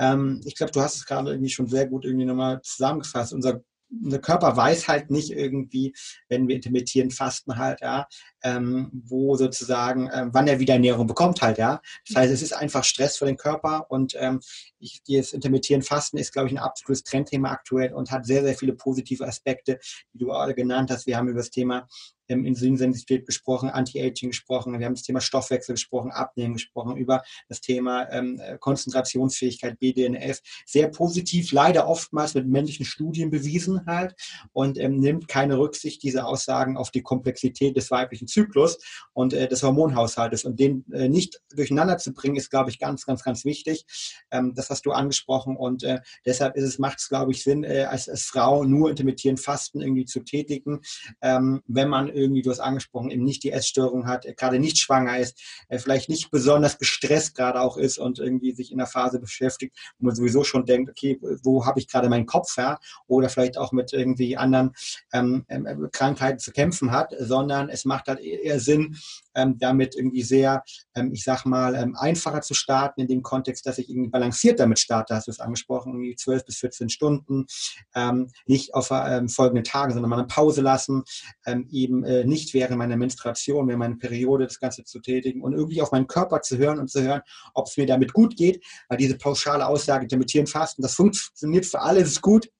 Ähm, 0.00 0.40
ich 0.44 0.56
glaube, 0.56 0.72
du 0.72 0.80
hast 0.80 0.96
es 0.96 1.06
gerade 1.06 1.30
irgendwie 1.30 1.50
schon 1.50 1.68
sehr 1.68 1.86
gut 1.86 2.04
irgendwie 2.04 2.24
nochmal 2.24 2.60
zusammengefasst. 2.62 3.32
Unser 3.32 3.62
der 3.88 4.20
Körper 4.20 4.56
weiß 4.56 4.88
halt 4.88 5.10
nicht 5.10 5.30
irgendwie, 5.30 5.94
wenn 6.28 6.48
wir 6.48 6.56
intermittieren, 6.56 7.12
fasten 7.12 7.56
halt, 7.56 7.80
ja, 7.80 8.08
ähm, 8.44 8.90
wo 8.92 9.36
sozusagen, 9.36 10.08
ähm, 10.14 10.30
wann 10.32 10.46
er 10.46 10.60
wieder 10.60 10.74
Ernährung 10.74 11.06
bekommt 11.06 11.42
halt, 11.42 11.58
ja. 11.58 11.80
Das 12.06 12.16
heißt, 12.16 12.32
es 12.32 12.42
ist 12.42 12.52
einfach 12.52 12.84
Stress 12.84 13.16
für 13.16 13.24
den 13.24 13.38
Körper 13.38 13.90
und 13.90 14.14
ähm, 14.18 14.40
ich, 14.78 15.02
das 15.08 15.32
intermittieren 15.32 15.82
Fasten 15.82 16.18
ist, 16.18 16.32
glaube 16.32 16.48
ich, 16.48 16.54
ein 16.54 16.58
absolutes 16.58 17.02
Trendthema 17.04 17.50
aktuell 17.50 17.94
und 17.94 18.10
hat 18.10 18.26
sehr, 18.26 18.42
sehr 18.44 18.54
viele 18.54 18.74
positive 18.74 19.26
Aspekte, 19.26 19.80
die 20.12 20.18
du 20.18 20.30
alle 20.30 20.54
genannt 20.54 20.90
hast. 20.90 21.06
Wir 21.06 21.16
haben 21.16 21.28
über 21.28 21.40
das 21.40 21.50
Thema 21.50 21.88
ähm, 22.28 22.44
Insulinsensitivität 22.44 23.26
gesprochen, 23.26 23.68
Anti-Aging 23.70 24.30
gesprochen, 24.30 24.78
wir 24.78 24.86
haben 24.86 24.94
das 24.94 25.02
Thema 25.02 25.20
Stoffwechsel 25.20 25.74
gesprochen, 25.74 26.10
Abnehmen 26.10 26.54
gesprochen, 26.54 26.96
über 26.96 27.22
das 27.48 27.60
Thema 27.60 28.10
ähm, 28.10 28.40
Konzentrationsfähigkeit, 28.60 29.78
BDNF. 29.78 30.40
Sehr 30.66 30.88
positiv, 30.88 31.52
leider 31.52 31.88
oftmals 31.88 32.34
mit 32.34 32.46
männlichen 32.46 32.86
Studien 32.86 33.30
bewiesen 33.30 33.86
halt 33.86 34.14
und 34.52 34.78
ähm, 34.78 34.98
nimmt 35.00 35.28
keine 35.28 35.58
Rücksicht, 35.58 36.02
diese 36.02 36.24
Aussagen, 36.24 36.76
auf 36.76 36.90
die 36.90 37.02
Komplexität 37.02 37.76
des 37.76 37.90
weiblichen 37.90 38.28
Zyklus 38.34 38.78
und 39.12 39.32
äh, 39.32 39.48
des 39.48 39.62
Hormonhaushaltes. 39.62 40.44
Und 40.44 40.58
den 40.60 40.84
äh, 40.92 41.08
nicht 41.08 41.40
durcheinander 41.54 41.98
zu 41.98 42.12
bringen, 42.12 42.36
ist, 42.36 42.50
glaube 42.50 42.70
ich, 42.70 42.78
ganz, 42.78 43.06
ganz, 43.06 43.22
ganz 43.22 43.44
wichtig. 43.44 43.86
Ähm, 44.30 44.52
das 44.54 44.70
hast 44.70 44.84
du 44.86 44.92
angesprochen 44.92 45.56
und 45.56 45.84
äh, 45.84 46.00
deshalb 46.26 46.56
ist 46.56 46.64
es, 46.64 46.78
macht 46.78 46.98
es, 46.98 47.08
glaube 47.08 47.32
ich, 47.32 47.42
Sinn, 47.42 47.64
äh, 47.64 47.84
als, 47.84 48.08
als 48.08 48.24
Frau 48.24 48.64
nur 48.64 48.90
intermittierend 48.90 49.40
Fasten 49.40 49.80
irgendwie 49.80 50.04
zu 50.04 50.20
tätigen, 50.20 50.80
ähm, 51.22 51.62
wenn 51.66 51.88
man 51.88 52.08
irgendwie, 52.08 52.42
du 52.42 52.50
hast 52.50 52.60
angesprochen, 52.60 53.10
eben 53.10 53.24
nicht 53.24 53.44
die 53.44 53.52
Essstörung 53.52 54.06
hat, 54.06 54.26
gerade 54.36 54.58
nicht 54.58 54.78
schwanger 54.78 55.18
ist, 55.18 55.40
vielleicht 55.70 56.08
nicht 56.08 56.30
besonders 56.30 56.78
gestresst 56.78 57.34
gerade 57.34 57.60
auch 57.60 57.76
ist 57.76 57.98
und 57.98 58.18
irgendwie 58.18 58.52
sich 58.52 58.72
in 58.72 58.78
der 58.78 58.86
Phase 58.86 59.20
beschäftigt, 59.20 59.76
wo 59.98 60.06
man 60.06 60.14
sowieso 60.14 60.44
schon 60.44 60.64
denkt, 60.64 60.90
okay, 60.90 61.18
wo 61.42 61.66
habe 61.66 61.80
ich 61.80 61.88
gerade 61.88 62.08
meinen 62.08 62.26
Kopf 62.26 62.56
her? 62.56 62.78
Oder 63.06 63.28
vielleicht 63.28 63.58
auch 63.58 63.72
mit 63.72 63.92
irgendwie 63.92 64.36
anderen 64.36 64.72
ähm, 65.12 65.44
ähm, 65.48 65.88
Krankheiten 65.92 66.38
zu 66.38 66.52
kämpfen 66.52 66.90
hat, 66.90 67.14
sondern 67.18 67.68
es 67.68 67.84
macht 67.84 68.08
halt 68.08 68.20
eher 68.24 68.60
Sinn, 68.60 68.96
ähm, 69.34 69.58
damit 69.58 69.94
irgendwie 69.94 70.22
sehr, 70.22 70.64
ähm, 70.94 71.12
ich 71.12 71.24
sag 71.24 71.44
mal, 71.44 71.74
ähm, 71.74 71.96
einfacher 71.96 72.40
zu 72.40 72.54
starten 72.54 73.00
in 73.00 73.08
dem 73.08 73.22
Kontext, 73.22 73.66
dass 73.66 73.78
ich 73.78 73.88
irgendwie 73.90 74.10
balanciert 74.10 74.60
damit 74.60 74.78
starte, 74.78 75.14
hast 75.14 75.26
du 75.26 75.30
es 75.30 75.40
angesprochen, 75.40 75.92
irgendwie 75.92 76.16
12 76.16 76.44
bis 76.44 76.58
14 76.58 76.88
Stunden, 76.88 77.46
ähm, 77.94 78.30
nicht 78.46 78.74
auf 78.74 78.90
ähm, 78.90 79.28
folgenden 79.28 79.64
Tagen, 79.64 79.92
sondern 79.92 80.10
mal 80.10 80.18
eine 80.18 80.26
Pause 80.26 80.62
lassen, 80.62 81.02
ähm, 81.46 81.68
eben 81.70 82.04
äh, 82.04 82.24
nicht 82.24 82.54
während 82.54 82.78
meiner 82.78 82.96
Menstruation, 82.96 83.66
während 83.66 83.80
meiner 83.80 83.96
Periode 83.96 84.44
das 84.44 84.60
Ganze 84.60 84.84
zu 84.84 85.00
tätigen 85.00 85.42
und 85.42 85.52
irgendwie 85.52 85.82
auf 85.82 85.92
meinen 85.92 86.06
Körper 86.06 86.42
zu 86.42 86.58
hören 86.58 86.78
und 86.78 86.90
zu 86.90 87.02
hören, 87.02 87.22
ob 87.54 87.66
es 87.66 87.76
mir 87.76 87.86
damit 87.86 88.12
gut 88.12 88.36
geht, 88.36 88.64
weil 88.88 88.98
diese 88.98 89.16
pauschale 89.16 89.66
Aussage, 89.66 90.04
intermittieren 90.04 90.46
Fasten, 90.46 90.82
das 90.82 90.94
funktioniert 90.94 91.66
für 91.66 91.80
alle, 91.80 92.00
ist 92.00 92.22
gut, 92.22 92.50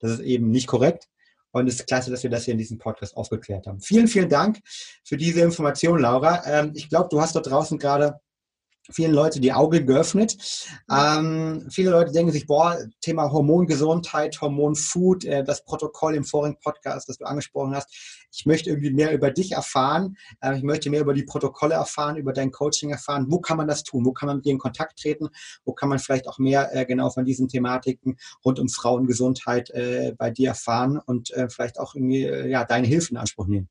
das 0.00 0.12
ist 0.12 0.20
eben 0.20 0.50
nicht 0.50 0.66
korrekt. 0.66 1.08
Und 1.54 1.68
es 1.68 1.76
ist 1.76 1.86
klasse, 1.86 2.10
dass 2.10 2.24
wir 2.24 2.30
das 2.30 2.44
hier 2.44 2.52
in 2.52 2.58
diesem 2.58 2.78
Podcast 2.78 3.16
aufgeklärt 3.16 3.68
haben. 3.68 3.80
Vielen, 3.80 4.08
vielen 4.08 4.28
Dank 4.28 4.58
für 5.04 5.16
diese 5.16 5.40
Information, 5.40 6.00
Laura. 6.00 6.42
Ähm, 6.46 6.72
ich 6.74 6.88
glaube, 6.88 7.08
du 7.10 7.20
hast 7.20 7.36
dort 7.36 7.48
draußen 7.48 7.78
gerade 7.78 8.18
vielen 8.90 9.12
Leute 9.12 9.40
die 9.40 9.52
Augen 9.52 9.86
geöffnet. 9.86 10.36
Ähm, 10.90 11.66
viele 11.70 11.90
Leute 11.90 12.12
denken 12.12 12.32
sich, 12.32 12.46
boah, 12.46 12.78
Thema 13.00 13.30
Hormongesundheit, 13.30 14.40
Hormonfood, 14.40 15.24
äh, 15.24 15.44
das 15.44 15.64
Protokoll 15.64 16.14
im 16.14 16.24
vorigen 16.24 16.58
Podcast, 16.58 17.08
das 17.08 17.18
du 17.18 17.24
angesprochen 17.24 17.74
hast. 17.74 17.92
Ich 18.32 18.46
möchte 18.46 18.70
irgendwie 18.70 18.92
mehr 18.92 19.12
über 19.12 19.30
dich 19.30 19.52
erfahren. 19.52 20.16
Äh, 20.40 20.56
ich 20.56 20.62
möchte 20.62 20.90
mehr 20.90 21.00
über 21.00 21.14
die 21.14 21.22
Protokolle 21.22 21.74
erfahren, 21.74 22.16
über 22.16 22.32
dein 22.32 22.50
Coaching 22.50 22.90
erfahren. 22.90 23.26
Wo 23.28 23.40
kann 23.40 23.56
man 23.56 23.68
das 23.68 23.84
tun? 23.84 24.04
Wo 24.04 24.12
kann 24.12 24.26
man 24.26 24.36
mit 24.36 24.46
dir 24.46 24.52
in 24.52 24.58
Kontakt 24.58 24.98
treten? 24.98 25.28
Wo 25.64 25.72
kann 25.72 25.88
man 25.88 25.98
vielleicht 25.98 26.28
auch 26.28 26.38
mehr 26.38 26.74
äh, 26.74 26.84
genau 26.84 27.10
von 27.10 27.24
diesen 27.24 27.48
Thematiken 27.48 28.18
rund 28.44 28.58
um 28.58 28.68
Frauengesundheit 28.68 29.70
äh, 29.70 30.14
bei 30.16 30.30
dir 30.30 30.48
erfahren 30.48 30.98
und 30.98 31.30
äh, 31.32 31.48
vielleicht 31.48 31.78
auch 31.78 31.94
irgendwie 31.94 32.24
äh, 32.24 32.48
ja, 32.48 32.64
deine 32.64 32.86
Hilfe 32.86 33.12
in 33.12 33.16
Anspruch 33.16 33.46
nehmen? 33.46 33.68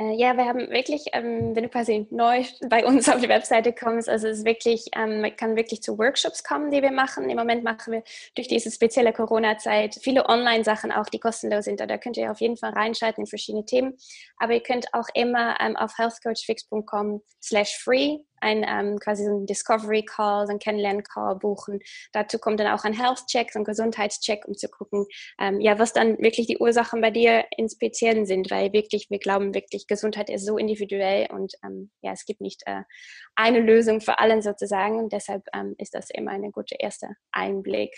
Äh, 0.00 0.14
ja, 0.14 0.34
wir 0.36 0.46
haben 0.46 0.70
wirklich, 0.70 1.04
ähm, 1.12 1.54
wenn 1.54 1.64
du 1.64 1.68
quasi 1.68 2.06
neu 2.10 2.44
bei 2.70 2.86
uns 2.86 3.08
auf 3.10 3.20
die 3.20 3.28
Webseite 3.28 3.74
kommst, 3.74 4.08
also 4.08 4.28
es 4.28 4.38
ist 4.38 4.44
wirklich, 4.46 4.86
ähm, 4.96 5.20
man 5.20 5.36
kann 5.36 5.56
wirklich 5.56 5.82
zu 5.82 5.98
Workshops 5.98 6.42
kommen, 6.42 6.70
die 6.70 6.80
wir 6.80 6.90
machen. 6.90 7.28
Im 7.28 7.36
Moment 7.36 7.64
machen 7.64 7.92
wir 7.92 8.02
durch 8.34 8.48
diese 8.48 8.70
spezielle 8.70 9.12
Corona-Zeit 9.12 9.96
viele 10.00 10.26
Online-Sachen 10.26 10.90
auch, 10.90 11.06
die 11.06 11.18
kostenlos 11.20 11.66
sind. 11.66 11.80
Da 11.80 11.98
könnt 11.98 12.16
ihr 12.16 12.30
auf 12.30 12.40
jeden 12.40 12.56
Fall 12.56 12.70
reinschalten 12.70 13.24
in 13.24 13.26
verschiedene 13.26 13.66
Themen. 13.66 13.98
Aber 14.38 14.54
ihr 14.54 14.62
könnt 14.62 14.94
auch 14.94 15.08
immer 15.12 15.60
ähm, 15.60 15.76
auf 15.76 15.92
healthcoachfix.com 15.98 17.20
slash 17.42 17.76
free 17.76 18.20
ein 18.40 18.64
ähm, 18.68 18.98
quasi 18.98 19.24
so 19.24 19.38
ein 19.38 19.46
Discovery 19.46 20.04
Call, 20.04 20.46
so 20.46 20.52
ein 20.52 20.58
Kennenlern 20.58 21.02
Call 21.02 21.36
buchen. 21.36 21.80
Dazu 22.12 22.38
kommt 22.38 22.60
dann 22.60 22.72
auch 22.72 22.84
ein 22.84 22.92
Health 22.92 23.26
Check, 23.26 23.52
so 23.52 23.58
ein 23.60 23.64
Gesundheitscheck, 23.64 24.46
um 24.46 24.54
zu 24.54 24.68
gucken, 24.68 25.06
ähm, 25.38 25.60
ja, 25.60 25.78
was 25.78 25.92
dann 25.92 26.18
wirklich 26.18 26.46
die 26.46 26.58
Ursachen 26.58 27.00
bei 27.00 27.10
dir 27.10 27.44
in 27.56 27.68
Speziellen 27.68 28.26
sind, 28.26 28.50
weil 28.50 28.72
wirklich, 28.72 29.08
wir 29.10 29.18
glauben 29.18 29.54
wirklich, 29.54 29.86
Gesundheit 29.86 30.30
ist 30.30 30.46
so 30.46 30.58
individuell 30.58 31.28
und 31.30 31.54
ähm, 31.64 31.90
ja, 32.02 32.12
es 32.12 32.24
gibt 32.24 32.40
nicht 32.40 32.62
äh, 32.66 32.82
eine 33.36 33.60
Lösung 33.60 34.00
für 34.00 34.18
allen 34.18 34.42
sozusagen. 34.42 34.98
Und 34.98 35.12
deshalb 35.12 35.44
ähm, 35.54 35.74
ist 35.78 35.94
das 35.94 36.10
immer 36.10 36.32
eine 36.32 36.50
gute 36.50 36.76
erste 36.78 37.08
Einblick. 37.32 37.96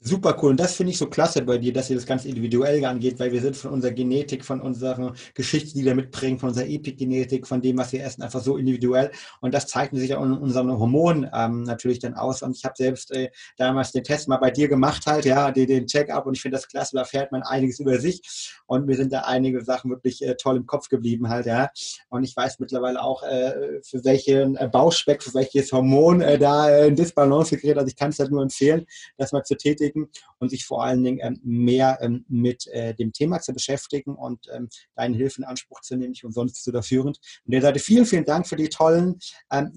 Super 0.00 0.38
cool. 0.40 0.50
Und 0.50 0.60
das 0.60 0.76
finde 0.76 0.92
ich 0.92 0.98
so 0.98 1.06
klasse 1.06 1.42
bei 1.42 1.58
dir, 1.58 1.72
dass 1.72 1.90
ihr 1.90 1.96
das 1.96 2.06
ganz 2.06 2.24
individuell 2.24 2.84
angeht, 2.84 3.18
weil 3.18 3.32
wir 3.32 3.40
sind 3.40 3.56
von 3.56 3.72
unserer 3.72 3.90
Genetik, 3.90 4.44
von 4.44 4.60
unserer 4.60 5.12
Geschichte, 5.34 5.74
die 5.74 5.84
wir 5.84 5.96
mitbringen, 5.96 6.38
von 6.38 6.50
unserer 6.50 6.68
Epigenetik, 6.68 7.48
von 7.48 7.60
dem, 7.60 7.78
was 7.78 7.90
wir 7.90 8.04
essen, 8.04 8.22
einfach 8.22 8.40
so 8.40 8.56
individuell. 8.56 9.10
Und 9.40 9.54
das 9.54 9.66
zeichnet 9.66 10.00
sich 10.00 10.10
ja 10.10 10.22
in 10.22 10.34
unseren 10.34 10.70
Hormonen 10.70 11.28
ähm, 11.34 11.64
natürlich 11.64 11.98
dann 11.98 12.14
aus. 12.14 12.42
Und 12.42 12.56
ich 12.56 12.64
habe 12.64 12.74
selbst 12.76 13.10
äh, 13.10 13.30
damals 13.56 13.90
den 13.90 14.04
Test 14.04 14.28
mal 14.28 14.36
bei 14.36 14.52
dir 14.52 14.68
gemacht 14.68 15.04
halt, 15.04 15.24
ja, 15.24 15.50
den, 15.50 15.66
den 15.66 15.86
Check-up. 15.88 16.26
Und 16.26 16.34
ich 16.34 16.42
finde 16.42 16.58
das 16.58 16.68
klasse, 16.68 16.94
da 16.94 17.02
fährt 17.04 17.32
man 17.32 17.42
einiges 17.42 17.80
über 17.80 17.98
sich. 17.98 18.52
Und 18.66 18.86
mir 18.86 18.94
sind 18.94 19.12
da 19.12 19.22
einige 19.22 19.64
Sachen 19.64 19.90
wirklich 19.90 20.24
äh, 20.24 20.36
toll 20.36 20.58
im 20.58 20.66
Kopf 20.66 20.88
geblieben 20.88 21.28
halt, 21.28 21.46
ja. 21.46 21.70
Und 22.08 22.22
ich 22.22 22.36
weiß 22.36 22.60
mittlerweile 22.60 23.02
auch, 23.02 23.24
äh, 23.24 23.80
für 23.82 24.04
welchen 24.04 24.54
äh, 24.54 24.68
Bauchspeck, 24.70 25.24
für 25.24 25.34
welches 25.34 25.72
Hormon 25.72 26.20
äh, 26.20 26.38
da 26.38 26.70
äh, 26.70 26.86
in 26.86 26.94
Disbalance 26.94 27.56
gerät. 27.56 27.78
Also 27.78 27.88
ich 27.88 27.96
kann 27.96 28.10
es 28.10 28.20
halt 28.20 28.30
nur 28.30 28.42
empfehlen, 28.42 28.86
das 29.16 29.32
mal 29.32 29.42
zu 29.42 29.56
tätigen 29.56 29.87
beschäftigen 29.88 30.08
und 30.38 30.50
sich 30.50 30.64
vor 30.64 30.84
allen 30.84 31.02
Dingen 31.02 31.18
ähm, 31.22 31.40
mehr 31.42 31.98
ähm, 32.00 32.24
mit 32.28 32.66
äh, 32.68 32.94
dem 32.94 33.12
Thema 33.12 33.40
zu 33.40 33.52
beschäftigen 33.52 34.14
und 34.14 34.46
ähm, 34.52 34.68
deine 34.94 35.16
Hilfe 35.16 35.40
in 35.40 35.44
Anspruch 35.44 35.80
zu 35.80 35.96
nehmen. 35.96 36.12
Ich 36.12 36.24
umsonst 36.24 36.62
zu 36.62 36.82
führend. 36.82 37.18
Und 37.44 37.52
der 37.52 37.62
Seite 37.62 37.80
vielen, 37.80 38.06
vielen 38.06 38.24
Dank 38.24 38.46
für 38.46 38.56
die 38.56 38.68
tollen, 38.68 39.18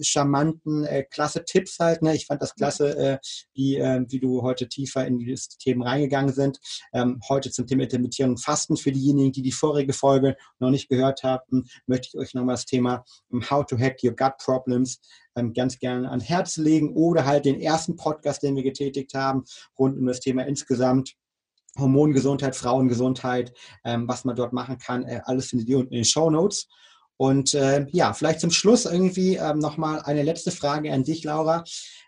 charmanten, 0.02 0.86
äh, 0.86 1.04
klasse 1.04 1.44
Tipps 1.46 1.80
halt. 1.80 2.02
Ne? 2.02 2.16
Ich 2.16 2.28
fand 2.28 2.42
das 2.42 2.54
klasse, 2.54 2.98
äh, 2.98 3.18
wie, 3.54 3.78
wie 3.78 4.20
du 4.20 4.42
heute 4.42 4.68
tiefer 4.68 5.06
in 5.06 5.18
die 5.18 5.34
Themen 5.60 5.82
reingegangen 5.82 6.34
sind. 6.34 6.60
heute 7.30 7.52
zum 7.52 7.68
Thema 7.68 7.84
Intermittierung 7.84 8.38
Fasten 8.38 8.78
für 8.78 8.92
diejenigen, 8.92 9.32
die 9.32 9.42
die 9.42 9.52
vorige 9.52 9.94
Folge 9.94 10.36
noch 10.60 10.70
nicht 10.70 10.90
gehört 10.90 11.24
haben, 11.24 11.66
möchte 11.88 12.10
ich 12.10 12.18
euch 12.18 12.34
nochmal 12.34 12.56
das 12.56 12.66
Thema 12.66 13.04
How 13.50 13.66
to 13.66 13.78
Hack 13.78 14.04
Your 14.04 14.16
Gut 14.16 14.38
Problems 14.38 15.00
ganz 15.54 15.80
gerne 15.80 16.10
an 16.10 16.20
Herz 16.20 16.58
legen 16.58 16.94
oder 16.94 17.26
halt 17.26 17.46
den 17.46 17.60
ersten 17.60 17.96
Podcast, 17.96 18.44
den 18.44 18.56
wir 18.56 18.64
getätigt 18.64 19.14
haben, 19.14 19.44
rund 19.78 19.98
um 19.98 20.06
das 20.06 20.20
Thema 20.20 20.46
insgesamt 20.46 21.16
Hormongesundheit, 21.78 22.56
Frauengesundheit, 22.56 23.54
ähm, 23.86 24.08
was 24.08 24.26
man 24.26 24.36
dort 24.36 24.54
machen 24.54 24.78
kann. 24.78 25.04
Äh, 25.04 25.22
alles 25.24 25.48
findet 25.48 25.70
ihr 25.70 25.78
unten 25.78 25.94
in 25.94 26.00
den 26.00 26.06
Show 26.06 26.30
Notes. 26.30 26.68
Und 27.18 27.54
äh, 27.54 27.86
ja, 27.92 28.14
vielleicht 28.14 28.40
zum 28.40 28.52
Schluss 28.52 28.86
irgendwie 28.86 29.36
ähm, 29.36 29.60
nochmal 29.60 30.02
eine 30.02 30.24
letzte 30.24 30.52
Frage 30.52 30.92
an 30.92 31.04
dich, 31.04 31.24
Laura. 31.24 31.64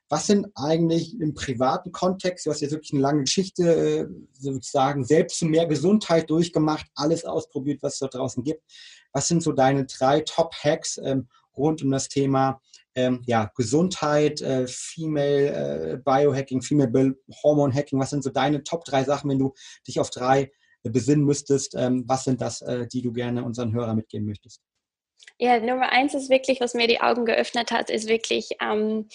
Was 0.09 0.27
sind 0.27 0.47
eigentlich 0.55 1.19
im 1.19 1.33
privaten 1.33 1.91
Kontext, 1.91 2.45
du 2.45 2.51
hast 2.51 2.61
jetzt 2.61 2.71
wirklich 2.71 2.93
eine 2.93 3.01
lange 3.01 3.21
Geschichte 3.21 3.63
äh, 3.63 4.07
sozusagen 4.33 5.03
selbst 5.03 5.37
zu 5.37 5.45
mehr 5.45 5.67
Gesundheit 5.67 6.29
durchgemacht, 6.29 6.87
alles 6.95 7.25
ausprobiert, 7.25 7.83
was 7.83 7.93
es 7.93 7.99
da 7.99 8.07
draußen 8.07 8.43
gibt. 8.43 8.63
Was 9.11 9.27
sind 9.27 9.43
so 9.43 9.51
deine 9.51 9.85
drei 9.85 10.21
Top-Hacks 10.21 10.99
ähm, 11.03 11.27
rund 11.55 11.83
um 11.83 11.91
das 11.91 12.09
Thema 12.09 12.59
ähm, 12.95 13.21
ja, 13.25 13.51
Gesundheit, 13.55 14.41
äh, 14.41 14.67
Female 14.67 15.93
äh, 15.93 15.97
Biohacking, 16.03 16.61
Female 16.61 17.15
Hormone 17.43 17.73
Hacking, 17.73 17.99
was 17.99 18.11
sind 18.11 18.23
so 18.23 18.29
deine 18.29 18.63
Top 18.63 18.85
drei 18.85 19.03
Sachen, 19.03 19.29
wenn 19.29 19.39
du 19.39 19.53
dich 19.87 19.99
auf 19.99 20.09
drei 20.09 20.51
äh, 20.83 20.89
besinnen 20.89 21.25
müsstest? 21.25 21.75
Ähm, 21.75 22.03
was 22.07 22.23
sind 22.23 22.41
das, 22.41 22.61
äh, 22.61 22.87
die 22.87 23.01
du 23.01 23.11
gerne 23.11 23.43
unseren 23.43 23.73
Hörern 23.73 23.95
mitgeben 23.95 24.27
möchtest? 24.27 24.61
Ja, 25.39 25.59
Nummer 25.59 25.91
eins 25.91 26.13
ist 26.13 26.29
wirklich, 26.29 26.59
was 26.61 26.73
mir 26.73 26.87
die 26.87 27.01
Augen 27.01 27.25
geöffnet 27.25 27.71
hat, 27.71 27.89
ist 27.89 28.07
wirklich 28.07 28.51
ähm, 28.61 29.07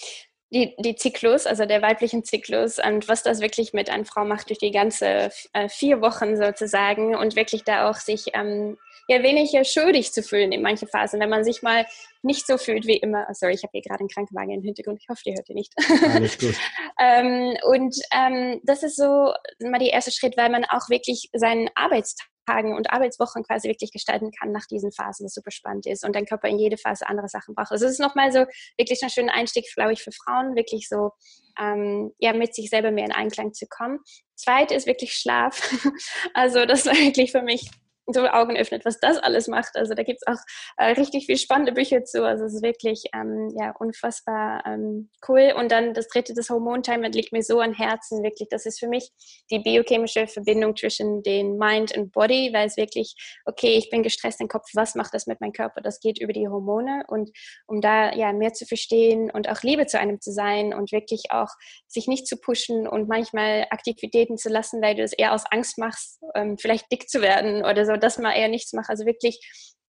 die, 0.51 0.75
die 0.79 0.95
Zyklus, 0.95 1.45
also 1.45 1.65
der 1.65 1.81
weiblichen 1.81 2.23
Zyklus 2.23 2.79
und 2.79 3.07
was 3.07 3.23
das 3.23 3.39
wirklich 3.39 3.73
mit 3.73 3.89
einer 3.89 4.05
Frau 4.05 4.25
macht 4.25 4.49
durch 4.49 4.59
die 4.59 4.71
ganze 4.71 5.31
äh, 5.53 5.69
vier 5.69 6.01
Wochen 6.01 6.37
sozusagen 6.37 7.15
und 7.15 7.35
wirklich 7.35 7.63
da 7.63 7.89
auch 7.89 7.97
sich 7.97 8.27
ähm, 8.33 8.77
ja 9.09 9.23
weniger 9.23 9.63
schuldig 9.65 10.13
zu 10.13 10.21
fühlen 10.23 10.51
in 10.51 10.61
manchen 10.61 10.87
Phasen, 10.87 11.19
wenn 11.19 11.29
man 11.29 11.43
sich 11.43 11.61
mal 11.61 11.85
nicht 12.21 12.45
so 12.45 12.57
fühlt 12.57 12.85
wie 12.85 12.97
immer. 12.97 13.25
Oh, 13.29 13.33
sorry, 13.33 13.53
ich 13.53 13.63
habe 13.63 13.71
hier 13.73 13.81
gerade 13.81 14.01
einen 14.01 14.09
Krankenwagen 14.09 14.51
im 14.51 14.61
Hintergrund. 14.61 14.99
Ich 15.01 15.09
hoffe, 15.09 15.21
die 15.25 15.33
hört 15.33 15.49
ihr 15.49 15.55
nicht. 15.55 15.73
Alles 16.13 16.37
gut. 16.37 16.55
ähm, 16.99 17.57
und 17.63 17.95
ähm, 18.13 18.61
das 18.63 18.83
ist 18.83 18.97
so 18.97 19.33
mal 19.59 19.79
der 19.79 19.93
erste 19.93 20.11
Schritt, 20.11 20.37
weil 20.37 20.49
man 20.49 20.63
auch 20.65 20.89
wirklich 20.89 21.29
seinen 21.33 21.69
Arbeitstag 21.75 22.27
und 22.49 22.91
Arbeitswochen 22.91 23.43
quasi 23.43 23.67
wirklich 23.67 23.91
gestalten 23.91 24.31
kann 24.31 24.51
nach 24.51 24.65
diesen 24.65 24.91
Phasen, 24.91 25.25
was 25.25 25.35
super 25.35 25.51
spannend 25.51 25.85
ist 25.85 26.03
und 26.03 26.15
dein 26.15 26.25
Körper 26.25 26.47
in 26.47 26.57
jede 26.57 26.77
Phase 26.77 27.07
andere 27.07 27.27
Sachen 27.27 27.53
braucht. 27.53 27.71
Also 27.71 27.85
es 27.85 27.91
ist 27.93 27.99
nochmal 27.99 28.31
so 28.31 28.45
wirklich 28.75 29.03
ein 29.03 29.11
schöner 29.11 29.35
Einstieg, 29.35 29.65
glaube 29.75 29.93
ich, 29.93 30.01
für 30.01 30.11
Frauen, 30.11 30.55
wirklich 30.55 30.87
so 30.89 31.11
ähm, 31.59 32.11
ja, 32.17 32.33
mit 32.33 32.55
sich 32.55 32.71
selber 32.71 32.89
mehr 32.89 33.05
in 33.05 33.11
Einklang 33.11 33.53
zu 33.53 33.67
kommen. 33.67 33.99
Zweit 34.35 34.71
ist 34.71 34.87
wirklich 34.87 35.13
Schlaf. 35.13 35.61
Also 36.33 36.65
das 36.65 36.85
war 36.85 36.95
wirklich 36.95 37.31
für 37.31 37.41
mich 37.41 37.69
so 38.13 38.27
Augen 38.27 38.57
öffnet, 38.57 38.85
was 38.85 38.99
das 38.99 39.17
alles 39.17 39.47
macht. 39.47 39.75
Also 39.75 39.93
da 39.93 40.03
gibt 40.03 40.19
es 40.21 40.27
auch 40.27 40.41
äh, 40.77 40.91
richtig 40.91 41.25
viel 41.25 41.37
spannende 41.37 41.71
Bücher 41.71 42.03
zu. 42.03 42.23
Also 42.23 42.45
es 42.45 42.55
ist 42.55 42.63
wirklich 42.63 43.03
ähm, 43.13 43.53
ja, 43.59 43.73
unfassbar 43.79 44.63
ähm, 44.65 45.09
cool. 45.27 45.53
Und 45.57 45.71
dann 45.71 45.93
das 45.93 46.07
dritte, 46.07 46.33
das 46.33 46.49
Hormontimer, 46.49 47.09
liegt 47.09 47.31
mir 47.31 47.43
so 47.43 47.59
an 47.59 47.73
Herzen, 47.73 48.23
wirklich. 48.23 48.49
Das 48.49 48.65
ist 48.65 48.79
für 48.79 48.87
mich 48.87 49.09
die 49.51 49.59
biochemische 49.59 50.27
Verbindung 50.27 50.75
zwischen 50.75 51.23
den 51.23 51.57
Mind 51.57 51.95
und 51.97 52.11
Body, 52.11 52.51
weil 52.53 52.67
es 52.67 52.77
wirklich, 52.77 53.15
okay, 53.45 53.77
ich 53.77 53.89
bin 53.89 54.03
gestresst 54.03 54.41
im 54.41 54.47
Kopf, 54.47 54.69
was 54.73 54.95
macht 54.95 55.13
das 55.13 55.27
mit 55.27 55.41
meinem 55.41 55.53
Körper? 55.53 55.81
Das 55.81 55.99
geht 55.99 56.19
über 56.19 56.33
die 56.33 56.47
Hormone. 56.47 57.03
Und 57.07 57.31
um 57.67 57.81
da 57.81 58.13
ja 58.13 58.33
mehr 58.33 58.53
zu 58.53 58.65
verstehen 58.65 59.31
und 59.31 59.49
auch 59.49 59.61
Liebe 59.61 59.85
zu 59.85 59.99
einem 59.99 60.21
zu 60.21 60.31
sein 60.31 60.73
und 60.73 60.91
wirklich 60.91 61.31
auch 61.31 61.49
sich 61.87 62.07
nicht 62.07 62.27
zu 62.27 62.37
pushen 62.37 62.87
und 62.87 63.07
manchmal 63.07 63.67
Aktivitäten 63.69 64.37
zu 64.37 64.49
lassen, 64.49 64.81
weil 64.81 64.95
du 64.95 65.03
es 65.03 65.13
eher 65.13 65.33
aus 65.33 65.43
Angst 65.49 65.77
machst, 65.77 66.19
ähm, 66.35 66.57
vielleicht 66.57 66.91
dick 66.91 67.09
zu 67.09 67.21
werden 67.21 67.63
oder 67.63 67.85
so 67.85 67.98
dass 67.99 68.17
man 68.17 68.33
eher 68.33 68.47
nichts 68.47 68.73
macht. 68.73 68.89
Also 68.89 69.05
wirklich 69.05 69.39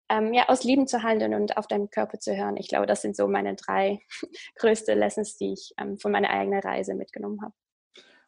ähm, 0.08 0.32
ja, 0.32 0.48
aus 0.48 0.64
Lieben 0.64 0.86
zu 0.86 1.02
handeln 1.02 1.34
und 1.34 1.56
auf 1.56 1.66
deinen 1.66 1.90
Körper 1.90 2.18
zu 2.18 2.36
hören. 2.36 2.56
Ich 2.56 2.68
glaube, 2.68 2.86
das 2.86 3.02
sind 3.02 3.16
so 3.16 3.28
meine 3.28 3.54
drei 3.54 4.00
größte 4.56 4.94
Lessons, 4.94 5.36
die 5.36 5.52
ich 5.52 5.72
ähm, 5.78 5.98
von 5.98 6.12
meiner 6.12 6.30
eigenen 6.30 6.60
Reise 6.60 6.94
mitgenommen 6.94 7.40
habe. 7.42 7.54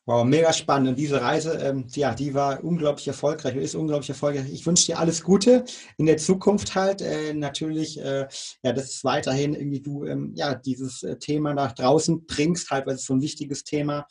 Wow, 0.06 0.24
mega 0.24 0.52
spannend. 0.52 0.88
Und 0.88 0.98
diese 0.98 1.20
Reise, 1.20 1.52
ähm, 1.62 1.86
ja, 1.90 2.14
die 2.14 2.34
war 2.34 2.64
unglaublich 2.64 3.06
erfolgreich 3.06 3.54
ist 3.54 3.74
unglaublich 3.74 4.08
erfolgreich. 4.08 4.50
Ich 4.50 4.66
wünsche 4.66 4.86
dir 4.86 4.98
alles 4.98 5.22
Gute 5.22 5.64
in 5.98 6.06
der 6.06 6.16
Zukunft 6.16 6.74
halt. 6.74 7.02
Äh, 7.02 7.34
natürlich, 7.34 8.00
äh, 8.00 8.26
ja, 8.62 8.72
dass 8.72 8.86
es 8.86 9.04
weiterhin 9.04 9.54
irgendwie 9.54 9.82
du, 9.82 10.06
ähm, 10.06 10.32
ja, 10.34 10.54
dieses 10.54 11.02
äh, 11.02 11.16
Thema 11.18 11.54
nach 11.54 11.72
draußen 11.72 12.26
bringst 12.26 12.70
halt, 12.70 12.86
weil 12.86 12.94
es 12.94 13.04
so 13.04 13.14
ein 13.14 13.20
wichtiges 13.20 13.62
Thema 13.62 14.06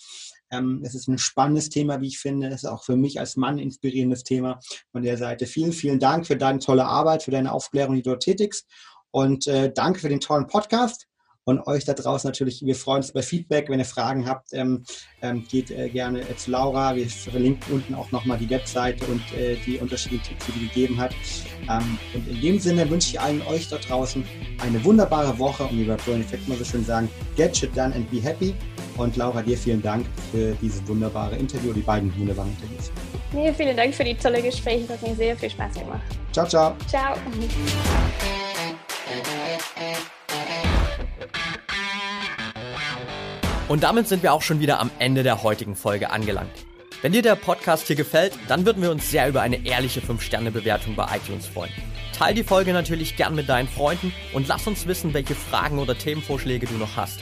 ähm, 0.51 0.81
es 0.83 0.95
ist 0.95 1.07
ein 1.07 1.17
spannendes 1.17 1.69
Thema, 1.69 2.01
wie 2.01 2.07
ich 2.07 2.19
finde. 2.19 2.47
Es 2.47 2.63
ist 2.63 2.69
auch 2.69 2.83
für 2.83 2.95
mich 2.95 3.19
als 3.19 3.35
Mann 3.35 3.55
ein 3.55 3.59
inspirierendes 3.59 4.23
Thema 4.23 4.59
von 4.91 5.03
der 5.03 5.17
Seite. 5.17 5.45
Vielen, 5.45 5.71
vielen 5.71 5.99
Dank 5.99 6.27
für 6.27 6.37
deine 6.37 6.59
tolle 6.59 6.85
Arbeit, 6.85 7.23
für 7.23 7.31
deine 7.31 7.51
Aufklärung, 7.51 7.95
die 7.95 8.01
du 8.01 8.11
dort 8.11 8.23
tätigst. 8.23 8.67
Und 9.11 9.47
äh, 9.47 9.71
danke 9.73 9.99
für 9.99 10.09
den 10.09 10.19
tollen 10.19 10.47
Podcast. 10.47 11.05
Und 11.45 11.65
euch 11.65 11.83
da 11.83 11.93
draußen 11.93 12.27
natürlich, 12.27 12.63
wir 12.63 12.75
freuen 12.75 12.97
uns 12.97 13.09
über 13.09 13.23
Feedback. 13.23 13.69
Wenn 13.69 13.79
ihr 13.79 13.85
Fragen 13.85 14.27
habt, 14.27 14.49
ähm, 14.53 14.83
ähm, 15.23 15.47
geht 15.49 15.71
äh, 15.71 15.89
gerne 15.89 16.21
äh, 16.21 16.35
zu 16.35 16.51
Laura. 16.51 16.95
Wir 16.95 17.09
verlinken 17.09 17.73
unten 17.73 17.95
auch 17.95 18.11
nochmal 18.11 18.37
die 18.37 18.49
Webseite 18.51 19.03
und 19.05 19.21
äh, 19.35 19.55
die 19.65 19.79
unterschiedlichen 19.79 20.25
Tipps, 20.25 20.45
die 20.45 20.51
sie 20.51 20.67
gegeben 20.67 20.99
hat. 20.99 21.15
Ähm, 21.67 21.97
und 22.13 22.27
in 22.27 22.41
dem 22.41 22.59
Sinne 22.59 22.87
wünsche 22.87 23.09
ich 23.09 23.19
allen 23.19 23.41
euch 23.47 23.67
da 23.67 23.77
draußen 23.77 24.23
eine 24.59 24.83
wunderbare 24.83 25.39
Woche. 25.39 25.63
Und 25.63 25.79
wie 25.79 25.87
wir 25.87 25.97
Brian 25.97 26.21
Effect 26.21 26.47
mal 26.47 26.57
so 26.57 26.65
schön 26.65 26.85
sagen, 26.85 27.09
get 27.35 27.57
shit 27.57 27.75
done 27.75 27.95
and 27.95 28.09
be 28.11 28.21
happy. 28.21 28.53
Und 28.99 29.15
Laura, 29.15 29.41
dir 29.41 29.57
vielen 29.57 29.81
Dank 29.81 30.05
für 30.29 30.53
dieses 30.61 30.85
wunderbare 30.85 31.37
Interview, 31.37 31.71
die 31.71 31.79
beiden 31.79 32.13
wunderbaren 32.19 32.51
Interviews. 32.51 32.91
Mir 33.31 33.53
vielen 33.53 33.77
Dank 33.77 33.95
für 33.95 34.03
die 34.03 34.13
tolle 34.13 34.41
Gespräche. 34.41 34.87
Das 34.87 35.01
hat 35.01 35.07
mir 35.07 35.15
sehr 35.15 35.37
viel 35.37 35.49
Spaß 35.49 35.73
gemacht. 35.75 36.01
Ciao, 36.33 36.45
ciao. 36.45 36.75
Ciao. 36.85 37.15
Und 43.69 43.83
damit 43.83 44.09
sind 44.09 44.21
wir 44.21 44.33
auch 44.33 44.41
schon 44.41 44.59
wieder 44.59 44.81
am 44.81 44.91
Ende 44.99 45.23
der 45.23 45.43
heutigen 45.43 45.77
Folge 45.77 46.09
angelangt. 46.09 46.51
Wenn 47.01 47.13
dir 47.13 47.21
der 47.21 47.35
Podcast 47.35 47.87
hier 47.87 47.95
gefällt, 47.95 48.33
dann 48.49 48.65
würden 48.65 48.83
wir 48.83 48.91
uns 48.91 49.09
sehr 49.09 49.29
über 49.29 49.39
eine 49.39 49.65
ehrliche 49.65 50.01
5-Sterne-Bewertung 50.01 50.97
bei 50.97 51.05
iTunes 51.15 51.45
freuen. 51.47 51.71
Teil 52.17 52.33
die 52.33 52.43
Folge 52.43 52.73
natürlich 52.73 53.15
gern 53.15 53.33
mit 53.33 53.47
deinen 53.47 53.69
Freunden 53.69 54.11
und 54.33 54.49
lass 54.49 54.67
uns 54.67 54.87
wissen, 54.87 55.13
welche 55.13 55.35
Fragen 55.35 55.79
oder 55.79 55.97
Themenvorschläge 55.97 56.67
du 56.67 56.73
noch 56.73 56.97
hast. 56.97 57.21